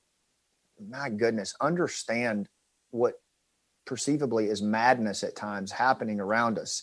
my 0.89 1.11
goodness 1.11 1.55
understand 1.61 2.49
what 2.91 3.15
perceivably 3.87 4.47
is 4.47 4.63
madness 4.63 5.23
at 5.23 5.37
times 5.37 5.71
happening 5.71 6.21
around 6.21 6.59
us 6.59 6.83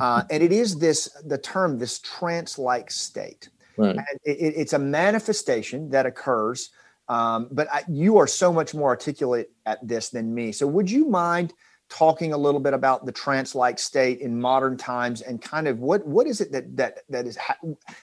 uh, 0.00 0.22
and 0.30 0.42
it 0.42 0.52
is 0.52 0.78
this 0.78 1.08
the 1.26 1.38
term 1.38 1.78
this 1.78 1.98
trance-like 2.00 2.90
state 2.90 3.48
right. 3.76 3.96
it, 4.24 4.54
it's 4.56 4.74
a 4.74 4.78
manifestation 4.78 5.90
that 5.90 6.06
occurs 6.06 6.70
um, 7.12 7.48
but 7.50 7.68
I, 7.70 7.84
you 7.90 8.16
are 8.16 8.26
so 8.26 8.50
much 8.50 8.72
more 8.72 8.88
articulate 8.88 9.50
at 9.66 9.86
this 9.86 10.08
than 10.08 10.34
me. 10.34 10.50
So 10.50 10.66
would 10.66 10.90
you 10.90 11.04
mind 11.04 11.52
talking 11.90 12.32
a 12.32 12.38
little 12.38 12.58
bit 12.58 12.72
about 12.72 13.04
the 13.04 13.12
trance-like 13.12 13.78
state 13.78 14.20
in 14.20 14.40
modern 14.40 14.78
times 14.78 15.20
and 15.20 15.42
kind 15.42 15.68
of 15.68 15.78
what 15.78 16.06
what 16.06 16.26
is 16.26 16.40
it 16.40 16.52
that 16.52 16.74
that 16.74 17.00
that 17.10 17.26
is 17.26 17.36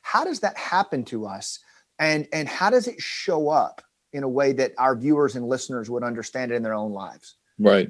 how 0.04 0.24
does 0.24 0.42
that 0.42 0.56
happen 0.56 1.04
to 1.06 1.26
us? 1.26 1.58
And 1.98 2.28
and 2.32 2.48
how 2.48 2.70
does 2.70 2.88
it 2.88 3.02
show 3.02 3.50
up 3.50 3.82
in 4.14 4.22
a 4.22 4.30
way 4.30 4.54
that 4.54 4.74
our 4.78 4.96
viewers 4.96 5.36
and 5.36 5.48
listeners 5.48 5.90
would 5.90 6.04
understand 6.04 6.52
it 6.52 6.56
in 6.56 6.62
their 6.62 6.76
own 6.76 6.92
lives? 6.92 7.36
Right. 7.58 7.90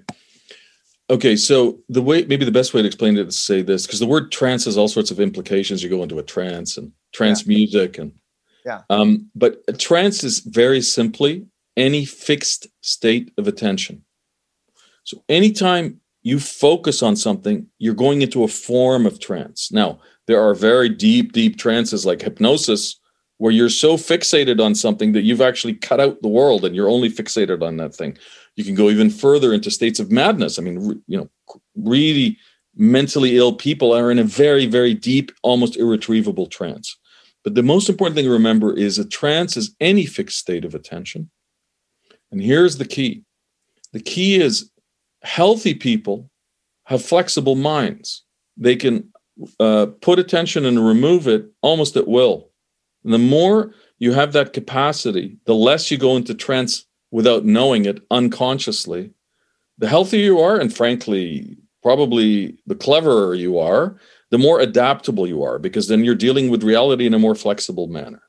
Okay 1.09 1.35
so 1.35 1.79
the 1.89 2.01
way 2.01 2.23
maybe 2.23 2.45
the 2.45 2.51
best 2.59 2.73
way 2.73 2.81
to 2.81 2.87
explain 2.87 3.17
it 3.17 3.27
is 3.27 3.35
to 3.35 3.41
say 3.41 3.61
this 3.61 3.85
because 3.85 3.99
the 3.99 4.07
word 4.07 4.31
trance 4.31 4.63
has 4.63 4.77
all 4.77 4.87
sorts 4.87 5.11
of 5.11 5.19
implications. 5.19 5.83
You 5.83 5.89
go 5.89 6.01
into 6.01 6.19
a 6.19 6.23
trance 6.23 6.77
and 6.77 6.93
trance 7.11 7.45
yeah. 7.45 7.57
music 7.57 7.97
and 7.97 8.13
yeah 8.65 8.81
um, 8.89 9.29
but 9.35 9.79
trance 9.79 10.23
is 10.23 10.39
very 10.39 10.81
simply 10.81 11.45
any 11.77 12.05
fixed 12.05 12.67
state 12.81 13.31
of 13.37 13.47
attention 13.47 14.03
so 15.03 15.23
anytime 15.27 15.99
you 16.21 16.39
focus 16.39 17.01
on 17.01 17.15
something, 17.15 17.65
you're 17.77 17.93
going 17.93 18.21
into 18.21 18.43
a 18.43 18.47
form 18.47 19.05
of 19.05 19.19
trance. 19.19 19.71
Now, 19.71 19.99
there 20.27 20.41
are 20.41 20.53
very 20.53 20.89
deep, 20.89 21.31
deep 21.31 21.57
trances 21.57 22.05
like 22.05 22.21
hypnosis, 22.21 22.99
where 23.37 23.53
you're 23.53 23.69
so 23.69 23.95
fixated 23.95 24.63
on 24.63 24.75
something 24.75 25.13
that 25.13 25.21
you've 25.21 25.41
actually 25.41 25.73
cut 25.73 26.01
out 26.01 26.21
the 26.21 26.27
world 26.27 26.65
and 26.65 26.75
you're 26.75 26.89
only 26.89 27.09
fixated 27.09 27.63
on 27.63 27.77
that 27.77 27.95
thing. 27.95 28.17
You 28.55 28.65
can 28.65 28.75
go 28.75 28.89
even 28.89 29.09
further 29.09 29.53
into 29.53 29.71
states 29.71 29.99
of 29.99 30.11
madness. 30.11 30.59
I 30.59 30.61
mean, 30.61 31.01
you 31.07 31.17
know, 31.17 31.29
really 31.75 32.37
mentally 32.75 33.37
ill 33.37 33.53
people 33.53 33.93
are 33.93 34.11
in 34.11 34.19
a 34.19 34.25
very, 34.25 34.65
very 34.65 34.93
deep, 34.93 35.31
almost 35.41 35.77
irretrievable 35.77 36.47
trance. 36.47 36.97
But 37.43 37.55
the 37.55 37.63
most 37.63 37.89
important 37.89 38.15
thing 38.15 38.25
to 38.25 38.31
remember 38.31 38.75
is 38.75 38.99
a 38.99 39.07
trance 39.07 39.55
is 39.55 39.75
any 39.79 40.05
fixed 40.05 40.37
state 40.37 40.65
of 40.65 40.75
attention. 40.75 41.29
And 42.31 42.41
here's 42.41 42.77
the 42.77 42.85
key 42.85 43.23
the 43.91 43.99
key 43.99 44.39
is 44.41 44.69
healthy 45.23 45.73
people 45.73 46.29
have 46.85 47.03
flexible 47.03 47.55
minds. 47.55 48.23
They 48.57 48.75
can 48.75 49.11
uh, 49.59 49.87
put 50.01 50.19
attention 50.19 50.65
and 50.65 50.85
remove 50.85 51.27
it 51.27 51.49
almost 51.61 51.95
at 51.95 52.07
will. 52.07 52.49
And 53.03 53.13
the 53.13 53.19
more 53.19 53.73
you 53.99 54.13
have 54.13 54.33
that 54.33 54.53
capacity, 54.53 55.37
the 55.45 55.55
less 55.55 55.91
you 55.91 55.97
go 55.97 56.15
into 56.15 56.33
trance 56.33 56.85
without 57.11 57.45
knowing 57.45 57.85
it 57.85 58.01
unconsciously, 58.11 59.11
the 59.77 59.87
healthier 59.87 60.23
you 60.23 60.39
are, 60.39 60.59
and 60.59 60.75
frankly, 60.75 61.57
probably 61.81 62.57
the 62.67 62.75
cleverer 62.75 63.33
you 63.33 63.57
are, 63.57 63.97
the 64.31 64.37
more 64.37 64.59
adaptable 64.59 65.27
you 65.27 65.43
are, 65.43 65.59
because 65.59 65.87
then 65.87 66.03
you're 66.03 66.15
dealing 66.15 66.49
with 66.49 66.63
reality 66.63 67.05
in 67.05 67.13
a 67.13 67.19
more 67.19 67.35
flexible 67.35 67.87
manner. 67.87 68.21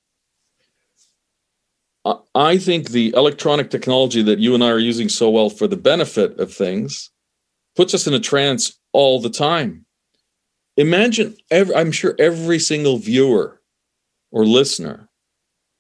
I 2.35 2.57
think 2.57 2.91
the 2.91 3.13
electronic 3.15 3.71
technology 3.71 4.23
that 4.23 4.39
you 4.39 4.55
and 4.55 4.65
I 4.65 4.71
are 4.71 4.79
using 4.79 5.11
so 5.11 5.29
well 5.29 5.51
for 5.51 5.67
the 5.67 5.77
benefit 5.77 6.41
of 6.41 6.53
things 6.53 7.11
puts 7.77 7.93
us 7.93 8.07
in 8.07 8.15
a 8.15 8.21
trance 8.21 8.79
all 8.93 9.21
the 9.21 9.31
time. 9.31 9.85
Imagine, 10.77 11.37
every, 11.51 11.75
I'm 11.75 11.93
sure 11.93 12.15
every 12.19 12.59
single 12.59 12.97
viewer 12.97 13.61
or 14.31 14.47
listener 14.47 15.11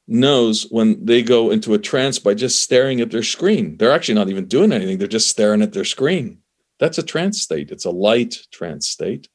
knows 0.07 0.67
when 0.71 1.07
they 1.07 1.23
go 1.23 1.51
into 1.51 1.73
a 1.73 1.79
trance 1.79 2.19
by 2.19 2.35
just 2.35 2.63
staring 2.63 3.01
at 3.01 3.11
their 3.11 3.23
screen. 3.23 3.79
They're 3.79 3.93
actually 3.93 4.17
not 4.17 4.29
even 4.29 4.47
doing 4.47 4.73
anything, 4.73 4.99
they're 4.99 5.09
just 5.09 5.31
staring 5.31 5.63
at 5.63 5.73
their 5.73 5.85
screen. 5.85 6.39
That's 6.79 6.99
a 6.99 7.03
trance 7.03 7.41
state. 7.41 7.71
It's 7.71 7.85
a 7.85 7.91
light 7.91 8.37
trance 8.51 8.89
state, 8.89 9.29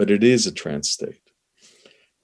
but 0.00 0.10
it 0.10 0.24
is 0.24 0.46
a 0.46 0.52
trance 0.52 0.88
state. 0.88 1.20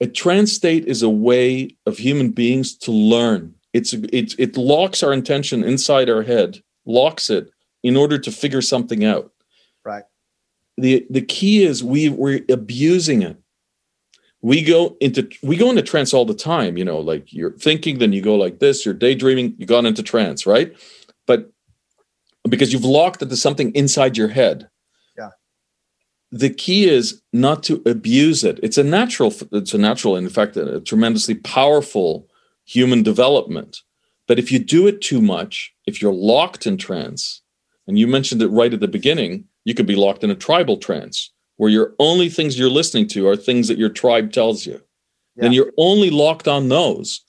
A 0.01 0.07
trance 0.07 0.51
state 0.51 0.85
is 0.85 1.03
a 1.03 1.09
way 1.09 1.77
of 1.85 1.97
human 1.97 2.31
beings 2.31 2.75
to 2.79 2.91
learn 2.91 3.53
it's 3.77 3.93
it 3.93 4.33
it 4.39 4.57
locks 4.57 5.03
our 5.03 5.13
intention 5.13 5.63
inside 5.63 6.09
our 6.09 6.23
head, 6.23 6.63
locks 6.85 7.29
it 7.29 7.51
in 7.83 7.95
order 7.95 8.17
to 8.17 8.31
figure 8.31 8.61
something 8.61 9.05
out. 9.05 9.31
Right. 9.85 10.03
The 10.77 11.05
the 11.11 11.21
key 11.21 11.63
is 11.63 11.83
we 11.83 12.09
we're 12.09 12.43
abusing 12.49 13.21
it. 13.21 13.37
We 14.41 14.63
go 14.63 14.97
into 14.99 15.29
we 15.43 15.57
go 15.57 15.69
into 15.69 15.83
trance 15.83 16.13
all 16.13 16.25
the 16.25 16.33
time, 16.33 16.77
you 16.77 16.85
know, 16.85 16.99
like 16.99 17.31
you're 17.31 17.51
thinking, 17.51 17.99
then 17.99 18.13
you 18.13 18.21
go 18.21 18.35
like 18.35 18.57
this, 18.57 18.83
you're 18.83 18.95
daydreaming, 18.95 19.55
you 19.59 19.67
gone 19.67 19.85
into 19.85 20.01
trance, 20.01 20.47
right? 20.47 20.75
But 21.27 21.51
because 22.49 22.73
you've 22.73 22.85
locked 22.85 23.21
into 23.21 23.37
something 23.37 23.71
inside 23.75 24.17
your 24.17 24.29
head. 24.29 24.69
The 26.31 26.49
key 26.49 26.89
is 26.89 27.21
not 27.31 27.63
to 27.63 27.81
abuse 27.85 28.43
it. 28.43 28.59
It's 28.61 28.77
a 28.77 28.83
natural, 28.83 29.33
it's 29.51 29.73
a 29.73 29.77
natural, 29.77 30.15
in 30.15 30.29
fact, 30.29 30.57
a 30.57 30.81
tremendously 30.81 31.35
powerful 31.35 32.27
human 32.65 33.01
development. 33.01 33.81
But 34.27 34.37
if 34.37 34.51
you 34.51 34.59
do 34.59 34.87
it 34.87 35.01
too 35.01 35.21
much, 35.21 35.73
if 35.85 36.01
you're 36.01 36.13
locked 36.13 36.67
in 36.67 36.77
trance, 36.77 37.41
and 37.87 37.97
you 37.97 38.05
mentioned 38.05 38.41
it 38.41 38.49
right 38.49 38.73
at 38.73 38.81
the 38.81 38.87
beginning, 38.87 39.45
you 39.63 39.73
could 39.73 39.87
be 39.87 39.95
locked 39.95 40.23
in 40.23 40.29
a 40.29 40.35
tribal 40.35 40.77
trance 40.77 41.31
where 41.55 41.69
your 41.69 41.93
only 41.99 42.29
things 42.29 42.59
you're 42.59 42.69
listening 42.69 43.07
to 43.07 43.27
are 43.27 43.35
things 43.35 43.67
that 43.67 43.77
your 43.77 43.89
tribe 43.89 44.31
tells 44.31 44.65
you. 44.65 44.81
Yeah. 45.35 45.43
Then 45.43 45.53
you're 45.53 45.73
only 45.77 46.09
locked 46.09 46.47
on 46.47 46.69
those. 46.69 47.23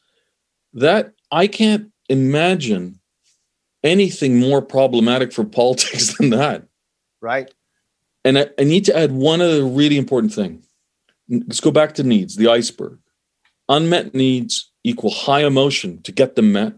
That 0.74 1.14
I 1.30 1.46
can't 1.46 1.90
imagine 2.08 3.00
anything 3.82 4.38
more 4.38 4.60
problematic 4.60 5.32
for 5.32 5.44
politics 5.60 6.16
than 6.18 6.30
that. 6.30 6.64
Right. 7.20 7.52
And 8.28 8.38
I, 8.38 8.50
I 8.58 8.64
need 8.64 8.84
to 8.84 8.94
add 8.96 9.10
one 9.10 9.40
other 9.40 9.64
really 9.64 9.96
important 9.96 10.34
thing. 10.34 10.62
Let's 11.30 11.60
go 11.60 11.70
back 11.70 11.94
to 11.94 12.02
needs, 12.02 12.36
the 12.36 12.50
iceberg. 12.50 12.98
Unmet 13.70 14.14
needs 14.14 14.70
equal 14.84 15.10
high 15.10 15.46
emotion 15.46 16.02
to 16.02 16.12
get 16.12 16.36
them 16.36 16.52
met. 16.52 16.74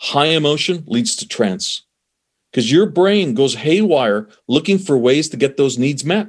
High 0.00 0.28
emotion 0.28 0.82
leads 0.86 1.14
to 1.16 1.28
trance 1.28 1.82
because 2.50 2.72
your 2.72 2.86
brain 2.86 3.34
goes 3.34 3.54
haywire 3.54 4.30
looking 4.48 4.78
for 4.78 4.96
ways 4.96 5.28
to 5.28 5.36
get 5.36 5.58
those 5.58 5.76
needs 5.76 6.06
met. 6.06 6.28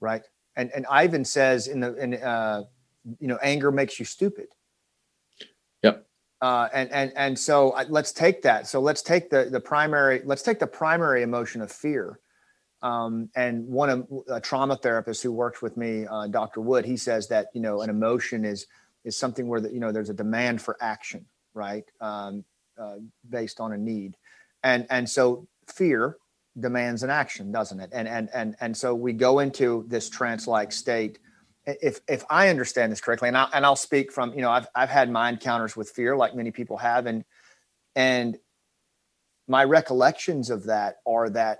Right. 0.00 0.22
And 0.56 0.72
and 0.74 0.86
Ivan 0.90 1.24
says 1.24 1.68
in 1.68 1.78
the 1.78 1.94
in 1.94 2.14
uh 2.14 2.64
you 3.20 3.28
know 3.28 3.38
anger 3.40 3.70
makes 3.70 4.00
you 4.00 4.04
stupid. 4.04 4.48
Yep. 5.84 6.04
Uh, 6.42 6.68
and 6.72 6.90
and 6.90 7.12
and 7.14 7.38
so 7.38 7.70
uh, 7.70 7.84
let's 7.88 8.10
take 8.10 8.42
that. 8.42 8.66
So 8.66 8.80
let's 8.80 9.02
take 9.02 9.30
the 9.30 9.44
the 9.44 9.60
primary. 9.60 10.20
Let's 10.24 10.42
take 10.42 10.58
the 10.58 10.66
primary 10.66 11.22
emotion 11.22 11.62
of 11.62 11.70
fear. 11.70 12.18
Um, 12.82 13.28
and 13.34 13.66
one 13.66 13.90
of 13.90 14.08
a 14.28 14.40
trauma 14.40 14.76
therapist 14.76 15.22
who 15.22 15.32
worked 15.32 15.60
with 15.60 15.76
me, 15.76 16.06
uh, 16.06 16.28
Dr. 16.28 16.60
Wood, 16.60 16.84
he 16.84 16.96
says 16.96 17.28
that 17.28 17.48
you 17.54 17.60
know 17.60 17.82
an 17.82 17.90
emotion 17.90 18.44
is 18.44 18.66
is 19.04 19.16
something 19.16 19.48
where 19.48 19.60
the, 19.60 19.72
you 19.72 19.80
know 19.80 19.92
there's 19.92 20.10
a 20.10 20.14
demand 20.14 20.62
for 20.62 20.76
action, 20.80 21.26
right, 21.52 21.84
um, 22.00 22.44
uh, 22.78 22.96
based 23.28 23.60
on 23.60 23.72
a 23.72 23.78
need, 23.78 24.16
and 24.62 24.86
and 24.88 25.08
so 25.08 25.46
fear 25.66 26.16
demands 26.58 27.02
an 27.02 27.10
action, 27.10 27.52
doesn't 27.52 27.80
it? 27.80 27.90
And 27.92 28.08
and 28.08 28.30
and 28.32 28.56
and 28.60 28.76
so 28.76 28.94
we 28.94 29.12
go 29.12 29.40
into 29.40 29.84
this 29.88 30.08
trance-like 30.08 30.72
state. 30.72 31.18
If 31.66 32.00
if 32.08 32.24
I 32.30 32.48
understand 32.48 32.92
this 32.92 33.00
correctly, 33.02 33.28
and 33.28 33.36
I 33.36 33.48
and 33.52 33.66
I'll 33.66 33.76
speak 33.76 34.10
from 34.10 34.32
you 34.32 34.40
know 34.40 34.50
I've 34.50 34.68
I've 34.74 34.88
had 34.88 35.10
my 35.10 35.28
encounters 35.28 35.76
with 35.76 35.90
fear 35.90 36.16
like 36.16 36.34
many 36.34 36.50
people 36.50 36.78
have, 36.78 37.04
and 37.04 37.24
and 37.94 38.38
my 39.46 39.64
recollections 39.64 40.48
of 40.48 40.64
that 40.64 41.00
are 41.06 41.28
that 41.30 41.58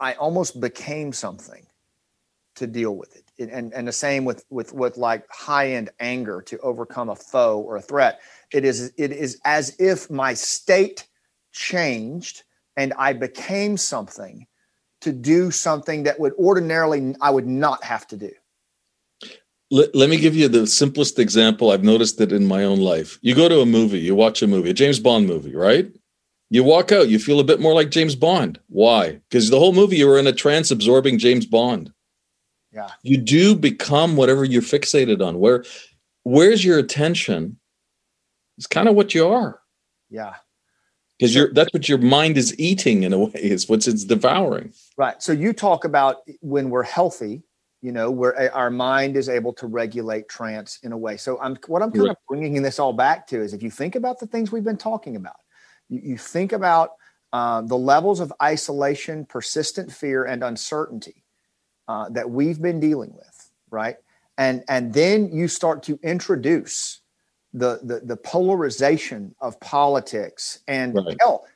I 0.00 0.14
almost 0.14 0.60
became 0.60 1.12
something 1.12 1.66
to 2.56 2.66
deal 2.66 2.96
with 2.96 3.16
it. 3.16 3.50
And 3.50 3.72
and 3.74 3.88
the 3.88 3.92
same 3.92 4.24
with 4.24 4.44
with 4.50 4.72
with 4.72 4.96
like 4.96 5.26
high 5.30 5.72
end 5.72 5.90
anger 5.98 6.40
to 6.42 6.58
overcome 6.58 7.08
a 7.08 7.16
foe 7.16 7.60
or 7.60 7.76
a 7.76 7.82
threat. 7.82 8.20
It 8.52 8.64
is 8.64 8.92
it 8.96 9.10
is 9.10 9.40
as 9.44 9.74
if 9.80 10.08
my 10.08 10.34
state 10.34 11.08
changed 11.52 12.42
and 12.76 12.92
i 12.98 13.12
became 13.12 13.76
something 13.76 14.46
to 15.00 15.12
do 15.12 15.50
something 15.50 16.02
that 16.02 16.18
would 16.18 16.32
ordinarily 16.34 17.14
i 17.20 17.30
would 17.30 17.46
not 17.46 17.82
have 17.84 18.06
to 18.08 18.16
do. 18.16 18.30
Let, 19.70 19.94
let 19.94 20.10
me 20.10 20.18
give 20.18 20.36
you 20.36 20.48
the 20.48 20.66
simplest 20.66 21.18
example 21.18 21.70
i've 21.70 21.84
noticed 21.84 22.20
it 22.20 22.32
in 22.32 22.46
my 22.46 22.64
own 22.64 22.80
life. 22.80 23.18
You 23.22 23.34
go 23.34 23.48
to 23.48 23.60
a 23.60 23.66
movie 23.66 24.00
you 24.00 24.14
watch 24.14 24.42
a 24.42 24.46
movie 24.46 24.70
a 24.70 24.74
james 24.74 24.98
bond 24.98 25.26
movie 25.26 25.54
right 25.54 25.92
you 26.54 26.64
walk 26.64 26.92
out 26.92 27.08
you 27.08 27.18
feel 27.18 27.40
a 27.40 27.44
bit 27.44 27.60
more 27.60 27.74
like 27.74 27.90
james 27.90 28.14
bond 28.14 28.58
why 28.68 29.20
because 29.28 29.50
the 29.50 29.58
whole 29.58 29.72
movie 29.72 29.96
you 29.96 30.06
were 30.06 30.18
in 30.18 30.26
a 30.26 30.32
trance 30.32 30.70
absorbing 30.70 31.18
james 31.18 31.46
bond 31.46 31.92
yeah. 32.74 32.88
You 33.02 33.18
do 33.18 33.54
become 33.54 34.16
whatever 34.16 34.44
you're 34.44 34.60
fixated 34.60 35.24
on. 35.24 35.38
Where 35.38 35.64
where's 36.24 36.64
your 36.64 36.78
attention? 36.78 37.58
It's 38.58 38.66
kind 38.66 38.88
of 38.88 38.96
what 38.96 39.14
you 39.14 39.28
are. 39.28 39.60
Yeah. 40.10 40.34
because 41.18 41.34
you're 41.34 41.52
that's 41.52 41.72
what 41.72 41.88
your 41.88 41.98
mind 41.98 42.36
is 42.36 42.58
eating 42.58 43.04
in 43.04 43.12
a 43.12 43.18
way 43.24 43.30
is 43.34 43.68
what 43.68 43.86
it's 43.86 44.04
devouring 44.04 44.72
right 44.96 45.20
so 45.20 45.32
you 45.32 45.52
talk 45.52 45.84
about 45.84 46.18
when 46.40 46.70
we're 46.70 46.84
healthy 46.84 47.42
you 47.82 47.90
know 47.90 48.10
where 48.10 48.38
eh, 48.38 48.48
our 48.52 48.70
mind 48.70 49.16
is 49.16 49.28
able 49.28 49.52
to 49.54 49.66
regulate 49.66 50.28
trance 50.28 50.78
in 50.84 50.92
a 50.92 50.96
way 50.96 51.16
so 51.16 51.40
i'm 51.40 51.56
what 51.66 51.82
i'm 51.82 51.90
kind 51.90 52.04
right. 52.04 52.10
of 52.10 52.16
bringing 52.28 52.62
this 52.62 52.78
all 52.78 52.92
back 52.92 53.26
to 53.26 53.40
is 53.40 53.54
if 53.54 53.62
you 53.62 53.70
think 53.70 53.96
about 53.96 54.20
the 54.20 54.26
things 54.26 54.52
we've 54.52 54.62
been 54.62 54.76
talking 54.76 55.16
about 55.16 55.36
you, 55.88 56.00
you 56.02 56.18
think 56.18 56.52
about 56.52 56.92
uh, 57.32 57.60
the 57.62 57.76
levels 57.76 58.20
of 58.20 58.32
isolation 58.42 59.24
persistent 59.26 59.90
fear 59.90 60.24
and 60.24 60.44
uncertainty 60.44 61.24
uh, 61.88 62.08
that 62.10 62.30
we've 62.30 62.62
been 62.62 62.80
dealing 62.80 63.12
with 63.14 63.34
right? 63.74 63.96
And 64.38 64.64
and 64.68 64.94
then 64.94 65.30
you 65.32 65.48
start 65.48 65.82
to 65.84 65.98
introduce 66.02 67.00
the 67.52 67.80
the, 67.82 68.00
the 68.04 68.16
polarization 68.16 69.34
of 69.40 69.60
politics 69.60 70.60
and 70.66 70.94
right. 70.94 71.16
hell 71.20 71.46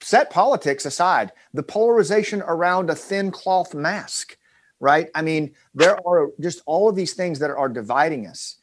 set 0.00 0.30
politics 0.30 0.86
aside 0.86 1.32
the 1.52 1.62
polarization 1.62 2.42
around 2.42 2.88
a 2.88 2.94
thin 2.94 3.30
cloth 3.30 3.74
mask 3.74 4.36
right? 4.80 5.08
I 5.14 5.22
mean 5.22 5.54
there 5.74 5.96
are 6.06 6.30
just 6.40 6.62
all 6.66 6.88
of 6.88 6.96
these 6.96 7.14
things 7.14 7.38
that 7.38 7.50
are 7.50 7.68
dividing 7.68 8.26
us 8.26 8.56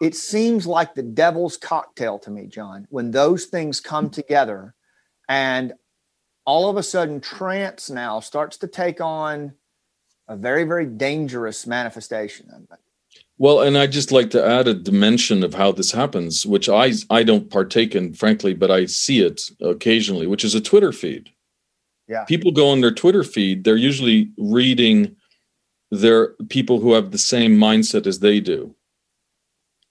it 0.00 0.14
seems 0.14 0.66
like 0.66 0.94
the 0.94 1.02
devil's 1.02 1.56
cocktail 1.56 2.18
to 2.18 2.30
me 2.30 2.46
john 2.46 2.86
when 2.90 3.10
those 3.10 3.46
things 3.46 3.80
come 3.80 4.08
mm. 4.08 4.12
together 4.12 4.74
and 5.28 5.72
all 6.44 6.68
of 6.70 6.76
a 6.76 6.82
sudden 6.82 7.20
trance 7.20 7.90
now 7.90 8.20
starts 8.20 8.56
to 8.56 8.66
take 8.66 9.00
on 9.00 9.52
a 10.28 10.36
very 10.36 10.64
very 10.64 10.86
dangerous 10.86 11.66
manifestation 11.66 12.66
well, 13.40 13.62
and 13.62 13.78
I'd 13.78 13.90
just 13.90 14.12
like 14.12 14.28
to 14.32 14.46
add 14.46 14.68
a 14.68 14.74
dimension 14.74 15.42
of 15.42 15.54
how 15.54 15.72
this 15.72 15.92
happens, 15.92 16.44
which 16.44 16.68
I 16.68 16.92
I 17.08 17.22
don't 17.22 17.48
partake 17.48 17.94
in, 17.94 18.12
frankly, 18.12 18.52
but 18.52 18.70
I 18.70 18.84
see 18.84 19.20
it 19.20 19.50
occasionally, 19.62 20.26
which 20.26 20.44
is 20.44 20.54
a 20.54 20.60
Twitter 20.60 20.92
feed. 20.92 21.30
Yeah. 22.06 22.24
People 22.24 22.52
go 22.52 22.68
on 22.68 22.82
their 22.82 22.92
Twitter 22.92 23.24
feed, 23.24 23.64
they're 23.64 23.76
usually 23.76 24.30
reading 24.36 25.16
their 25.90 26.34
people 26.50 26.80
who 26.80 26.92
have 26.92 27.12
the 27.12 27.18
same 27.18 27.56
mindset 27.56 28.06
as 28.06 28.18
they 28.18 28.40
do. 28.40 28.74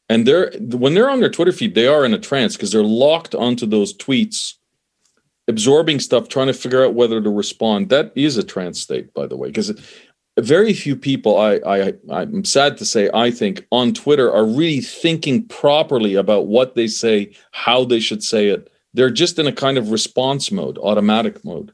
And 0.10 0.26
they're 0.26 0.52
when 0.60 0.96
they're 0.96 1.10
on 1.10 1.20
their 1.20 1.30
Twitter 1.30 1.52
feed, 1.52 1.76
they 1.76 1.88
are 1.88 2.04
in 2.04 2.14
a 2.14 2.20
trance 2.20 2.56
because 2.56 2.72
they're 2.72 2.84
locked 2.84 3.36
onto 3.36 3.66
those 3.66 3.96
tweets, 3.96 4.56
absorbing 5.48 6.00
stuff, 6.00 6.28
trying 6.28 6.48
to 6.48 6.54
figure 6.54 6.84
out 6.84 6.96
whether 6.96 7.22
to 7.22 7.30
respond. 7.30 7.90
That 7.90 8.12
is 8.16 8.36
a 8.36 8.44
trance 8.44 8.82
state, 8.82 9.14
by 9.14 9.28
the 9.28 9.38
way, 9.38 9.50
because 9.50 9.72
very 10.42 10.74
few 10.74 10.96
people 10.96 11.38
I, 11.38 11.56
I 11.66 11.94
i'm 12.10 12.46
sad 12.46 12.78
to 12.78 12.86
say 12.86 13.10
i 13.14 13.32
think 13.32 13.66
on 13.72 13.94
twitter 13.94 14.32
are 14.32 14.46
really 14.46 14.82
thinking 14.82 15.46
properly 15.48 16.16
about 16.16 16.48
what 16.48 16.76
they 16.76 16.88
say 16.88 17.36
how 17.52 17.84
they 17.84 18.00
should 18.00 18.24
say 18.24 18.48
it 18.48 18.72
they're 18.94 19.10
just 19.10 19.40
in 19.40 19.48
a 19.48 19.52
kind 19.52 19.78
of 19.78 19.92
response 19.92 20.52
mode 20.52 20.78
automatic 20.78 21.44
mode 21.44 21.74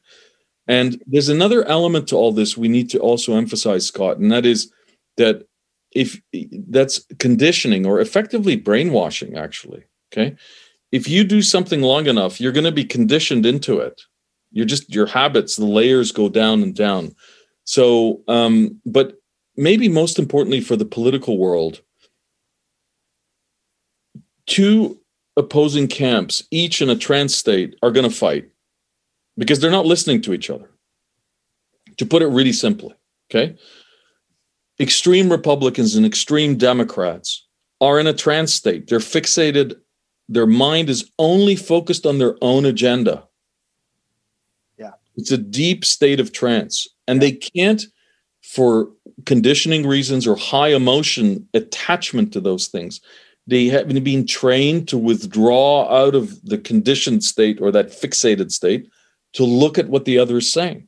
and 0.67 1.01
there's 1.05 1.29
another 1.29 1.63
element 1.65 2.07
to 2.07 2.15
all 2.15 2.31
this 2.31 2.57
we 2.57 2.67
need 2.67 2.89
to 2.89 2.99
also 2.99 3.35
emphasize 3.35 3.85
scott 3.85 4.17
and 4.17 4.31
that 4.31 4.45
is 4.45 4.71
that 5.17 5.47
if 5.95 6.21
that's 6.67 7.03
conditioning 7.17 7.85
or 7.85 7.99
effectively 7.99 8.55
brainwashing 8.55 9.35
actually 9.35 9.83
okay 10.11 10.35
if 10.91 11.09
you 11.09 11.23
do 11.23 11.41
something 11.41 11.81
long 11.81 12.05
enough 12.05 12.39
you're 12.39 12.51
going 12.51 12.63
to 12.63 12.71
be 12.71 12.85
conditioned 12.85 13.45
into 13.45 13.79
it 13.79 14.01
you're 14.51 14.65
just 14.65 14.93
your 14.93 15.07
habits 15.07 15.55
the 15.55 15.65
layers 15.65 16.11
go 16.11 16.29
down 16.29 16.61
and 16.61 16.75
down 16.75 17.15
so, 17.65 18.21
um, 18.27 18.79
but 18.85 19.19
maybe 19.57 19.89
most 19.89 20.19
importantly 20.19 20.61
for 20.61 20.75
the 20.75 20.85
political 20.85 21.37
world, 21.37 21.81
two 24.45 24.99
opposing 25.35 25.87
camps, 25.87 26.43
each 26.51 26.81
in 26.81 26.89
a 26.89 26.95
trance 26.95 27.35
state, 27.35 27.75
are 27.81 27.91
going 27.91 28.07
to 28.09 28.15
fight 28.15 28.47
because 29.37 29.59
they're 29.59 29.71
not 29.71 29.87
listening 29.87 30.21
to 30.21 30.33
each 30.33 30.49
other. 30.49 30.69
To 31.97 32.05
put 32.05 32.21
it 32.21 32.27
really 32.27 32.53
simply, 32.53 32.93
okay? 33.29 33.57
Extreme 34.79 35.31
Republicans 35.31 35.95
and 35.95 36.05
extreme 36.05 36.57
Democrats 36.57 37.45
are 37.81 37.99
in 37.99 38.07
a 38.07 38.13
trance 38.13 38.53
state. 38.53 38.87
They're 38.87 38.99
fixated, 38.99 39.75
their 40.27 40.47
mind 40.47 40.89
is 40.89 41.09
only 41.19 41.55
focused 41.55 42.05
on 42.05 42.17
their 42.17 42.35
own 42.41 42.65
agenda. 42.65 43.23
Yeah. 44.77 44.91
It's 45.15 45.31
a 45.31 45.37
deep 45.37 45.85
state 45.85 46.19
of 46.19 46.31
trance 46.31 46.87
and 47.07 47.21
they 47.21 47.31
can't 47.31 47.85
for 48.43 48.89
conditioning 49.25 49.87
reasons 49.87 50.27
or 50.27 50.35
high 50.35 50.69
emotion 50.69 51.47
attachment 51.53 52.33
to 52.33 52.39
those 52.39 52.67
things 52.67 53.01
they 53.47 53.67
haven't 53.67 54.03
been 54.03 54.25
trained 54.25 54.87
to 54.87 54.97
withdraw 54.97 55.87
out 55.89 56.15
of 56.15 56.43
the 56.43 56.57
conditioned 56.57 57.23
state 57.23 57.61
or 57.61 57.71
that 57.71 57.89
fixated 57.89 58.51
state 58.51 58.89
to 59.33 59.43
look 59.43 59.77
at 59.77 59.87
what 59.87 60.05
the 60.05 60.17
other 60.17 60.37
is 60.37 60.51
saying 60.51 60.87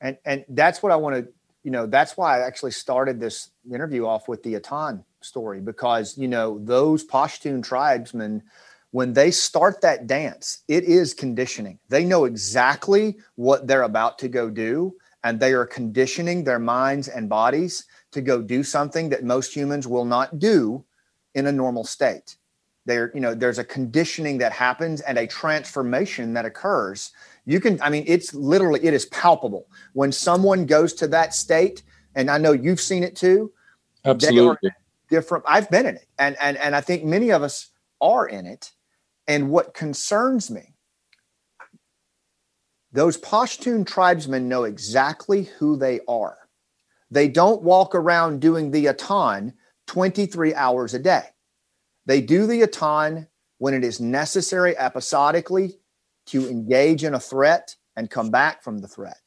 and 0.00 0.16
and 0.24 0.44
that's 0.50 0.82
what 0.82 0.92
i 0.92 0.96
want 0.96 1.16
to 1.16 1.28
you 1.68 1.72
know 1.72 1.84
that's 1.84 2.16
why 2.16 2.38
i 2.38 2.46
actually 2.46 2.70
started 2.70 3.20
this 3.20 3.50
interview 3.70 4.06
off 4.06 4.26
with 4.26 4.42
the 4.42 4.54
Attan 4.54 5.04
story 5.20 5.60
because 5.60 6.16
you 6.16 6.26
know 6.26 6.58
those 6.60 7.06
pashtun 7.06 7.62
tribesmen 7.62 8.42
when 8.90 9.12
they 9.12 9.30
start 9.30 9.82
that 9.82 10.06
dance, 10.06 10.62
it 10.66 10.84
is 10.84 11.12
conditioning. 11.12 11.78
They 11.90 12.06
know 12.06 12.24
exactly 12.24 13.18
what 13.34 13.66
they're 13.66 13.82
about 13.82 14.18
to 14.20 14.28
go 14.28 14.48
do, 14.48 14.94
and 15.22 15.38
they 15.38 15.52
are 15.52 15.66
conditioning 15.66 16.42
their 16.42 16.58
minds 16.58 17.06
and 17.06 17.28
bodies 17.28 17.84
to 18.12 18.22
go 18.22 18.40
do 18.40 18.62
something 18.62 19.10
that 19.10 19.24
most 19.24 19.54
humans 19.54 19.86
will 19.86 20.06
not 20.06 20.38
do 20.38 20.86
in 21.34 21.46
a 21.48 21.52
normal 21.52 21.84
state. 21.84 22.36
There, 22.86 23.12
you 23.12 23.20
know, 23.20 23.34
there's 23.34 23.58
a 23.58 23.64
conditioning 23.64 24.38
that 24.38 24.52
happens 24.52 25.02
and 25.02 25.18
a 25.18 25.26
transformation 25.26 26.32
that 26.32 26.46
occurs. 26.46 27.12
You 27.48 27.60
can, 27.60 27.80
I 27.80 27.88
mean, 27.88 28.04
it's 28.06 28.34
literally, 28.34 28.84
it 28.84 28.92
is 28.92 29.06
palpable 29.06 29.68
when 29.94 30.12
someone 30.12 30.66
goes 30.66 30.92
to 30.94 31.08
that 31.08 31.32
state, 31.32 31.82
and 32.14 32.30
I 32.30 32.36
know 32.36 32.52
you've 32.52 32.80
seen 32.80 33.02
it 33.02 33.16
too. 33.16 33.50
Absolutely. 34.04 34.70
Different. 35.08 35.46
I've 35.48 35.70
been 35.70 35.86
in 35.86 35.96
it, 35.96 36.06
and 36.18 36.36
and 36.42 36.58
and 36.58 36.76
I 36.76 36.82
think 36.82 37.04
many 37.04 37.30
of 37.30 37.42
us 37.42 37.70
are 38.02 38.26
in 38.28 38.44
it 38.44 38.72
and 39.26 39.50
what 39.50 39.72
concerns 39.72 40.50
me, 40.50 40.74
those 42.92 43.18
Pashtun 43.18 43.86
tribesmen 43.86 44.48
know 44.48 44.64
exactly 44.64 45.44
who 45.58 45.76
they 45.76 46.00
are. 46.06 46.36
They 47.10 47.28
don't 47.28 47.62
walk 47.62 47.94
around 47.94 48.40
doing 48.40 48.70
the 48.70 48.86
Attan 48.86 49.54
23 49.86 50.54
hours 50.54 50.92
a 50.92 50.98
day. 50.98 51.22
They 52.04 52.20
do 52.20 52.46
the 52.46 52.62
Attan 52.62 53.28
when 53.56 53.72
it 53.72 53.84
is 53.84 54.00
necessary 54.00 54.76
episodically 54.76 55.78
to 56.28 56.48
engage 56.48 57.04
in 57.04 57.14
a 57.14 57.20
threat 57.20 57.74
and 57.96 58.10
come 58.10 58.30
back 58.30 58.62
from 58.62 58.78
the 58.78 58.88
threat. 58.88 59.20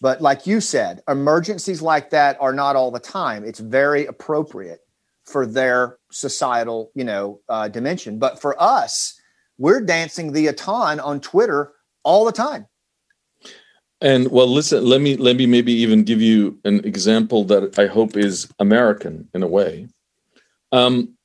But 0.00 0.22
like 0.22 0.46
you 0.46 0.60
said, 0.60 1.02
emergencies 1.08 1.82
like 1.82 2.10
that 2.10 2.36
are 2.40 2.52
not 2.52 2.76
all 2.76 2.90
the 2.90 3.00
time. 3.00 3.44
It's 3.44 3.60
very 3.60 4.06
appropriate 4.06 4.80
for 5.24 5.46
their 5.46 5.98
societal, 6.10 6.90
you 6.94 7.04
know, 7.04 7.40
uh, 7.48 7.68
dimension. 7.68 8.18
But 8.18 8.40
for 8.40 8.60
us, 8.60 9.20
we're 9.58 9.82
dancing 9.82 10.32
the 10.32 10.46
Attan 10.46 11.04
on 11.04 11.20
Twitter 11.20 11.72
all 12.02 12.24
the 12.24 12.32
time. 12.32 12.66
And 14.00 14.30
well, 14.30 14.46
listen, 14.46 14.84
let 14.86 15.02
me 15.02 15.16
let 15.16 15.36
me 15.36 15.46
maybe 15.46 15.74
even 15.74 16.04
give 16.04 16.22
you 16.22 16.58
an 16.64 16.82
example 16.86 17.44
that 17.44 17.78
I 17.78 17.86
hope 17.86 18.16
is 18.16 18.48
American 18.58 19.28
in 19.34 19.42
a 19.42 19.46
way. 19.46 19.88
Um, 20.72 21.16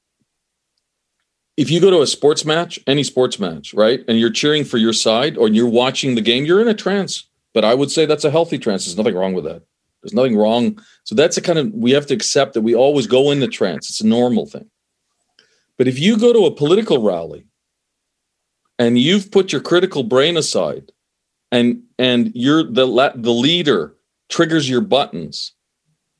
if 1.58 1.70
you 1.72 1.80
go 1.80 1.90
to 1.90 2.02
a 2.02 2.08
sports 2.08 2.46
match, 2.46 2.80
any 2.86 3.04
sports 3.04 3.40
match, 3.40 3.74
right, 3.74 4.04
and 4.08 4.20
you're 4.20 4.30
cheering 4.30 4.66
for 4.66 4.78
your 4.78 4.94
side 4.94 5.38
or 5.38 5.48
you're 5.48 5.70
watching 5.70 6.16
the 6.16 6.22
game, 6.22 6.46
you're 6.46 6.62
in 6.62 6.68
a 6.68 6.74
trance. 6.74 7.28
But 7.54 7.64
I 7.64 7.74
would 7.74 7.92
say 7.92 8.06
that's 8.06 8.26
a 8.26 8.32
healthy 8.32 8.58
trance. 8.58 8.86
There's 8.86 8.98
nothing 8.98 9.16
wrong 9.16 9.34
with 9.34 9.46
that. 9.46 9.64
There's 10.04 10.14
nothing 10.14 10.36
wrong. 10.36 10.80
So 11.04 11.16
that's 11.16 11.38
a 11.38 11.42
kind 11.42 11.58
of 11.58 11.72
we 11.74 11.92
have 11.92 12.06
to 12.08 12.14
accept 12.14 12.54
that 12.54 12.62
we 12.62 12.76
always 12.76 13.08
go 13.08 13.32
into 13.32 13.48
trance. 13.48 13.90
It's 13.90 14.02
a 14.02 14.08
normal 14.08 14.46
thing. 14.46 14.70
But 15.78 15.88
if 15.88 15.98
you 15.98 16.18
go 16.18 16.34
to 16.34 16.46
a 16.46 16.56
political 16.56 17.02
rally 17.02 17.46
and 18.78 19.00
you've 19.00 19.32
put 19.32 19.52
your 19.52 19.62
critical 19.62 20.04
brain 20.04 20.38
aside 20.38 20.92
and 21.52 21.82
and 21.98 22.32
you're 22.36 22.64
the 22.64 23.12
the 23.16 23.32
leader 23.32 23.96
triggers 24.30 24.70
your 24.70 24.82
buttons 24.82 25.54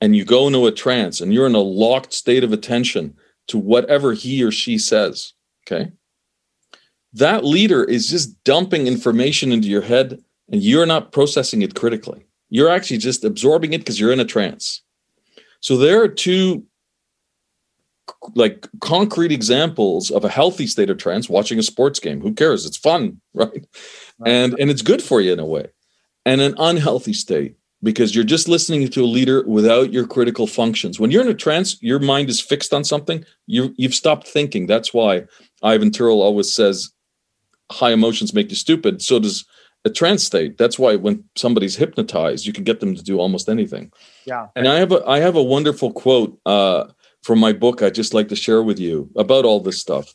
and 0.02 0.16
you 0.16 0.24
go 0.24 0.48
into 0.48 0.66
a 0.66 0.72
trance 0.72 1.22
and 1.22 1.34
you're 1.34 1.48
in 1.48 1.56
a 1.56 1.60
locked 1.60 2.14
state 2.14 2.44
of 2.44 2.54
attention 2.54 3.16
to 3.48 3.58
whatever 3.58 4.14
he 4.14 4.44
or 4.44 4.52
she 4.52 4.78
says 4.78 5.34
okay? 5.66 5.92
That 7.14 7.46
leader 7.46 7.84
is 7.84 8.10
just 8.10 8.44
dumping 8.44 8.88
information 8.88 9.52
into 9.52 9.68
your 9.68 9.82
head 9.82 10.22
and 10.52 10.62
you're 10.62 10.86
not 10.86 11.12
processing 11.12 11.62
it 11.62 11.76
critically. 11.76 12.26
You're 12.50 12.70
actually 12.70 12.98
just 12.98 13.24
absorbing 13.24 13.74
it 13.74 13.80
because 13.80 14.00
you're 14.00 14.12
in 14.12 14.20
a 14.20 14.26
trance. 14.26 14.82
So 15.62 15.78
there 15.78 16.02
are 16.02 16.08
two 16.08 16.66
like 18.36 18.68
concrete 18.82 19.32
examples 19.32 20.12
of 20.12 20.24
a 20.24 20.30
healthy 20.30 20.68
state 20.68 20.90
of 20.90 20.98
trance 20.98 21.28
watching 21.28 21.58
a 21.58 21.64
sports 21.64 22.00
game 22.00 22.22
who 22.22 22.34
cares? 22.34 22.66
It's 22.66 22.78
fun 22.78 23.20
right? 23.34 23.66
right. 24.20 24.32
And 24.32 24.60
and 24.60 24.70
it's 24.70 24.82
good 24.82 25.02
for 25.02 25.22
you 25.22 25.34
in 25.34 25.40
a 25.40 25.46
way. 25.46 25.68
And 26.26 26.42
an 26.42 26.56
unhealthy 26.58 27.14
state 27.14 27.56
because 27.86 28.14
you're 28.14 28.24
just 28.36 28.50
listening 28.50 28.88
to 28.90 29.04
a 29.04 29.14
leader 29.18 29.46
without 29.48 29.94
your 29.94 30.08
critical 30.08 30.48
functions 30.48 31.00
when 31.00 31.12
you're 31.12 31.22
in 31.22 31.30
a 31.30 31.34
trance 31.46 31.82
your 31.82 32.00
mind 32.00 32.30
is 32.30 32.42
fixed 32.42 32.74
on 32.74 32.84
something 32.84 33.24
you 33.48 33.74
you've 33.78 33.96
stopped 33.96 34.28
thinking 34.28 34.66
that's 34.66 34.94
why 34.94 35.24
ivan 35.64 35.92
Tyrrell 35.92 36.22
always 36.22 36.54
says 36.54 36.92
high 37.72 37.92
emotions 37.92 38.34
make 38.34 38.50
you 38.50 38.56
stupid, 38.56 39.02
so 39.02 39.20
does 39.20 39.46
a 39.84 39.90
trance 39.90 40.24
state. 40.24 40.58
That's 40.58 40.80
why 40.80 40.96
when 40.96 41.24
somebody's 41.36 41.76
hypnotized, 41.76 42.46
you 42.46 42.54
can 42.54 42.64
get 42.64 42.80
them 42.80 42.96
to 42.96 43.04
do 43.04 43.20
almost 43.20 43.50
anything. 43.50 43.92
Yeah. 44.26 44.48
And 44.56 44.68
I 44.68 44.76
have 44.76 44.92
a 44.92 45.04
I 45.08 45.20
have 45.20 45.36
a 45.36 45.44
wonderful 45.44 45.92
quote 45.92 46.40
uh, 46.46 46.86
from 47.24 47.40
my 47.40 47.54
book. 47.54 47.82
I'd 47.82 47.96
just 47.96 48.14
like 48.14 48.30
to 48.30 48.36
share 48.36 48.64
with 48.64 48.80
you 48.80 49.10
about 49.16 49.46
all 49.46 49.60
this 49.60 49.80
stuff. 49.80 50.14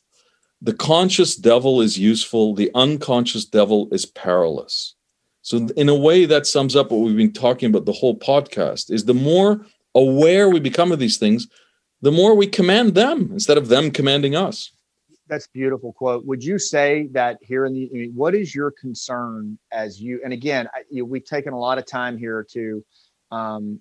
The 0.63 0.75
conscious 0.75 1.37
devil 1.37 1.81
is 1.81 1.99
useful. 1.99 2.55
The 2.55 2.71
unconscious 2.75 3.45
devil 3.45 3.89
is 3.93 4.05
perilous. 4.05 4.95
So 5.43 5.69
in 5.77 5.89
a 5.89 5.95
way, 5.95 6.27
that 6.27 6.47
sums 6.47 6.77
up 6.77 6.91
what 6.91 7.01
we've 7.01 7.17
been 7.17 7.33
talking 7.33 7.71
about 7.71 7.87
the 7.87 7.93
whole 7.93 8.19
podcast. 8.19 8.91
Is 8.91 9.07
the 9.07 9.15
more 9.15 9.65
aware 9.95 10.49
we 10.49 10.61
become 10.61 10.93
of 10.93 10.99
these 10.99 11.17
things, 11.17 11.49
the 12.03 12.13
more 12.13 12.35
we 12.35 12.47
command 12.47 12.95
them 12.95 13.31
instead 13.33 13.59
of 13.59 13.69
them 13.69 13.91
commanding 13.91 14.37
us 14.37 14.71
that's 15.31 15.47
beautiful 15.47 15.93
quote. 15.93 16.27
Would 16.27 16.45
you 16.45 16.59
say 16.59 17.09
that 17.13 17.39
here 17.41 17.65
in 17.65 17.73
the 17.73 17.89
I 17.95 17.97
mean, 17.97 18.13
what 18.15 18.35
is 18.35 18.55
your 18.55 18.73
concern 18.73 19.59
as 19.73 20.03
you 20.03 20.21
and 20.23 20.33
again 20.33 20.69
I, 20.75 20.83
you, 20.91 21.07
we've 21.07 21.25
taken 21.25 21.55
a 21.55 21.59
lot 21.59 21.79
of 21.79 21.87
time 21.87 22.19
here 22.19 22.45
to 22.51 22.85
um, 23.31 23.81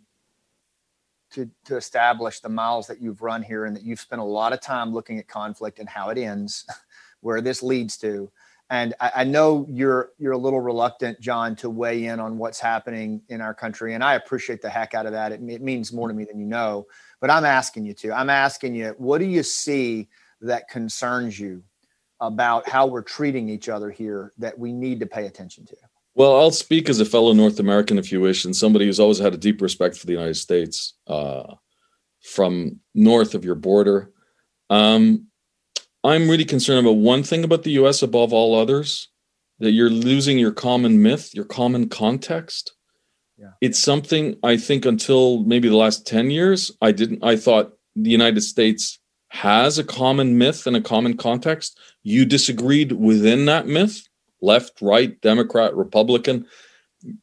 to 1.32 1.50
to 1.66 1.76
establish 1.76 2.40
the 2.40 2.50
miles 2.50 2.88
that 2.88 3.02
you've 3.02 3.22
run 3.22 3.42
here 3.42 3.66
and 3.66 3.76
that 3.76 3.84
you've 3.84 4.00
spent 4.00 4.22
a 4.22 4.26
lot 4.26 4.54
of 4.54 4.62
time 4.62 4.94
looking 4.94 5.18
at 5.18 5.28
conflict 5.28 5.80
and 5.80 5.90
how 5.90 6.10
it 6.10 6.18
ends, 6.18 6.66
where 7.22 7.42
this 7.42 7.62
leads 7.62 7.98
to. 7.98 8.32
And 8.70 8.94
I, 9.00 9.12
I 9.18 9.24
know 9.24 9.66
you're 9.70 10.12
you're 10.18 10.34
a 10.34 10.38
little 10.38 10.62
reluctant, 10.62 11.20
John, 11.20 11.56
to 11.58 11.70
weigh 11.70 12.06
in 12.06 12.20
on 12.20 12.38
what's 12.38 12.60
happening 12.60 13.22
in 13.30 13.42
our 13.42 13.54
country, 13.54 13.96
and 13.96 14.04
I 14.04 14.16
appreciate 14.16 14.62
the 14.62 14.70
heck 14.70 14.94
out 14.94 15.06
of 15.06 15.12
that. 15.14 15.32
It, 15.32 15.42
it 15.48 15.62
means 15.62 15.92
more 15.92 16.08
to 16.08 16.14
me 16.14 16.26
than 16.26 16.40
you 16.40 16.46
know. 16.46 16.86
But 17.20 17.30
I'm 17.30 17.46
asking 17.46 17.86
you 17.86 17.94
to. 17.96 18.14
I'm 18.14 18.30
asking 18.30 18.76
you, 18.76 18.96
what 18.98 19.18
do 19.18 19.26
you 19.26 19.44
see? 19.44 20.08
that 20.42 20.68
concerns 20.70 21.40
you 21.40 21.64
about 22.22 22.68
how 22.68 22.86
we're 22.86 23.02
treating 23.02 23.50
each 23.50 23.70
other 23.70 23.90
here 23.90 24.34
that 24.38 24.58
we 24.58 24.74
need 24.74 25.00
to 25.00 25.06
pay 25.06 25.26
attention 25.26 25.66
to? 25.66 25.76
Well, 26.16 26.38
I'll 26.38 26.52
speak 26.52 26.90
as 26.90 27.00
a 27.00 27.06
fellow 27.06 27.34
North 27.34 27.60
American, 27.60 27.98
if 27.98 28.12
you 28.12 28.20
wish, 28.20 28.44
and 28.44 28.56
somebody 28.56 28.86
who's 28.86 29.00
always 29.00 29.20
had 29.20 29.34
a 29.34 29.38
deep 29.38 29.62
respect 29.62 29.96
for 29.96 30.06
the 30.06 30.14
United 30.14 30.36
States 30.36 30.96
uh, 31.08 31.56
from 32.22 32.80
north 32.94 33.36
of 33.36 33.46
your 33.46 33.56
border. 33.56 34.12
Um, 34.70 35.28
I'm 36.04 36.30
really 36.30 36.46
concerned 36.46 36.86
about 36.86 36.98
one 36.98 37.24
thing 37.24 37.44
about 37.44 37.64
the 37.64 37.72
US 37.72 38.02
above 38.02 38.34
all 38.34 38.56
others 38.56 39.10
that 39.60 39.72
you're 39.72 39.90
losing 39.90 40.40
your 40.40 40.52
common 40.52 41.02
myth, 41.02 41.36
your 41.36 41.46
common 41.46 41.90
context. 41.90 42.74
Yeah. 43.38 43.52
It's 43.62 43.80
something 43.80 44.38
I 44.44 44.58
think 44.58 44.86
until 44.86 45.44
maybe 45.44 45.70
the 45.70 45.76
last 45.76 46.08
10 46.08 46.32
years, 46.32 46.72
I 46.82 46.92
didn't, 46.92 47.24
I 47.24 47.36
thought 47.36 47.74
the 47.96 48.10
United 48.10 48.42
States 48.42 49.00
has 49.30 49.78
a 49.78 49.84
common 49.84 50.38
myth 50.38 50.66
and 50.66 50.76
a 50.76 50.82
common 50.82 51.16
context. 51.16 51.78
You 52.04 52.26
disagreed 52.26 52.94
within 52.94 53.46
that 53.46 53.68
myth, 53.68 54.08
left, 54.42 54.82
right, 54.82 55.20
Democrat, 55.22 55.76
Republican, 55.76 56.46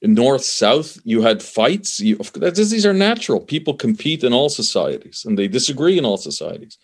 north, 0.02 0.44
south. 0.44 0.98
You 1.04 1.22
had 1.22 1.42
fights. 1.42 2.00
You, 2.00 2.16
these 2.16 2.86
are 2.86 2.94
natural. 2.94 3.40
People 3.40 3.74
compete 3.74 4.24
in 4.24 4.32
all 4.32 4.48
societies 4.48 5.24
and 5.26 5.38
they 5.38 5.48
disagree 5.48 5.98
in 5.98 6.04
all 6.04 6.16
societies. 6.16 6.78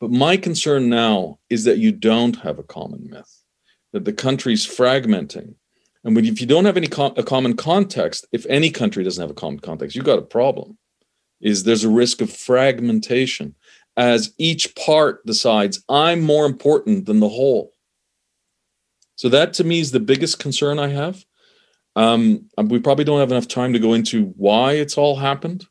But 0.00 0.10
my 0.10 0.36
concern 0.36 0.88
now 0.88 1.38
is 1.50 1.64
that 1.64 1.78
you 1.78 1.92
don't 1.92 2.36
have 2.40 2.58
a 2.58 2.62
common 2.62 3.08
myth, 3.10 3.42
that 3.92 4.04
the 4.04 4.12
country's 4.12 4.66
fragmenting. 4.66 5.54
And 6.04 6.16
if 6.18 6.40
you 6.40 6.46
don't 6.46 6.64
have 6.64 6.76
any 6.76 6.86
a 6.86 7.22
common 7.22 7.56
context, 7.56 8.26
if 8.32 8.46
any 8.48 8.70
country 8.70 9.02
doesn't 9.02 9.20
have 9.20 9.30
a 9.30 9.34
common 9.34 9.60
context, 9.60 9.96
you've 9.96 10.04
got 10.04 10.18
a 10.18 10.22
problem. 10.22 10.78
Is 11.40 11.64
there's 11.64 11.84
a 11.84 11.90
risk 11.90 12.20
of 12.20 12.32
fragmentation 12.32 13.54
as 13.96 14.32
each 14.38 14.74
part 14.76 15.24
decides 15.26 15.84
I'm 15.88 16.20
more 16.20 16.46
important 16.46 17.06
than 17.06 17.20
the 17.20 17.28
whole. 17.28 17.74
So 19.16 19.28
that 19.28 19.52
to 19.54 19.64
me 19.64 19.80
is 19.80 19.90
the 19.90 20.00
biggest 20.00 20.38
concern 20.38 20.78
I 20.78 20.88
have. 20.88 21.24
Um, 21.96 22.48
we 22.64 22.78
probably 22.78 23.04
don't 23.04 23.18
have 23.18 23.32
enough 23.32 23.48
time 23.48 23.72
to 23.72 23.80
go 23.80 23.94
into 23.94 24.26
why 24.36 24.74
it's 24.74 24.96
all 24.96 25.16
happened, 25.16 25.66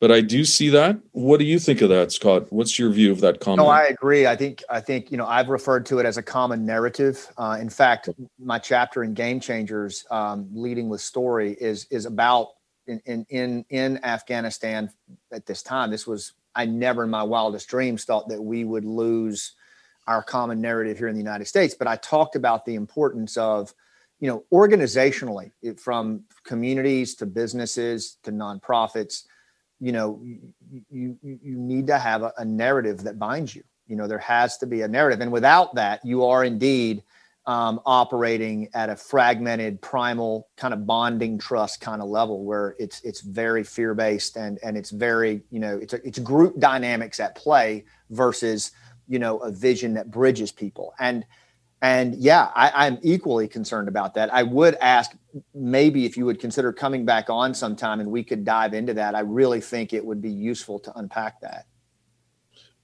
but 0.00 0.12
I 0.12 0.20
do 0.20 0.44
see 0.44 0.68
that. 0.70 0.98
What 1.12 1.38
do 1.38 1.44
you 1.44 1.58
think 1.58 1.80
of 1.80 1.88
that, 1.88 2.12
Scott? 2.12 2.52
What's 2.52 2.78
your 2.78 2.90
view 2.90 3.10
of 3.10 3.20
that 3.20 3.40
comment? 3.40 3.66
No, 3.66 3.68
I 3.68 3.84
agree. 3.84 4.26
I 4.26 4.36
think 4.36 4.62
I 4.70 4.80
think 4.80 5.10
you 5.10 5.18
know 5.18 5.26
I've 5.26 5.48
referred 5.48 5.86
to 5.86 5.98
it 5.98 6.06
as 6.06 6.16
a 6.16 6.22
common 6.22 6.64
narrative. 6.64 7.26
Uh, 7.36 7.58
in 7.60 7.68
fact, 7.68 8.08
my 8.38 8.58
chapter 8.58 9.02
in 9.02 9.14
Game 9.14 9.40
Changers, 9.40 10.04
um, 10.10 10.48
leading 10.52 10.88
with 10.88 11.00
story, 11.00 11.56
is 11.60 11.86
is 11.90 12.06
about 12.06 12.48
in 12.86 13.00
in 13.06 13.26
in 13.30 13.64
in 13.70 14.04
Afghanistan 14.04 14.90
at 15.32 15.46
this 15.46 15.62
time. 15.62 15.90
This 15.90 16.06
was 16.06 16.32
I 16.54 16.66
never 16.66 17.04
in 17.04 17.10
my 17.10 17.22
wildest 17.22 17.68
dreams 17.68 18.04
thought 18.04 18.28
that 18.28 18.42
we 18.42 18.64
would 18.64 18.84
lose 18.84 19.54
our 20.06 20.22
common 20.22 20.60
narrative 20.60 20.98
here 20.98 21.08
in 21.08 21.14
the 21.14 21.20
United 21.20 21.44
States. 21.44 21.74
But 21.74 21.86
I 21.86 21.96
talked 21.96 22.34
about 22.34 22.64
the 22.64 22.74
importance 22.74 23.36
of, 23.36 23.74
you 24.20 24.28
know, 24.28 24.44
organizationally, 24.52 25.52
from 25.78 26.24
communities 26.44 27.14
to 27.16 27.26
businesses 27.26 28.16
to 28.22 28.32
nonprofits, 28.32 29.24
you 29.80 29.92
know, 29.92 30.20
you 30.22 30.40
you, 30.90 31.18
you 31.22 31.56
need 31.56 31.86
to 31.86 31.98
have 31.98 32.22
a, 32.22 32.32
a 32.38 32.44
narrative 32.44 33.04
that 33.04 33.18
binds 33.18 33.54
you. 33.54 33.62
You 33.86 33.96
know, 33.96 34.06
there 34.06 34.18
has 34.18 34.58
to 34.58 34.66
be 34.66 34.82
a 34.82 34.88
narrative, 34.88 35.20
and 35.20 35.32
without 35.32 35.74
that, 35.76 36.04
you 36.04 36.24
are 36.24 36.44
indeed 36.44 37.02
um, 37.48 37.80
operating 37.86 38.68
at 38.74 38.90
a 38.90 38.96
fragmented, 38.96 39.80
primal 39.80 40.48
kind 40.58 40.74
of 40.74 40.86
bonding 40.86 41.38
trust 41.38 41.80
kind 41.80 42.02
of 42.02 42.08
level 42.08 42.44
where 42.44 42.76
it's 42.78 43.00
it's 43.00 43.22
very 43.22 43.64
fear 43.64 43.94
based 43.94 44.36
and 44.36 44.58
and 44.62 44.76
it's 44.76 44.90
very 44.90 45.40
you 45.50 45.58
know 45.58 45.78
it's 45.78 45.94
a, 45.94 46.06
it's 46.06 46.18
group 46.18 46.58
dynamics 46.60 47.18
at 47.20 47.34
play 47.34 47.86
versus 48.10 48.72
you 49.08 49.18
know 49.18 49.38
a 49.38 49.50
vision 49.50 49.94
that 49.94 50.10
bridges 50.10 50.52
people 50.52 50.92
and 51.00 51.24
and 51.82 52.14
yeah 52.16 52.50
I, 52.54 52.86
i'm 52.86 52.98
equally 53.02 53.48
concerned 53.48 53.88
about 53.88 54.14
that. 54.14 54.32
I 54.32 54.42
would 54.42 54.74
ask 54.76 55.12
maybe 55.54 56.04
if 56.04 56.16
you 56.16 56.24
would 56.26 56.40
consider 56.40 56.72
coming 56.72 57.04
back 57.04 57.30
on 57.30 57.54
sometime 57.54 58.00
and 58.00 58.10
we 58.10 58.24
could 58.24 58.44
dive 58.44 58.74
into 58.74 58.94
that. 58.94 59.14
I 59.14 59.20
really 59.20 59.60
think 59.60 59.92
it 59.92 60.04
would 60.04 60.20
be 60.20 60.30
useful 60.30 60.78
to 60.80 60.92
unpack 60.98 61.40
that. 61.40 61.66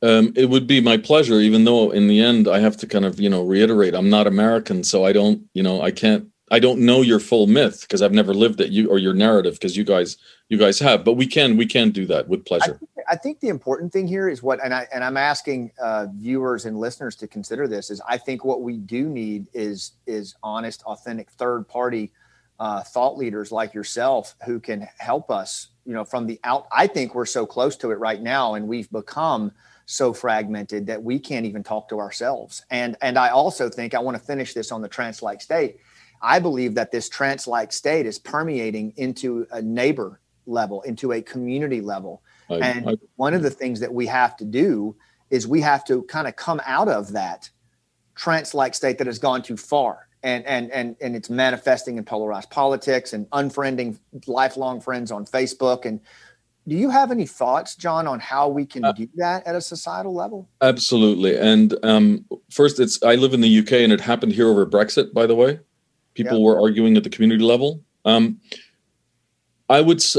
Um, 0.03 0.33
it 0.37 0.51
would 0.51 0.67
be 0.67 0.81
my 0.81 0.99
pleasure, 0.99 1.41
even 1.41 1.65
though 1.65 1.91
in 1.91 2.09
the 2.09 2.21
end 2.21 2.47
I 2.47 2.59
have 2.59 2.77
to 2.79 2.87
kind 2.87 3.05
of, 3.05 3.19
you 3.19 3.31
know, 3.31 3.43
reiterate 3.43 3.95
I'm 3.95 4.11
not 4.11 4.27
American, 4.27 4.85
so 4.85 5.05
I 5.05 5.13
don't, 5.13 5.49
you 5.55 5.63
know, 5.63 5.81
I 5.81 5.91
can't, 5.91 6.29
I 6.55 6.61
don't 6.61 6.79
know 6.79 7.03
your 7.03 7.19
full 7.19 7.49
myth 7.49 7.81
because 7.81 8.01
I've 8.01 8.13
never 8.13 8.33
lived 8.33 8.61
it, 8.61 8.71
you 8.71 8.89
or 8.89 8.99
your 8.99 9.13
narrative 9.13 9.55
because 9.55 9.77
you 9.77 9.83
guys, 9.83 10.17
you 10.49 10.57
guys 10.57 10.79
have. 10.79 11.05
But 11.05 11.15
we 11.15 11.27
can, 11.27 11.57
we 11.57 11.67
can 11.67 11.91
do 11.91 12.07
that 12.07 12.29
with 12.29 12.45
pleasure. 12.45 12.75
I 12.75 12.79
think, 12.79 12.91
I 13.09 13.17
think 13.17 13.41
the 13.41 13.49
important 13.49 13.93
thing 13.93 14.07
here 14.07 14.29
is 14.29 14.41
what, 14.41 14.65
and 14.65 14.73
I 14.73 14.87
and 14.95 15.03
I'm 15.03 15.17
asking 15.17 15.73
uh, 15.83 16.07
viewers 16.15 16.65
and 16.65 16.79
listeners 16.79 17.17
to 17.17 17.27
consider 17.27 17.67
this 17.67 17.91
is 17.91 18.01
I 18.09 18.19
think 18.19 18.45
what 18.45 18.63
we 18.63 18.77
do 18.77 19.09
need 19.09 19.49
is 19.53 19.95
is 20.07 20.37
honest, 20.45 20.85
authentic, 20.85 21.29
third 21.31 21.67
party 21.67 22.13
uh, 22.61 22.83
thought 22.85 23.19
leaders 23.19 23.51
like 23.51 23.75
yourself 23.75 24.37
who 24.47 24.61
can 24.61 24.87
help 24.99 25.31
us. 25.33 25.69
You 25.85 25.95
know, 25.95 26.05
from 26.05 26.27
the 26.27 26.39
out. 26.45 26.69
I 26.71 26.87
think 26.87 27.17
we're 27.17 27.27
so 27.27 27.45
close 27.47 27.77
to 27.79 27.91
it 27.91 27.99
right 27.99 28.23
now, 28.23 28.55
and 28.55 28.69
we've 28.69 28.91
become 28.93 29.51
so 29.87 30.15
fragmented 30.15 30.87
that 30.87 31.03
we 31.03 31.19
can't 31.19 31.47
even 31.47 31.63
talk 31.63 31.89
to 31.89 31.99
ourselves. 31.99 32.65
And 32.71 32.97
and 33.03 33.19
I 33.19 33.31
also 33.31 33.69
think 33.69 33.93
I 33.93 33.99
want 33.99 34.17
to 34.17 34.23
finish 34.23 34.55
this 34.55 34.71
on 34.71 34.83
the 34.83 34.89
trance-like 34.89 35.43
state. 35.43 35.79
I 36.25 36.39
believe 36.39 36.75
that 36.75 36.91
this 36.91 37.09
trance-like 37.09 37.73
state 37.73 38.07
is 38.07 38.19
permeating 38.19 38.95
into 38.97 39.47
a 39.51 39.61
neighbor 39.61 40.21
level, 40.47 40.81
into 40.83 41.13
a 41.13 41.21
community 41.21 41.83
level. 41.83 42.23
I, 42.49 42.55
and 42.55 42.91
I, 42.91 42.97
one 43.17 43.35
of 43.35 43.43
the 43.43 43.51
things 43.51 43.81
that 43.81 43.93
we 43.93 44.07
have 44.07 44.37
to 44.39 44.45
do 44.45 44.97
is 45.31 45.47
we 45.47 45.61
have 45.61 45.85
to 45.87 46.03
kind 46.05 46.27
of 46.27 46.37
come 46.37 46.63
out 46.65 46.89
of 46.89 47.13
that 47.13 47.51
trance-like 48.15 48.75
state 48.75 48.99
that 48.99 49.07
has 49.07 49.19
gone 49.19 49.43
too 49.43 49.57
far. 49.57 50.09
And, 50.23 50.43
and 50.47 50.71
and 50.73 50.97
and 51.03 51.15
it's 51.15 51.29
manifesting 51.29 51.99
in 51.99 52.05
polarized 52.05 52.49
politics 52.49 53.13
and 53.13 53.29
unfriending 53.29 53.99
lifelong 54.27 54.81
friends 54.81 55.13
on 55.13 55.27
Facebook 55.27 55.85
and 55.85 56.01
do 56.67 56.77
you 56.77 56.89
have 56.89 57.11
any 57.11 57.27
thoughts, 57.27 57.77
John, 57.77 58.07
on 58.07 58.21
how 58.21 58.49
we 58.49 58.65
can 58.65 58.85
uh, 58.85 58.93
do 58.93 59.07
that 59.17 59.47
at 59.47 59.55
a 59.55 59.61
societal 59.61 60.15
level? 60.15 60.49
Absolutely. 60.63 61.37
And 61.37 61.75
um, 61.83 62.25
first, 62.51 62.81
it's 62.81 63.03
I 63.03 63.17
live 63.17 63.35
in 63.35 63.43
the 63.43 63.59
UK, 63.59 63.73
and 63.73 63.93
it 63.93 64.01
happened 64.01 64.33
here 64.33 64.49
over 64.49 64.65
Brexit. 64.65 65.13
By 65.13 65.27
the 65.27 65.35
way, 65.35 65.61
people 66.15 66.39
yep. 66.39 66.45
were 66.45 66.61
arguing 66.61 66.97
at 66.97 67.05
the 67.05 67.11
community 67.11 67.43
level. 67.43 67.83
Um, 68.05 68.41
I 69.69 69.81
would 69.81 69.99
s- 69.99 70.17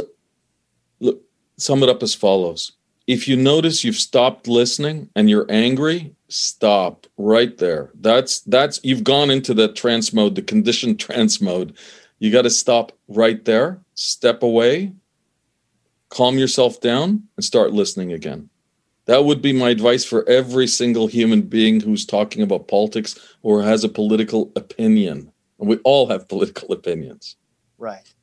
look, 0.99 1.21
sum 1.57 1.83
it 1.83 1.89
up 1.89 2.03
as 2.03 2.13
follows: 2.13 2.73
If 3.07 3.27
you 3.27 3.35
notice 3.35 3.83
you've 3.83 3.95
stopped 3.95 4.47
listening 4.47 5.09
and 5.15 5.29
you're 5.29 5.45
angry, 5.49 6.15
stop 6.27 7.07
right 7.17 7.57
there. 7.57 7.91
That's 7.95 8.41
that's 8.41 8.79
you've 8.83 9.03
gone 9.03 9.29
into 9.29 9.53
the 9.53 9.71
trance 9.73 10.13
mode, 10.13 10.35
the 10.35 10.41
conditioned 10.41 10.99
trance 11.05 11.41
mode. 11.41 11.75
You 12.19 12.31
got 12.31 12.43
to 12.43 12.49
stop 12.49 12.93
right 13.07 13.43
there. 13.43 13.79
Step 13.93 14.41
away 14.41 14.93
calm 16.09 16.37
yourself 16.37 16.79
down 16.79 17.23
and 17.35 17.43
start 17.43 17.73
listening 17.73 18.13
again. 18.13 18.49
That 19.05 19.25
would 19.25 19.41
be 19.41 19.53
my 19.53 19.69
advice 19.69 20.03
for 20.03 20.27
every 20.27 20.65
single 20.65 21.07
human 21.07 21.43
being 21.43 21.79
who's 21.79 22.05
talking 22.05 22.41
about 22.41 22.67
politics 22.67 23.19
or 23.43 23.61
has 23.61 23.83
a 23.83 23.89
political 23.89 24.51
opinion. 24.55 25.31
And 25.59 25.69
we 25.69 25.77
all 25.83 26.07
have 26.07 26.27
political 26.27 26.71
opinions. 26.73 27.37
Right. 27.77 28.13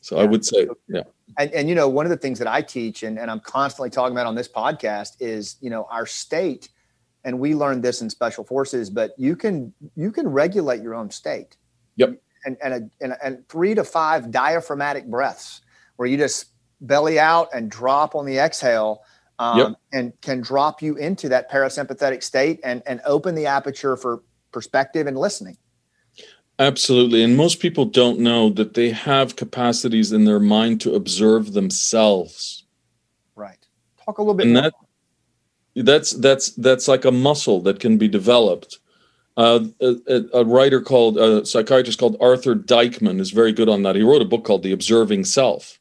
So 0.00 0.16
yeah. 0.16 0.22
I 0.22 0.26
would 0.26 0.44
say, 0.44 0.66
yeah. 0.88 1.02
And, 1.38 1.50
and, 1.52 1.68
you 1.68 1.74
know, 1.74 1.88
one 1.88 2.04
of 2.04 2.10
the 2.10 2.16
things 2.16 2.38
that 2.38 2.48
I 2.48 2.60
teach 2.62 3.02
and, 3.02 3.18
and 3.18 3.30
I'm 3.30 3.40
constantly 3.40 3.90
talking 3.90 4.12
about 4.12 4.26
on 4.26 4.34
this 4.34 4.48
podcast 4.48 5.16
is, 5.20 5.56
you 5.60 5.70
know, 5.70 5.86
our 5.90 6.06
state 6.06 6.68
and 7.24 7.38
we 7.38 7.54
learned 7.54 7.82
this 7.82 8.02
in 8.02 8.10
special 8.10 8.44
forces, 8.44 8.90
but 8.90 9.14
you 9.16 9.34
can 9.34 9.72
you 9.96 10.12
can 10.12 10.28
regulate 10.28 10.82
your 10.82 10.94
own 10.94 11.10
state. 11.10 11.56
Yep. 11.96 12.20
And 12.44 12.56
and 12.62 12.74
a, 12.74 12.90
and, 13.00 13.16
and 13.22 13.48
three 13.48 13.74
to 13.74 13.82
five 13.82 14.30
diaphragmatic 14.30 15.06
breaths 15.06 15.62
where 15.96 16.06
you 16.06 16.18
just 16.18 16.52
belly 16.82 17.18
out 17.18 17.48
and 17.54 17.70
drop 17.70 18.14
on 18.14 18.26
the 18.26 18.38
exhale. 18.38 19.02
Um, 19.40 19.58
yep. 19.58 19.68
and 19.92 20.12
can 20.20 20.42
drop 20.42 20.80
you 20.80 20.94
into 20.94 21.28
that 21.30 21.50
parasympathetic 21.50 22.22
state 22.22 22.60
and, 22.62 22.84
and 22.86 23.00
open 23.04 23.34
the 23.34 23.46
aperture 23.46 23.96
for 23.96 24.22
perspective 24.52 25.08
and 25.08 25.18
listening. 25.18 25.56
Absolutely. 26.58 27.22
And 27.22 27.36
most 27.36 27.60
people 27.60 27.84
don't 27.84 28.20
know 28.20 28.48
that 28.50 28.74
they 28.74 28.90
have 28.90 29.36
capacities 29.36 30.12
in 30.12 30.24
their 30.24 30.38
mind 30.38 30.80
to 30.82 30.94
observe 30.94 31.52
themselves. 31.52 32.64
Right. 33.34 33.58
Talk 34.04 34.18
a 34.18 34.22
little 34.22 34.34
bit 34.34 34.46
and 34.46 34.54
more. 34.54 34.62
That, 34.62 34.72
that's 35.84 36.12
that's 36.12 36.50
that's 36.50 36.86
like 36.86 37.04
a 37.04 37.10
muscle 37.10 37.60
that 37.62 37.80
can 37.80 37.98
be 37.98 38.06
developed. 38.06 38.78
Uh, 39.36 39.64
a, 39.80 40.22
a, 40.32 40.44
writer 40.44 40.80
called 40.80 41.18
a 41.18 41.44
psychiatrist 41.44 41.98
called 41.98 42.16
Arthur 42.20 42.54
Deikman 42.54 43.18
is 43.18 43.32
very 43.32 43.52
good 43.52 43.68
on 43.68 43.82
that. 43.82 43.96
He 43.96 44.02
wrote 44.02 44.22
a 44.22 44.26
book 44.26 44.44
called 44.44 44.62
The 44.62 44.70
Observing 44.70 45.24
Self. 45.24 45.80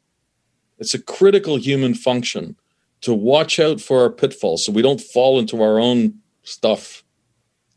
It's 0.80 0.96
a 0.96 1.00
critical 1.00 1.58
human 1.58 1.94
function 1.94 2.56
to 3.02 3.14
watch 3.14 3.60
out 3.60 3.80
for 3.80 4.02
our 4.02 4.10
pitfalls 4.10 4.66
so 4.66 4.72
we 4.72 4.82
don't 4.82 5.00
fall 5.00 5.38
into 5.38 5.62
our 5.62 5.80
own 5.80 6.16
stuff. 6.42 7.04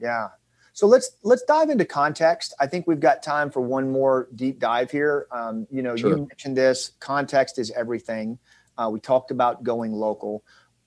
Yeah. 0.01 0.29
So 0.77 0.87
let's 0.87 1.13
let's 1.23 1.43
dive 1.43 1.71
into 1.71 1.87
context. 1.87 2.55
I 2.61 2.67
think 2.67 2.87
we've 2.87 3.01
got 3.01 3.23
time 3.23 3.51
for 3.51 3.61
one 3.61 3.91
more 3.91 4.29
deep 4.35 4.59
dive 4.59 4.91
here. 4.91 5.27
Um, 5.33 5.67
you 5.71 5.83
know, 5.83 5.97
sure. 5.97 6.11
you 6.11 6.17
mentioned 6.29 6.57
this. 6.57 6.93
Context 7.01 7.59
is 7.59 7.71
everything. 7.71 8.39
Uh, 8.77 8.91
we 8.93 9.01
talked 9.01 9.31
about 9.31 9.65
going 9.65 9.93
local 9.93 10.45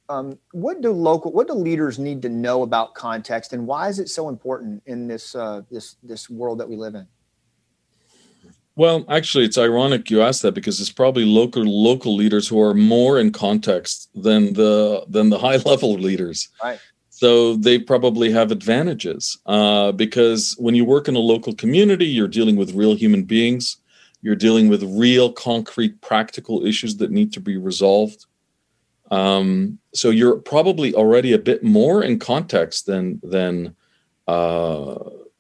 um, 0.10 0.38
what 0.52 0.82
do 0.82 0.92
local 0.92 1.32
what 1.32 1.48
do 1.48 1.54
leaders 1.54 2.00
need 2.00 2.22
to 2.24 2.30
know 2.30 2.64
about 2.64 2.96
context 2.96 3.54
and 3.54 3.66
why 3.66 3.88
is 3.88 4.00
it 4.00 4.10
so 4.10 4.28
important 4.28 4.82
in 4.88 5.08
this 5.08 5.36
uh, 5.36 5.62
this 5.70 5.96
this 6.04 6.30
world 6.30 6.60
that 6.60 6.68
we 6.68 6.76
live 6.76 6.96
in 6.96 7.08
well 8.76 9.06
actually 9.08 9.46
it's 9.46 9.58
ironic 9.58 10.10
you 10.10 10.22
asked 10.22 10.42
that 10.42 10.54
because 10.54 10.82
it's 10.82 10.92
probably 10.92 11.26
local 11.26 11.64
local 11.64 12.16
leaders 12.16 12.48
who 12.48 12.60
are 12.60 12.74
more 12.74 13.20
in 13.20 13.32
context 13.32 14.10
than 14.16 14.54
the 14.54 15.06
than 15.08 15.30
the 15.30 15.38
high 15.46 15.58
level 15.58 15.94
leaders 15.94 16.50
right 16.64 16.80
so 17.20 17.56
they 17.56 17.78
probably 17.78 18.32
have 18.32 18.50
advantages 18.50 19.38
uh, 19.46 19.92
because 19.92 20.56
when 20.58 20.76
you 20.76 20.86
work 20.86 21.08
in 21.10 21.16
a 21.16 21.20
local 21.34 21.54
community 21.54 22.06
you're 22.06 22.28
dealing 22.40 22.56
with 22.56 22.74
real 22.74 22.96
human 22.96 23.24
beings. 23.24 23.78
You're 24.22 24.36
dealing 24.36 24.68
with 24.68 24.84
real 24.84 25.32
concrete 25.32 26.02
practical 26.02 26.66
issues 26.66 26.98
that 26.98 27.12
need 27.12 27.32
to 27.34 27.40
be 27.40 27.58
resolved. 27.58 28.26
Um, 29.12 29.80
so 29.94 30.10
you're 30.10 30.38
probably 30.38 30.94
already 30.94 31.34
a 31.34 31.40
bit 31.40 31.64
more 31.64 32.04
in 32.04 32.20
context 32.20 32.86
than 32.86 33.20
than 33.24 33.76
uh, 34.28 34.96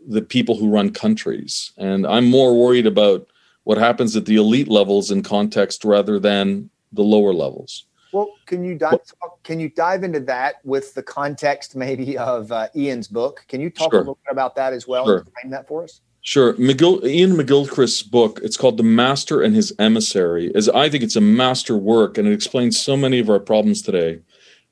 the 0.07 0.21
people 0.21 0.55
who 0.57 0.69
run 0.69 0.91
countries, 0.91 1.73
and 1.77 2.07
I'm 2.07 2.25
more 2.25 2.57
worried 2.57 2.87
about 2.87 3.27
what 3.65 3.77
happens 3.77 4.15
at 4.15 4.25
the 4.25 4.37
elite 4.37 4.69
levels 4.69 5.11
in 5.11 5.21
context 5.21 5.85
rather 5.85 6.19
than 6.19 6.69
the 6.91 7.03
lower 7.03 7.33
levels. 7.33 7.85
Well, 8.11 8.31
can 8.45 8.63
you 8.63 8.75
dive, 8.75 8.99
can 9.43 9.59
you 9.59 9.69
dive 9.69 10.03
into 10.03 10.19
that 10.21 10.55
with 10.63 10.93
the 10.93 11.03
context 11.03 11.75
maybe 11.75 12.17
of 12.17 12.51
uh, 12.51 12.67
Iain's 12.75 13.07
book? 13.07 13.45
Can 13.47 13.61
you 13.61 13.69
talk 13.69 13.91
sure. 13.91 13.99
a 13.99 14.01
little 14.01 14.19
bit 14.25 14.31
about 14.31 14.55
that 14.55 14.73
as 14.73 14.87
well 14.87 15.05
sure. 15.05 15.19
and 15.19 15.31
frame 15.33 15.51
that 15.51 15.67
for 15.67 15.83
us? 15.83 16.01
Sure. 16.21 16.53
McGill, 16.55 17.03
Iain 17.03 17.35
McGilchrist's 17.35 18.03
book, 18.03 18.39
it's 18.43 18.57
called 18.57 18.77
The 18.77 18.83
Master 18.83 19.41
and 19.41 19.55
His 19.55 19.73
Emissary, 19.79 20.51
is 20.53 20.67
I 20.69 20.89
think 20.89 21.03
it's 21.03 21.15
a 21.15 21.21
master 21.21 21.77
work 21.77 22.17
and 22.17 22.27
it 22.27 22.33
explains 22.33 22.79
so 22.79 22.97
many 22.97 23.19
of 23.19 23.29
our 23.29 23.39
problems 23.39 23.81
today. 23.81 24.19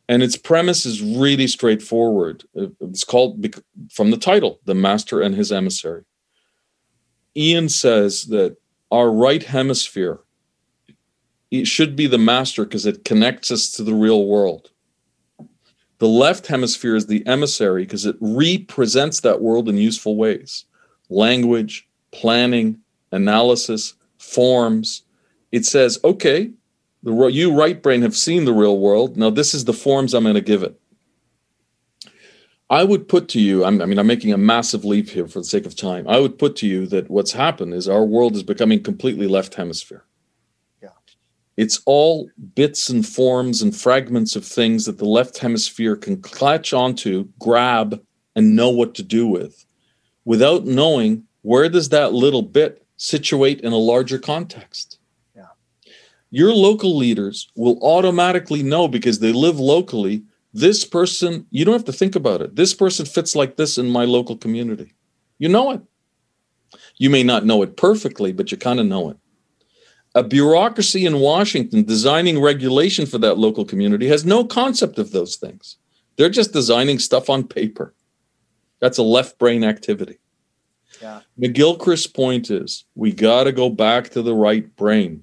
And 0.09 0.23
its 0.23 0.37
premise 0.37 0.85
is 0.85 1.01
really 1.01 1.47
straightforward. 1.47 2.43
It's 2.53 3.03
called 3.03 3.45
from 3.91 4.11
the 4.11 4.17
title, 4.17 4.59
The 4.65 4.75
Master 4.75 5.21
and 5.21 5.35
His 5.35 5.51
Emissary. 5.51 6.03
Ian 7.35 7.69
says 7.69 8.25
that 8.25 8.57
our 8.89 9.11
right 9.11 9.43
hemisphere 9.43 10.21
it 11.51 11.65
should 11.65 11.95
be 11.95 12.07
the 12.07 12.17
master 12.17 12.65
because 12.65 12.85
it 12.85 13.05
connects 13.05 13.51
us 13.51 13.69
to 13.71 13.83
the 13.83 13.93
real 13.93 14.25
world. 14.25 14.71
The 15.99 16.07
left 16.07 16.47
hemisphere 16.47 16.95
is 16.95 17.07
the 17.07 17.25
emissary 17.25 17.83
because 17.83 18.05
it 18.05 18.17
represents 18.19 19.21
that 19.21 19.41
world 19.41 19.67
in 19.67 19.77
useful 19.77 20.15
ways 20.15 20.65
language, 21.09 21.87
planning, 22.11 22.79
analysis, 23.11 23.93
forms. 24.17 25.03
It 25.51 25.65
says, 25.65 25.99
okay, 26.03 26.51
the, 27.03 27.27
you 27.27 27.57
right 27.57 27.81
brain 27.81 28.01
have 28.01 28.15
seen 28.15 28.45
the 28.45 28.53
real 28.53 28.77
world. 28.77 29.17
Now 29.17 29.29
this 29.29 29.53
is 29.53 29.65
the 29.65 29.73
forms 29.73 30.13
I'm 30.13 30.23
going 30.23 30.35
to 30.35 30.41
give 30.41 30.63
it. 30.63 30.79
I 32.69 32.83
would 32.83 33.07
put 33.07 33.29
to 33.29 33.39
you, 33.39 33.63
I 33.63 33.69
mean, 33.69 33.97
I'm 33.97 34.07
making 34.07 34.33
a 34.33 34.37
massive 34.37 34.83
leap 34.83 35.09
here 35.09 35.27
for 35.27 35.39
the 35.39 35.45
sake 35.45 35.65
of 35.65 35.73
time. 35.73 36.05
I 36.05 36.19
would 36.19 36.37
put 36.37 36.57
to 36.57 36.67
you 36.67 36.85
that 36.87 37.09
what's 37.09 37.31
happened 37.31 37.73
is 37.73 37.87
our 37.87 38.03
world 38.03 38.35
is 38.35 38.43
becoming 38.43 38.83
completely 38.83 39.25
left 39.25 39.55
hemisphere. 39.55 40.03
It's 41.57 41.81
all 41.85 42.29
bits 42.55 42.87
and 42.87 43.05
forms 43.05 43.61
and 43.63 43.75
fragments 43.75 44.35
of 44.35 44.45
things 44.45 44.85
that 44.85 44.99
the 44.99 45.05
left 45.05 45.39
hemisphere 45.39 45.95
can 45.95 46.21
clutch 46.21 46.71
onto, 46.71 47.27
grab, 47.39 48.01
and 48.35 48.55
know 48.55 48.69
what 48.69 48.93
to 48.95 49.03
do 49.03 49.27
with 49.27 49.65
without 50.23 50.65
knowing 50.65 51.23
where 51.41 51.69
does 51.69 51.89
that 51.89 52.13
little 52.13 52.43
bit 52.43 52.85
situate 52.97 53.61
in 53.61 53.71
a 53.71 53.77
larger 53.77 54.19
context. 54.19 54.99
Yeah. 55.35 55.45
Your 56.29 56.53
local 56.53 56.95
leaders 56.95 57.49
will 57.55 57.79
automatically 57.81 58.61
know 58.61 58.87
because 58.87 59.19
they 59.19 59.31
live 59.31 59.59
locally. 59.59 60.23
This 60.53 60.83
person, 60.83 61.47
you 61.49 61.63
don't 61.63 61.73
have 61.73 61.85
to 61.85 61.93
think 61.93 62.15
about 62.15 62.41
it. 62.41 62.55
This 62.55 62.73
person 62.73 63.05
fits 63.05 63.35
like 63.35 63.55
this 63.55 63.77
in 63.77 63.89
my 63.89 64.03
local 64.05 64.35
community. 64.35 64.93
You 65.39 65.49
know 65.49 65.71
it. 65.71 65.81
You 66.97 67.09
may 67.09 67.23
not 67.23 67.45
know 67.45 67.61
it 67.61 67.77
perfectly, 67.77 68.33
but 68.33 68.51
you 68.51 68.57
kind 68.57 68.79
of 68.79 68.85
know 68.85 69.09
it. 69.09 69.17
A 70.17 70.23
bureaucracy 70.23 71.05
in 71.05 71.19
Washington 71.19 71.83
designing 71.83 72.41
regulation 72.41 73.05
for 73.05 73.19
that 73.19 73.37
local 73.37 73.63
community 73.63 74.07
has 74.07 74.25
no 74.25 74.43
concept 74.43 74.97
of 74.97 75.11
those 75.11 75.35
things. 75.35 75.77
They're 76.15 76.27
just 76.27 76.53
designing 76.53 76.97
stuff 76.97 77.29
on 77.29 77.47
paper. 77.47 77.93
That's 78.79 78.97
a 78.97 79.03
left 79.03 79.37
brain 79.37 79.63
activity. 79.63 80.17
Yeah. 81.03 81.19
McGilchrist's 81.39 82.07
point 82.07 82.49
is 82.49 82.85
we 82.95 83.11
got 83.11 83.43
to 83.43 83.51
go 83.51 83.69
back 83.69 84.09
to 84.09 84.23
the 84.23 84.33
right 84.33 84.75
brain. 84.75 85.21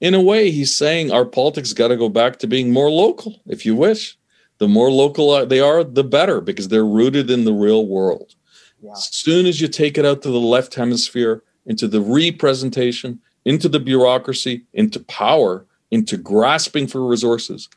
In 0.00 0.14
a 0.14 0.22
way, 0.22 0.50
he's 0.50 0.74
saying 0.74 1.12
our 1.12 1.26
politics 1.26 1.74
got 1.74 1.88
to 1.88 1.96
go 1.98 2.08
back 2.08 2.38
to 2.38 2.46
being 2.46 2.72
more 2.72 2.90
local, 2.90 3.42
if 3.46 3.66
you 3.66 3.76
wish. 3.76 4.16
The 4.56 4.66
more 4.66 4.90
local 4.90 5.44
they 5.44 5.60
are, 5.60 5.84
the 5.84 6.04
better 6.04 6.40
because 6.40 6.68
they're 6.68 6.86
rooted 6.86 7.30
in 7.30 7.44
the 7.44 7.52
real 7.52 7.86
world. 7.86 8.34
Yeah. 8.80 8.92
As 8.92 9.12
soon 9.12 9.44
as 9.44 9.60
you 9.60 9.68
take 9.68 9.98
it 9.98 10.06
out 10.06 10.22
to 10.22 10.30
the 10.30 10.40
left 10.40 10.74
hemisphere, 10.74 11.42
into 11.66 11.86
the 11.86 12.00
representation, 12.00 13.20
into 13.44 13.68
the 13.68 13.80
bureaucracy, 13.80 14.64
into 14.72 15.00
power, 15.00 15.66
into 15.90 16.16
grasping 16.16 16.86
for 16.86 17.06
resources, 17.06 17.68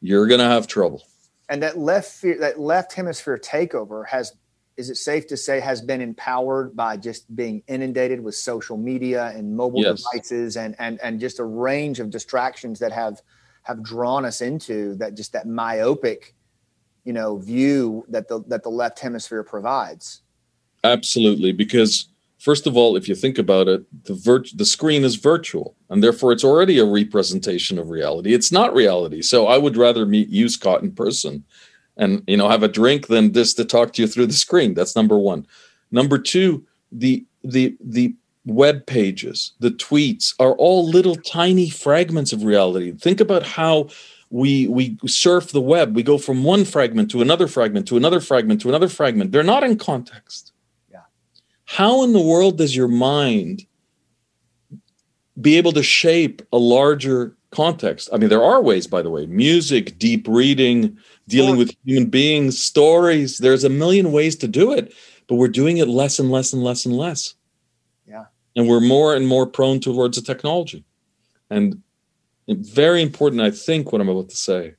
you're 0.00 0.26
going 0.26 0.40
to 0.40 0.46
have 0.46 0.66
trouble. 0.66 1.02
And 1.48 1.62
that 1.62 1.78
left 1.78 2.22
that 2.22 2.58
left 2.58 2.92
hemisphere 2.92 3.38
takeover 3.38 4.06
has 4.06 4.32
is 4.76 4.88
it 4.88 4.96
safe 4.96 5.26
to 5.26 5.36
say 5.36 5.60
has 5.60 5.82
been 5.82 6.00
empowered 6.00 6.74
by 6.74 6.96
just 6.96 7.34
being 7.34 7.62
inundated 7.66 8.22
with 8.22 8.34
social 8.34 8.76
media 8.76 9.26
and 9.36 9.54
mobile 9.54 9.82
yes. 9.82 10.02
devices 10.02 10.56
and 10.56 10.74
and 10.78 10.98
and 11.02 11.20
just 11.20 11.38
a 11.38 11.44
range 11.44 12.00
of 12.00 12.10
distractions 12.10 12.78
that 12.78 12.92
have 12.92 13.20
have 13.62 13.82
drawn 13.82 14.24
us 14.24 14.40
into 14.40 14.94
that 14.96 15.14
just 15.14 15.32
that 15.32 15.46
myopic 15.46 16.34
you 17.04 17.12
know 17.12 17.36
view 17.36 18.04
that 18.08 18.28
the 18.28 18.42
that 18.48 18.62
the 18.62 18.70
left 18.70 18.98
hemisphere 18.98 19.42
provides 19.42 20.22
absolutely 20.84 21.52
because 21.52 22.08
first 22.42 22.66
of 22.66 22.76
all 22.76 22.96
if 22.96 23.08
you 23.08 23.14
think 23.14 23.38
about 23.38 23.68
it 23.68 23.82
the 24.04 24.14
virt- 24.14 24.56
the 24.56 24.64
screen 24.64 25.04
is 25.04 25.14
virtual 25.14 25.76
and 25.88 26.02
therefore 26.02 26.32
it's 26.32 26.44
already 26.44 26.78
a 26.78 26.84
representation 26.84 27.78
of 27.78 27.88
reality. 27.88 28.34
It's 28.34 28.52
not 28.52 28.74
reality. 28.74 29.22
So 29.22 29.46
i 29.46 29.56
would 29.56 29.76
rather 29.76 30.04
meet 30.04 30.28
you 30.28 30.48
scott 30.48 30.82
in 30.82 30.92
person 30.92 31.44
and 31.96 32.22
you 32.26 32.36
know 32.36 32.48
have 32.48 32.62
a 32.62 32.68
drink 32.68 33.06
than 33.06 33.32
just 33.32 33.56
to 33.58 33.64
talk 33.64 33.92
to 33.92 34.02
you 34.02 34.08
through 34.08 34.26
the 34.26 34.42
screen. 34.46 34.74
That's 34.74 34.96
number 34.96 35.18
one. 35.18 35.46
Number 35.90 36.18
two 36.18 36.66
the 36.90 37.24
the 37.44 37.76
the 37.80 38.14
web 38.44 38.86
pages 38.86 39.52
the 39.60 39.70
tweets 39.70 40.34
are 40.40 40.54
all 40.54 40.88
little 40.88 41.14
tiny 41.14 41.70
fragments 41.70 42.32
of 42.32 42.42
reality. 42.42 42.92
Think 42.92 43.20
about 43.20 43.44
how 43.44 43.88
we 44.30 44.66
we 44.66 44.98
surf 45.06 45.52
the 45.52 45.60
web. 45.60 45.94
We 45.94 46.02
go 46.02 46.18
from 46.18 46.42
one 46.42 46.64
fragment 46.64 47.10
to 47.12 47.22
another 47.22 47.46
fragment 47.46 47.86
to 47.88 47.96
another 47.96 48.20
fragment 48.20 48.60
to 48.62 48.68
another 48.68 48.88
fragment. 48.88 49.30
They're 49.30 49.42
not 49.42 49.62
in 49.62 49.78
context 49.78 50.51
how 51.76 52.02
in 52.04 52.12
the 52.12 52.20
world 52.20 52.58
does 52.58 52.74
your 52.74 52.88
mind 52.88 53.66
be 55.40 55.56
able 55.56 55.72
to 55.72 55.82
shape 55.82 56.42
a 56.52 56.58
larger 56.58 57.36
context 57.50 58.08
i 58.12 58.16
mean 58.16 58.28
there 58.28 58.44
are 58.44 58.62
ways 58.62 58.86
by 58.86 59.02
the 59.02 59.10
way 59.10 59.26
music 59.26 59.98
deep 59.98 60.26
reading 60.26 60.96
dealing 61.28 61.56
with 61.56 61.74
human 61.84 62.10
beings, 62.10 62.62
stories. 62.62 63.38
There's 63.38 63.64
a 63.64 63.68
million 63.70 64.12
ways 64.12 64.36
to 64.36 64.48
do 64.48 64.72
it, 64.72 64.94
but 65.28 65.36
we're 65.36 65.48
doing 65.48 65.78
it 65.78 65.88
less 65.88 66.18
and 66.18 66.30
less 66.30 66.52
and 66.52 66.62
less 66.62 66.84
and 66.84 66.96
less. 66.96 67.34
Yeah. 68.06 68.26
And 68.56 68.68
we're 68.68 68.80
more 68.80 69.14
and 69.14 69.26
more 69.26 69.46
prone 69.46 69.80
towards 69.80 70.16
the 70.16 70.22
technology. 70.22 70.84
And 71.50 71.82
very 72.48 73.02
important, 73.02 73.42
I 73.42 73.50
think, 73.50 73.92
what 73.92 74.00
I'm 74.00 74.08
about 74.08 74.28
to 74.30 74.36
say. 74.36 74.74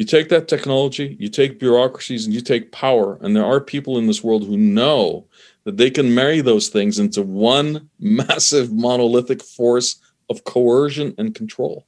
You 0.00 0.06
take 0.06 0.30
that 0.30 0.48
technology, 0.48 1.14
you 1.20 1.28
take 1.28 1.60
bureaucracies, 1.60 2.24
and 2.24 2.34
you 2.34 2.40
take 2.40 2.72
power. 2.72 3.18
And 3.20 3.36
there 3.36 3.44
are 3.44 3.60
people 3.60 3.98
in 3.98 4.06
this 4.06 4.24
world 4.24 4.46
who 4.46 4.56
know 4.56 5.26
that 5.64 5.76
they 5.76 5.90
can 5.90 6.14
marry 6.14 6.40
those 6.40 6.70
things 6.70 6.98
into 6.98 7.20
one 7.20 7.90
massive 8.00 8.72
monolithic 8.72 9.42
force 9.42 10.00
of 10.30 10.42
coercion 10.44 11.14
and 11.18 11.34
control. 11.34 11.86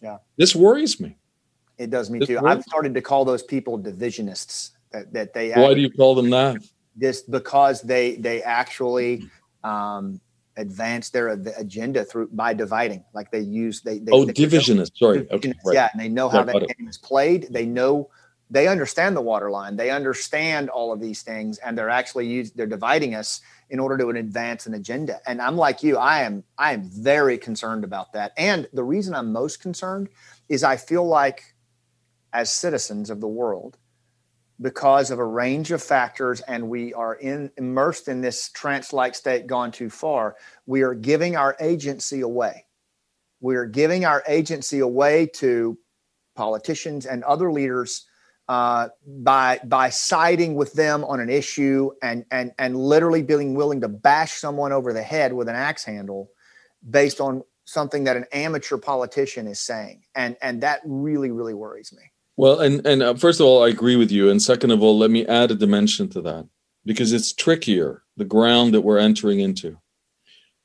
Yeah. 0.00 0.18
This 0.36 0.54
worries 0.54 1.00
me. 1.00 1.16
It 1.78 1.90
does 1.90 2.10
me 2.10 2.20
this 2.20 2.28
too. 2.28 2.38
I've 2.46 2.62
started 2.62 2.94
to 2.94 3.00
call 3.00 3.24
those 3.24 3.42
people 3.42 3.76
divisionists 3.76 4.70
that, 4.92 5.12
that 5.12 5.34
they 5.34 5.50
Why 5.50 5.74
do 5.74 5.80
you 5.80 5.90
call 5.90 6.14
them 6.14 6.30
that? 6.30 6.62
This 6.94 7.22
because 7.22 7.82
they 7.82 8.14
they 8.18 8.40
actually 8.44 9.28
um, 9.64 10.20
advance 10.56 11.10
their 11.10 11.28
agenda 11.28 12.04
through 12.04 12.28
by 12.32 12.52
dividing. 12.54 13.04
Like 13.14 13.30
they 13.30 13.40
use 13.40 13.80
they, 13.82 13.98
they 13.98 14.12
oh 14.12 14.24
they 14.24 14.32
divisionist. 14.32 14.96
Sorry, 14.96 15.26
okay, 15.30 15.52
right. 15.64 15.74
yeah, 15.74 15.88
and 15.92 16.00
they 16.00 16.08
know 16.08 16.28
how 16.28 16.42
that 16.42 16.54
game 16.76 16.88
is 16.88 16.98
played. 16.98 17.48
They 17.50 17.66
know 17.66 18.10
they 18.50 18.66
understand 18.66 19.16
the 19.16 19.20
water 19.20 19.50
line. 19.50 19.76
They 19.76 19.90
understand 19.90 20.70
all 20.70 20.92
of 20.92 21.00
these 21.00 21.22
things, 21.22 21.58
and 21.58 21.78
they're 21.78 21.88
actually 21.88 22.26
use, 22.26 22.50
they're 22.50 22.66
dividing 22.66 23.14
us 23.14 23.40
in 23.70 23.78
order 23.78 23.96
to 23.96 24.08
advance 24.08 24.66
an 24.66 24.74
agenda. 24.74 25.20
And 25.26 25.40
I'm 25.40 25.56
like 25.56 25.82
you. 25.82 25.96
I 25.96 26.22
am 26.22 26.44
I 26.58 26.72
am 26.72 26.82
very 26.90 27.38
concerned 27.38 27.84
about 27.84 28.12
that. 28.12 28.32
And 28.36 28.68
the 28.72 28.82
reason 28.82 29.14
I'm 29.14 29.32
most 29.32 29.60
concerned 29.60 30.08
is 30.48 30.64
I 30.64 30.76
feel 30.76 31.06
like 31.06 31.54
as 32.32 32.52
citizens 32.52 33.10
of 33.10 33.20
the 33.20 33.28
world 33.28 33.78
because 34.60 35.10
of 35.10 35.18
a 35.18 35.24
range 35.24 35.70
of 35.70 35.82
factors 35.82 36.40
and 36.42 36.68
we 36.68 36.92
are 36.92 37.14
in, 37.14 37.50
immersed 37.56 38.08
in 38.08 38.20
this 38.20 38.50
trance-like 38.50 39.14
state 39.14 39.46
gone 39.46 39.72
too 39.72 39.88
far 39.88 40.36
we 40.66 40.82
are 40.82 40.94
giving 40.94 41.36
our 41.36 41.56
agency 41.60 42.20
away. 42.20 42.66
We 43.40 43.56
are 43.56 43.66
giving 43.66 44.04
our 44.04 44.22
agency 44.28 44.80
away 44.80 45.26
to 45.34 45.78
politicians 46.36 47.06
and 47.06 47.24
other 47.24 47.50
leaders 47.50 48.06
uh, 48.48 48.88
by 49.06 49.60
by 49.64 49.90
siding 49.90 50.54
with 50.56 50.72
them 50.74 51.04
on 51.04 51.20
an 51.20 51.30
issue 51.30 51.90
and 52.02 52.24
and 52.30 52.52
and 52.58 52.76
literally 52.76 53.22
being 53.22 53.54
willing 53.54 53.80
to 53.80 53.88
bash 53.88 54.32
someone 54.32 54.72
over 54.72 54.92
the 54.92 55.02
head 55.02 55.32
with 55.32 55.48
an 55.48 55.54
axe 55.54 55.84
handle 55.84 56.30
based 56.88 57.20
on 57.20 57.42
something 57.64 58.04
that 58.04 58.16
an 58.16 58.26
amateur 58.32 58.76
politician 58.76 59.46
is 59.46 59.60
saying. 59.60 60.02
And 60.14 60.36
and 60.42 60.62
that 60.62 60.80
really 60.84 61.30
really 61.30 61.54
worries 61.54 61.92
me 61.92 62.02
well, 62.40 62.58
and 62.58 62.86
and 62.86 63.02
uh, 63.02 63.14
first 63.16 63.38
of 63.38 63.44
all, 63.44 63.62
I 63.62 63.68
agree 63.68 63.96
with 63.96 64.10
you, 64.10 64.30
and 64.30 64.40
second 64.40 64.70
of 64.70 64.82
all, 64.82 64.96
let 64.96 65.10
me 65.10 65.26
add 65.26 65.50
a 65.50 65.54
dimension 65.54 66.08
to 66.08 66.22
that 66.22 66.48
because 66.86 67.12
it's 67.12 67.34
trickier 67.34 68.02
the 68.16 68.24
ground 68.24 68.72
that 68.72 68.80
we're 68.80 68.96
entering 68.96 69.40
into. 69.40 69.76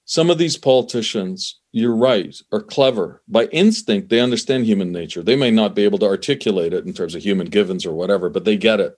Some 0.06 0.30
of 0.30 0.38
these 0.38 0.56
politicians, 0.56 1.60
you're 1.74 1.94
right, 1.94 2.34
are 2.54 2.62
clever. 2.62 3.22
By 3.28 3.48
instinct, 3.48 4.08
they 4.08 4.22
understand 4.22 4.66
human 4.66 4.94
nature. 4.94 5.22
They 5.22 5.36
may 5.36 5.52
not 5.52 5.76
be 5.76 5.84
able 5.84 6.00
to 6.00 6.06
articulate 6.06 6.72
it 6.72 6.86
in 6.86 6.94
terms 6.94 7.14
of 7.14 7.24
human 7.24 7.48
givens 7.48 7.86
or 7.86 7.92
whatever, 7.92 8.30
but 8.30 8.46
they 8.46 8.56
get 8.56 8.80
it. 8.80 8.98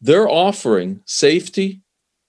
They're 0.00 0.30
offering 0.30 1.02
safety 1.04 1.82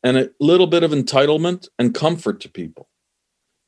and 0.04 0.18
a 0.18 0.32
little 0.42 0.68
bit 0.68 0.84
of 0.84 0.92
entitlement 0.92 1.70
and 1.80 1.96
comfort 1.96 2.42
to 2.42 2.50
people. 2.50 2.90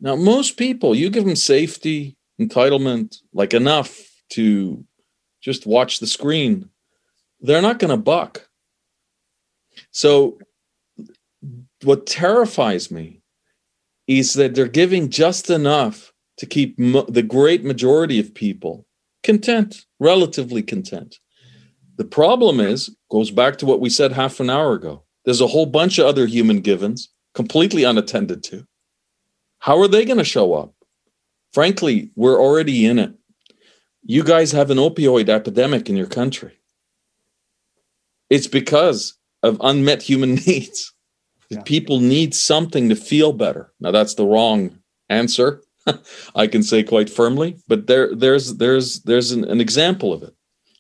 Now, 0.02 0.18
most 0.18 0.58
people, 0.58 0.94
you 0.94 1.10
give 1.10 1.24
them 1.24 1.38
safety, 1.38 2.18
entitlement, 2.42 3.22
like 3.32 3.54
enough 3.54 3.98
to 4.32 4.84
just 5.46 5.68
watch 5.68 6.00
the 6.00 6.08
screen, 6.08 6.70
they're 7.40 7.62
not 7.62 7.78
going 7.78 7.92
to 7.92 7.98
buck. 7.98 8.50
So, 9.92 10.40
what 11.84 12.08
terrifies 12.08 12.90
me 12.90 13.22
is 14.08 14.34
that 14.34 14.56
they're 14.56 14.68
giving 14.68 15.10
just 15.10 15.52
enough 15.52 16.12
to 16.38 16.48
keep 16.48 16.80
mo- 16.80 17.06
the 17.08 17.22
great 17.22 17.64
majority 17.64 18.20
of 18.20 18.34
people 18.34 18.88
content, 19.22 19.86
relatively 20.00 20.64
content. 20.64 21.20
The 21.98 22.06
problem 22.06 22.60
is, 22.60 22.96
goes 23.12 23.30
back 23.30 23.58
to 23.60 23.68
what 23.68 23.80
we 23.80 23.90
said 23.90 24.14
half 24.14 24.40
an 24.40 24.50
hour 24.50 24.74
ago. 24.74 25.04
There's 25.26 25.42
a 25.42 25.48
whole 25.48 25.68
bunch 25.68 26.00
of 26.00 26.08
other 26.08 26.26
human 26.26 26.62
givens 26.62 27.10
completely 27.36 27.84
unattended 27.84 28.44
to. 28.46 28.66
How 29.60 29.80
are 29.80 29.88
they 29.88 30.06
going 30.06 30.18
to 30.18 30.24
show 30.24 30.54
up? 30.54 30.74
Frankly, 31.54 32.12
we're 32.16 32.42
already 32.42 32.86
in 32.88 32.98
it 32.98 33.14
you 34.06 34.24
guys 34.24 34.52
have 34.52 34.70
an 34.70 34.78
opioid 34.78 35.30
epidemic 35.30 35.90
in 35.90 35.98
your 35.98 36.08
country. 36.08 36.60
It's 38.30 38.48
because 38.48 39.18
of 39.44 39.58
unmet 39.62 40.04
human 40.04 40.36
needs. 40.48 40.94
Yeah. 41.50 41.62
People 41.64 42.00
need 42.00 42.34
something 42.34 42.90
to 42.90 42.96
feel 42.96 43.34
better. 43.34 43.74
Now 43.80 43.92
that's 43.92 44.16
the 44.16 44.26
wrong 44.26 44.80
answer. 45.10 45.62
I 46.36 46.48
can 46.48 46.64
say 46.64 46.84
quite 46.84 47.10
firmly, 47.10 47.58
but 47.68 47.88
there 47.88 48.16
there's 48.16 48.56
there's 48.56 49.02
there's 49.02 49.32
an, 49.32 49.44
an 49.46 49.62
example 49.62 50.14
of 50.14 50.24
it. 50.24 50.34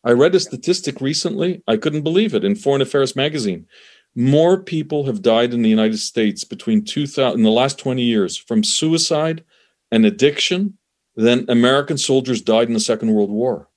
I 0.03 0.11
read 0.11 0.35
a 0.35 0.39
statistic 0.39 1.01
recently. 1.01 1.63
I 1.67 1.77
couldn't 1.77 2.03
believe 2.03 2.33
it 2.33 2.43
in 2.43 2.55
Foreign 2.55 2.81
Affairs 2.81 3.15
magazine. 3.15 3.67
More 4.15 4.61
people 4.61 5.05
have 5.05 5.21
died 5.21 5.53
in 5.53 5.61
the 5.61 5.69
United 5.69 5.97
States 5.97 6.43
between 6.43 6.85
2000 6.85 7.39
in 7.39 7.43
the 7.43 7.51
last 7.51 7.77
20 7.77 8.01
years 8.01 8.37
from 8.37 8.63
suicide 8.63 9.43
and 9.91 10.05
addiction 10.05 10.77
than 11.15 11.45
American 11.49 11.97
soldiers 11.97 12.41
died 12.41 12.67
in 12.67 12.73
the 12.73 12.79
Second 12.79 13.13
World 13.13 13.29
War. 13.29 13.69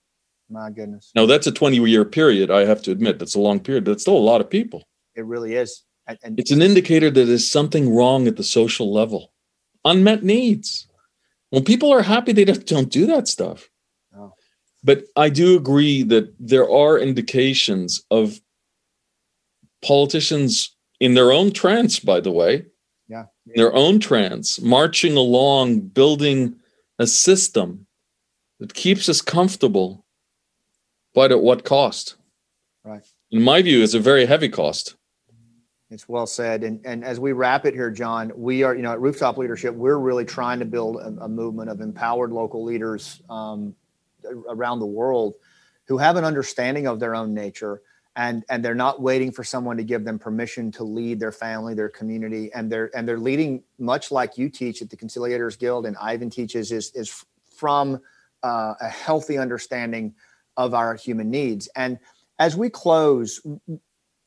My 0.50 0.70
goodness. 0.70 1.12
Now 1.14 1.26
that's 1.26 1.46
a 1.46 1.52
20 1.52 1.76
year 1.88 2.04
period. 2.04 2.50
I 2.50 2.64
have 2.64 2.82
to 2.82 2.90
admit 2.90 3.18
that's 3.18 3.34
a 3.34 3.40
long 3.40 3.60
period, 3.60 3.84
but 3.84 3.92
it's 3.92 4.02
still 4.02 4.16
a 4.16 4.18
lot 4.18 4.40
of 4.40 4.48
people. 4.48 4.88
It 5.14 5.24
really 5.24 5.54
is. 5.54 5.84
And 6.22 6.38
it's 6.38 6.50
an 6.50 6.62
indicator 6.62 7.10
that 7.10 7.24
there's 7.24 7.50
something 7.50 7.94
wrong 7.94 8.26
at 8.26 8.36
the 8.36 8.42
social 8.42 8.92
level. 8.92 9.32
Unmet 9.84 10.22
needs. 10.22 10.88
When 11.50 11.64
people 11.64 11.92
are 11.92 12.02
happy, 12.02 12.32
they 12.32 12.46
just 12.46 12.66
don't 12.66 12.90
do 12.90 13.06
that 13.06 13.28
stuff. 13.28 13.68
No. 14.12 14.34
But 14.82 15.04
I 15.16 15.28
do 15.28 15.56
agree 15.56 16.02
that 16.04 16.34
there 16.40 16.68
are 16.70 16.98
indications 16.98 18.02
of 18.10 18.40
politicians 19.82 20.74
in 20.98 21.14
their 21.14 21.30
own 21.30 21.52
trance, 21.52 22.00
by 22.00 22.20
the 22.20 22.32
way, 22.32 22.64
yeah, 23.08 23.26
in 23.46 23.52
their 23.56 23.74
own 23.74 24.00
trance, 24.00 24.60
marching 24.60 25.16
along, 25.16 25.80
building 25.80 26.56
a 26.98 27.06
system 27.06 27.86
that 28.58 28.74
keeps 28.74 29.08
us 29.08 29.20
comfortable, 29.20 30.04
but 31.14 31.30
at 31.30 31.40
what 31.40 31.64
cost? 31.64 32.16
Right. 32.84 33.06
In 33.30 33.42
my 33.42 33.62
view, 33.62 33.82
it's 33.82 33.94
a 33.94 34.00
very 34.00 34.26
heavy 34.26 34.48
cost. 34.48 34.96
It's 35.90 36.08
well 36.08 36.26
said. 36.26 36.64
And, 36.64 36.84
and 36.84 37.04
as 37.04 37.18
we 37.18 37.32
wrap 37.32 37.64
it 37.64 37.72
here, 37.72 37.90
John, 37.90 38.30
we 38.34 38.62
are, 38.62 38.74
you 38.74 38.82
know, 38.82 38.92
at 38.92 39.00
Rooftop 39.00 39.38
Leadership, 39.38 39.74
we're 39.74 39.98
really 39.98 40.24
trying 40.24 40.58
to 40.58 40.66
build 40.66 40.96
a, 40.96 41.24
a 41.24 41.28
movement 41.28 41.70
of 41.70 41.80
empowered 41.80 42.30
local 42.30 42.62
leaders 42.62 43.22
um, 43.30 43.74
around 44.48 44.80
the 44.80 44.86
world 44.86 45.34
who 45.86 45.96
have 45.96 46.16
an 46.16 46.24
understanding 46.24 46.86
of 46.86 47.00
their 47.00 47.14
own 47.14 47.32
nature 47.32 47.80
and 48.18 48.44
and 48.50 48.62
they're 48.62 48.74
not 48.74 49.00
waiting 49.00 49.30
for 49.30 49.44
someone 49.44 49.76
to 49.78 49.84
give 49.84 50.04
them 50.04 50.18
permission 50.18 50.70
to 50.72 50.84
lead 50.84 51.18
their 51.18 51.32
family 51.32 51.72
their 51.72 51.88
community 51.88 52.52
and 52.52 52.70
they're 52.70 52.90
and 52.94 53.08
they're 53.08 53.18
leading 53.18 53.62
much 53.78 54.10
like 54.10 54.36
you 54.36 54.50
teach 54.50 54.82
at 54.82 54.90
the 54.90 54.96
conciliators 54.96 55.58
guild 55.58 55.86
and 55.86 55.96
ivan 55.98 56.28
teaches 56.28 56.70
is 56.72 56.90
is 56.94 57.24
from 57.56 57.98
uh, 58.42 58.74
a 58.80 58.88
healthy 58.88 59.38
understanding 59.38 60.14
of 60.56 60.74
our 60.74 60.94
human 60.94 61.30
needs. 61.30 61.68
And 61.74 61.98
as 62.38 62.56
we 62.56 62.68
close 62.68 63.40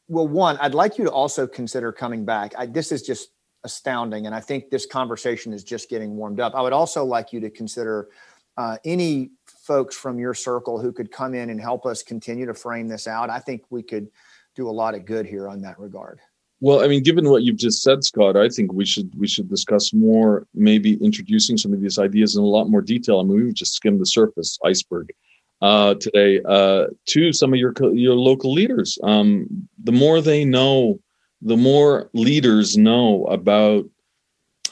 well 0.08 0.28
one 0.28 0.58
i'd 0.58 0.74
like 0.74 0.98
you 0.98 1.06
to 1.06 1.12
also 1.12 1.46
consider 1.46 1.92
coming 1.92 2.26
back. 2.26 2.54
I, 2.58 2.66
this 2.66 2.92
is 2.92 3.04
just 3.04 3.30
astounding 3.64 4.26
and 4.26 4.34
i 4.34 4.40
think 4.40 4.70
this 4.72 4.86
conversation 4.86 5.54
is 5.54 5.64
just 5.64 5.90
getting 5.90 6.16
warmed 6.16 6.40
up. 6.40 6.56
I 6.56 6.62
would 6.62 6.74
also 6.74 7.04
like 7.04 7.32
you 7.32 7.40
to 7.42 7.50
consider 7.50 8.10
uh, 8.58 8.78
any 8.84 9.32
folks 9.72 9.96
from 9.96 10.20
your 10.20 10.34
circle 10.34 10.82
who 10.82 10.92
could 10.92 11.10
come 11.10 11.34
in 11.34 11.50
and 11.50 11.62
help 11.62 11.86
us 11.86 12.04
continue 12.04 12.46
to 12.46 12.54
frame 12.54 12.90
this 12.90 13.08
out, 13.08 13.30
I 13.30 13.40
think 13.40 13.64
we 13.70 13.82
could 13.82 14.10
do 14.54 14.70
a 14.70 14.76
lot 14.82 14.96
of 14.96 15.06
good 15.06 15.26
here 15.26 15.48
on 15.48 15.62
that 15.62 15.80
regard. 15.80 16.20
Well, 16.60 16.84
I 16.84 16.90
mean, 16.90 17.04
given 17.04 17.30
what 17.30 17.44
you've 17.44 17.56
just 17.56 17.82
said, 17.82 18.04
Scott, 18.04 18.36
I 18.36 18.50
think 18.50 18.74
we 18.74 18.84
should 18.86 19.10
we 19.18 19.30
should 19.30 19.48
discuss 19.48 19.94
more, 19.94 20.46
maybe 20.54 21.02
introducing 21.02 21.58
some 21.58 21.72
of 21.72 21.80
these 21.80 21.98
ideas 21.98 22.36
in 22.36 22.44
a 22.44 22.46
lot 22.46 22.70
more 22.70 22.82
detail. 22.82 23.22
I 23.22 23.24
mean, 23.24 23.46
we've 23.46 23.54
just 23.54 23.74
skimmed 23.74 24.02
the 24.02 24.06
surface 24.06 24.60
iceberg 24.66 25.14
uh, 25.62 25.94
today 25.96 26.42
uh, 26.46 26.88
to 27.12 27.32
some 27.32 27.54
of 27.54 27.58
your 27.58 27.74
your 27.94 28.16
local 28.16 28.52
leaders. 28.52 29.00
Um, 29.04 29.70
the 29.82 29.94
more 29.94 30.20
they 30.20 30.44
know, 30.44 31.00
the 31.42 31.56
more 31.56 32.10
leaders 32.12 32.78
know 32.78 33.24
about 33.28 33.86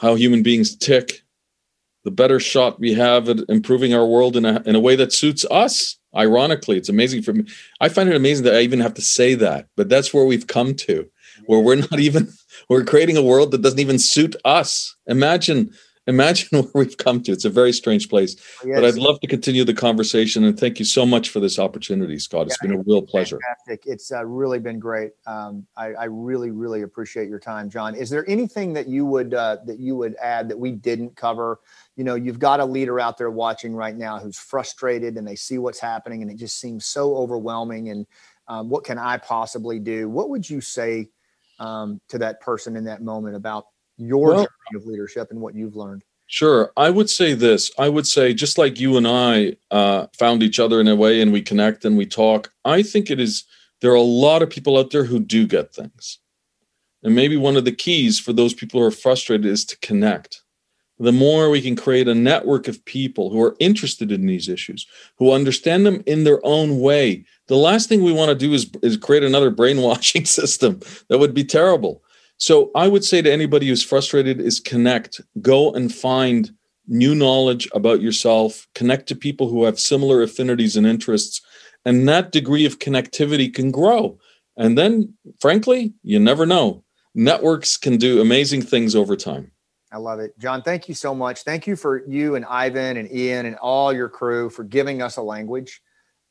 how 0.02 0.16
human 0.16 0.43
beings 0.43 0.76
tick 0.76 1.24
the 2.04 2.12
better 2.12 2.39
shot 2.39 2.80
we 2.80 2.93
have 2.93 3.30
at 3.30 3.39
improving 3.50 3.93
our 3.93 4.06
world 4.06 4.36
in 4.36 4.45
a, 4.45 4.62
in 4.66 4.76
a 4.76 4.80
way 4.80 4.95
that 4.95 5.14
suits 5.14 5.45
us. 5.52 5.97
Ironically, 6.16 6.78
it's 6.78 6.89
amazing 6.89 7.22
for 7.22 7.34
me. 7.34 7.45
I 7.82 7.89
find 7.89 8.10
it 8.10 8.16
amazing 8.16 8.45
that 8.45 8.56
I 8.56 8.62
even 8.62 8.80
have 8.80 8.95
to 8.95 9.02
say 9.02 9.36
that, 9.36 9.68
but 9.76 9.89
that's 9.89 10.14
where 10.14 10.26
we've 10.26 10.47
come 10.47 10.74
to, 10.76 11.08
where 11.45 11.60
we're 11.60 11.76
not 11.76 12.00
even, 12.00 12.32
we're 12.70 12.84
creating 12.84 13.18
a 13.18 13.24
world 13.24 13.52
that 13.52 13.62
doesn't 13.62 13.80
even 13.80 14.00
suit 14.00 14.36
us. 14.43 14.95
Imagine, 15.06 15.72
imagine 16.08 16.47
where 16.64 16.86
we've 16.86 16.97
come 16.97 17.22
to. 17.22 17.32
It's 17.32 17.45
a 17.45 17.50
very 17.50 17.72
strange 17.72 18.10
place. 18.10 18.36
Yes. 18.66 18.80
But 18.80 18.86
I'd 18.86 18.95
love 18.95 19.20
to 19.20 19.28
continue 19.28 19.64
the 19.64 19.74
conversation. 19.76 20.43
And 20.45 20.60
thank 20.60 20.80
you 20.80 20.86
so 20.86 21.06
much 21.06 21.30
for 21.30 21.39
this 21.39 21.60
opportunity, 21.60 22.18
Scott. 22.18 22.47
It's 22.47 22.58
yeah, 22.64 22.70
been 22.70 22.80
a 22.80 22.84
real 22.88 23.04
pleasure. 23.04 23.38
Fantastic. 23.45 23.84
It's 23.86 24.12
uh, 24.12 24.26
really 24.26 24.58
been 24.58 24.80
great. 24.80 25.12
Um, 25.28 25.68
I, 25.78 25.93
I, 25.93 26.06
really, 26.06 26.50
really 26.50 26.82
appreciate 26.82 27.30
your 27.30 27.39
time, 27.39 27.70
John. 27.70 27.93
Is 27.93 28.10
there 28.10 28.28
anything 28.28 28.74
that 28.74 28.88
you 28.88 29.06
would 29.06 29.36
uh, 29.36 29.58
that 29.66 29.80
you 29.80 29.95
would 29.95 30.16
add 30.16 30.50
that 30.50 30.58
we 30.58 30.72
didn't 30.72 31.16
cover? 31.16 31.60
You 32.00 32.06
know, 32.06 32.16
you've 32.16 32.39
got 32.39 32.62
a 32.62 32.66
leader 32.66 32.97
out 32.97 33.18
there 33.18 33.30
watching 33.30 33.76
right 33.76 33.93
now 33.93 34.20
who's 34.20 34.38
frustrated 34.38 35.18
and 35.18 35.28
they 35.28 35.36
see 35.36 35.58
what's 35.58 35.82
happening 35.82 36.22
and 36.22 36.32
it 36.32 36.38
just 36.38 36.58
seems 36.58 36.86
so 36.86 37.14
overwhelming. 37.14 37.89
And 37.89 38.08
um, 38.47 38.70
what 38.70 38.86
can 38.86 38.97
I 38.97 39.18
possibly 39.18 39.80
do? 39.80 40.08
What 40.08 40.30
would 40.30 40.50
you 40.50 40.62
say 40.62 41.10
um, 41.60 42.00
to 42.08 42.18
that 42.20 42.39
person 42.39 42.78
in 42.78 42.86
that 42.86 43.02
moment 43.02 43.36
about 43.36 43.66
your 43.97 44.28
well, 44.28 44.36
journey 44.38 44.78
of 44.78 44.86
leadership 44.86 45.28
and 45.32 45.41
what 45.41 45.56
you've 45.56 45.76
learned? 45.76 46.06
Sure. 46.28 46.72
I 46.78 46.89
would 46.89 47.10
say 47.10 47.34
this. 47.34 47.70
I 47.78 47.89
would 47.89 48.08
say, 48.08 48.34
just 48.34 48.58
like 48.58 48.80
you 48.80 48.95
and 48.95 49.06
I 49.06 49.58
uh, 49.70 50.08
found 50.18 50.41
each 50.41 50.58
other 50.58 50.80
in 50.80 50.88
a 50.88 50.95
way 50.95 51.20
and 51.20 51.34
we 51.34 51.41
connect 51.41 51.84
and 51.84 51.97
we 51.97 52.06
talk, 52.06 52.54
I 52.64 52.82
think 52.82 53.12
it 53.12 53.20
is, 53.20 53.43
there 53.82 53.91
are 53.91 53.95
a 53.95 54.02
lot 54.02 54.41
of 54.41 54.50
people 54.50 54.78
out 54.78 54.91
there 54.91 55.04
who 55.04 55.20
do 55.20 55.45
get 55.45 55.76
things. 55.76 56.20
And 57.04 57.14
maybe 57.14 57.36
one 57.36 57.58
of 57.58 57.66
the 57.66 57.76
keys 57.76 58.22
for 58.22 58.32
those 58.32 58.54
people 58.54 58.80
who 58.80 58.86
are 58.86 58.91
frustrated 58.91 59.45
is 59.45 59.66
to 59.66 59.78
connect. 59.80 60.43
The 61.00 61.12
more 61.12 61.50
we 61.50 61.62
can 61.62 61.76
create 61.76 62.08
a 62.08 62.16
network 62.16 62.68
of 62.68 62.84
people 62.84 63.30
who 63.30 63.41
are 63.41 63.56
interested 63.60 64.12
in 64.12 64.26
these 64.26 64.50
issues, 64.50 64.86
who 65.18 65.32
understand 65.32 65.86
them 65.86 66.04
in 66.06 66.26
their 66.26 66.45
own 66.45 66.80
way, 66.80 67.26
the 67.47 67.56
last 67.56 67.88
thing 67.88 68.04
we 68.04 68.12
want 68.12 68.30
to 68.30 68.36
do 68.36 68.54
is, 68.54 68.70
is 68.84 68.97
create 68.97 69.24
another 69.24 69.50
brainwashing 69.50 70.26
system. 70.39 70.82
That 71.08 71.20
would 71.20 71.34
be 71.34 71.43
terrible. 71.43 72.04
So 72.38 72.72
I 72.76 72.88
would 72.88 73.04
say 73.04 73.22
to 73.22 73.32
anybody 73.32 73.68
who's 73.68 73.84
frustrated 73.84 74.39
is 74.39 74.60
connect, 74.60 75.20
go 75.41 75.72
and 75.72 75.93
find 75.93 76.52
new 76.88 77.16
knowledge 77.16 77.70
about 77.74 78.02
yourself, 78.02 78.68
connect 78.76 79.08
to 79.08 79.16
people 79.16 79.47
who 79.50 79.64
have 79.64 79.80
similar 79.80 80.22
affinities 80.22 80.76
and 80.76 80.88
interests, 80.88 81.41
and 81.86 82.08
that 82.10 82.32
degree 82.32 82.66
of 82.66 82.80
connectivity 82.80 83.54
can 83.54 83.72
grow. 83.72 84.18
And 84.58 84.78
then, 84.78 85.14
frankly, 85.39 85.93
you 86.04 86.20
never 86.20 86.45
know. 86.45 86.84
Networks 87.16 87.78
can 87.78 87.97
do 87.97 88.22
amazing 88.22 88.62
things 88.62 88.95
over 88.95 89.16
time. 89.16 89.52
I 89.91 89.97
love 89.97 90.19
it. 90.19 90.37
John, 90.37 90.61
thank 90.61 90.87
you 90.87 90.93
so 90.93 91.15
much. 91.15 91.43
Thank 91.43 91.65
you 91.65 91.75
for 91.75 92.07
you 92.07 92.35
and 92.35 92.45
Ivan 92.45 92.97
and 92.97 93.09
Iain 93.09 93.45
and 93.45 93.55
all 93.55 93.91
your 93.91 94.09
crew 94.09 94.49
for 94.49 94.63
giving 94.63 95.01
us 95.01 95.17
a 95.17 95.21
language 95.21 95.81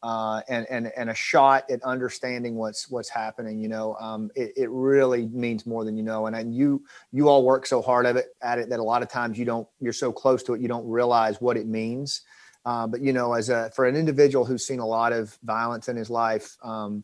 uh, 0.02 0.42
and 0.48 0.66
and 0.70 0.92
and 0.96 1.10
a 1.10 1.14
shot 1.14 1.64
at 1.70 1.82
understanding 1.82 2.54
what's 2.54 2.88
what's 2.88 3.08
happening. 3.08 3.58
You 3.58 3.68
know, 3.68 3.96
um, 3.96 4.30
it, 4.36 4.52
it 4.56 4.70
really 4.70 5.26
means 5.26 5.66
more 5.66 5.84
than 5.84 5.96
you 5.96 6.02
know. 6.02 6.26
And, 6.26 6.36
and 6.36 6.54
you 6.54 6.84
you 7.10 7.28
all 7.28 7.44
work 7.44 7.66
so 7.66 7.82
hard 7.82 8.06
at 8.06 8.16
it 8.16 8.26
at 8.40 8.58
it 8.58 8.68
that 8.70 8.78
a 8.78 8.82
lot 8.82 9.02
of 9.02 9.08
times 9.08 9.38
you 9.38 9.44
don't 9.44 9.66
you're 9.80 9.92
so 9.92 10.12
close 10.12 10.42
to 10.44 10.54
it 10.54 10.60
you 10.60 10.68
don't 10.68 10.88
realize 10.88 11.40
what 11.40 11.56
it 11.56 11.66
means. 11.66 12.22
Uh, 12.64 12.86
but 12.86 13.00
you 13.00 13.12
know, 13.12 13.32
as 13.32 13.48
a 13.48 13.70
for 13.74 13.86
an 13.86 13.96
individual 13.96 14.44
who's 14.44 14.66
seen 14.66 14.78
a 14.78 14.86
lot 14.86 15.12
of 15.12 15.36
violence 15.42 15.88
in 15.88 15.96
his 15.96 16.10
life. 16.10 16.56
Um, 16.62 17.02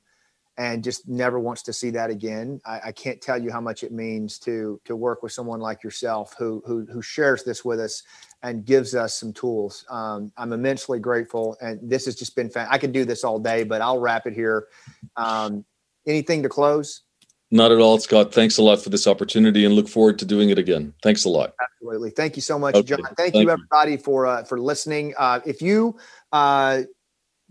and 0.57 0.85
just 0.85 1.09
never 1.09 1.39
wants 1.39 1.63
to 1.63 1.73
see 1.73 1.91
that 1.91 2.11
again. 2.11 2.61
I, 2.65 2.81
I, 2.87 2.93
can't 2.93 3.21
tell 3.21 3.43
you 3.43 3.51
how 3.51 3.61
much 3.61 3.83
it 3.83 3.93
means 3.93 4.39
to 4.41 4.81
to 4.85 4.95
work 4.95 5.23
with 5.23 5.33
someone 5.33 5.61
like 5.61 5.83
yourself 5.83 6.35
who 6.39 6.63
who, 6.65 6.87
who 6.87 7.03
shares 7.03 7.43
this 7.43 7.65
with 7.65 7.81
us 7.81 8.03
and 8.43 8.65
gives 8.65 8.95
us 8.95 9.15
some 9.15 9.33
tools. 9.33 9.85
Um, 9.91 10.31
I'm 10.37 10.53
immensely 10.53 11.01
grateful, 11.01 11.57
and 11.61 11.81
this 11.83 12.05
has 12.05 12.15
just 12.15 12.37
been. 12.37 12.51
Fan- 12.51 12.69
I 12.71 12.79
could 12.79 12.93
do 12.93 13.05
this 13.05 13.25
all 13.25 13.39
day, 13.39 13.65
but 13.65 13.81
I'll 13.81 13.99
wrap 13.99 14.27
it 14.27 14.35
here. 14.35 14.69
Um, 15.17 15.65
anything 16.07 16.43
to 16.45 16.49
close? 16.49 17.03
Not 17.51 17.71
at 17.71 17.79
all, 17.79 17.99
Scott. 17.99 18.33
Thanks 18.33 18.59
a 18.59 18.63
lot 18.63 18.83
for 18.83 18.91
this 18.91 19.07
opportunity, 19.07 19.65
and 19.65 19.75
look 19.75 19.89
forward 19.89 20.19
to 20.21 20.25
doing 20.25 20.51
it 20.51 20.59
again. 20.59 20.93
Thanks 21.03 21.25
a 21.25 21.29
lot. 21.29 21.55
Absolutely. 21.61 22.11
Thank 22.11 22.37
you 22.37 22.43
so 22.43 22.59
much, 22.59 22.75
okay. 22.75 22.89
John. 22.89 23.03
Thank, 23.03 23.17
Thank 23.17 23.35
you, 23.35 23.51
everybody, 23.51 23.93
you. 23.93 23.99
for 23.99 24.27
uh, 24.27 24.45
for 24.45 24.61
listening. 24.61 25.15
Uh, 25.19 25.41
if 25.47 25.63
you 25.63 25.97
uh, 26.33 26.83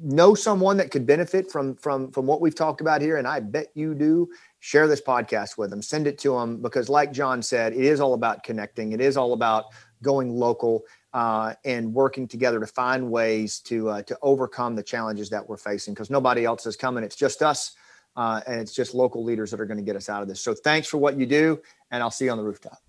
know 0.03 0.35
someone 0.35 0.77
that 0.77 0.91
could 0.91 1.05
benefit 1.05 1.49
from 1.49 1.75
from 1.75 2.11
from 2.11 2.25
what 2.25 2.41
we've 2.41 2.55
talked 2.55 2.81
about 2.81 3.01
here 3.01 3.17
and 3.17 3.27
i 3.27 3.39
bet 3.39 3.67
you 3.73 3.95
do 3.95 4.29
share 4.63 4.87
this 4.87 5.01
podcast 5.01 5.57
with 5.57 5.69
them. 5.69 5.81
Send 5.81 6.07
it 6.07 6.17
to 6.19 6.39
them 6.39 6.61
because 6.61 6.87
like 6.87 7.11
john 7.11 7.41
said 7.41 7.73
it 7.73 7.83
is 7.83 7.99
all 7.99 8.13
about 8.13 8.43
connecting. 8.43 8.93
It 8.93 9.01
is 9.01 9.17
all 9.17 9.33
about 9.33 9.65
going 10.01 10.31
local 10.31 10.83
uh, 11.13 11.53
and 11.65 11.93
working 11.93 12.27
together 12.29 12.61
to 12.61 12.67
find 12.67 13.11
ways 13.11 13.59
to 13.59 13.89
uh, 13.89 14.01
to 14.03 14.17
overcome 14.21 14.75
the 14.75 14.83
challenges 14.83 15.29
that 15.31 15.47
we're 15.47 15.57
facing 15.57 15.93
because 15.93 16.09
nobody 16.09 16.45
else 16.45 16.65
is 16.65 16.77
coming. 16.77 17.03
It's 17.03 17.17
just 17.17 17.41
us 17.41 17.75
uh, 18.15 18.39
and 18.47 18.61
it's 18.61 18.73
just 18.73 18.93
local 18.93 19.21
leaders 19.21 19.51
that 19.51 19.59
are 19.59 19.65
going 19.65 19.77
to 19.77 19.83
get 19.83 19.97
us 19.97 20.07
out 20.07 20.21
of 20.21 20.29
this. 20.29 20.39
So 20.39 20.53
thanks 20.53 20.87
for 20.87 20.97
what 20.97 21.17
you 21.17 21.25
do 21.25 21.61
and 21.91 22.01
i'll 22.01 22.11
see 22.11 22.25
you 22.25 22.31
on 22.31 22.37
the 22.37 22.43
rooftop 22.43 22.79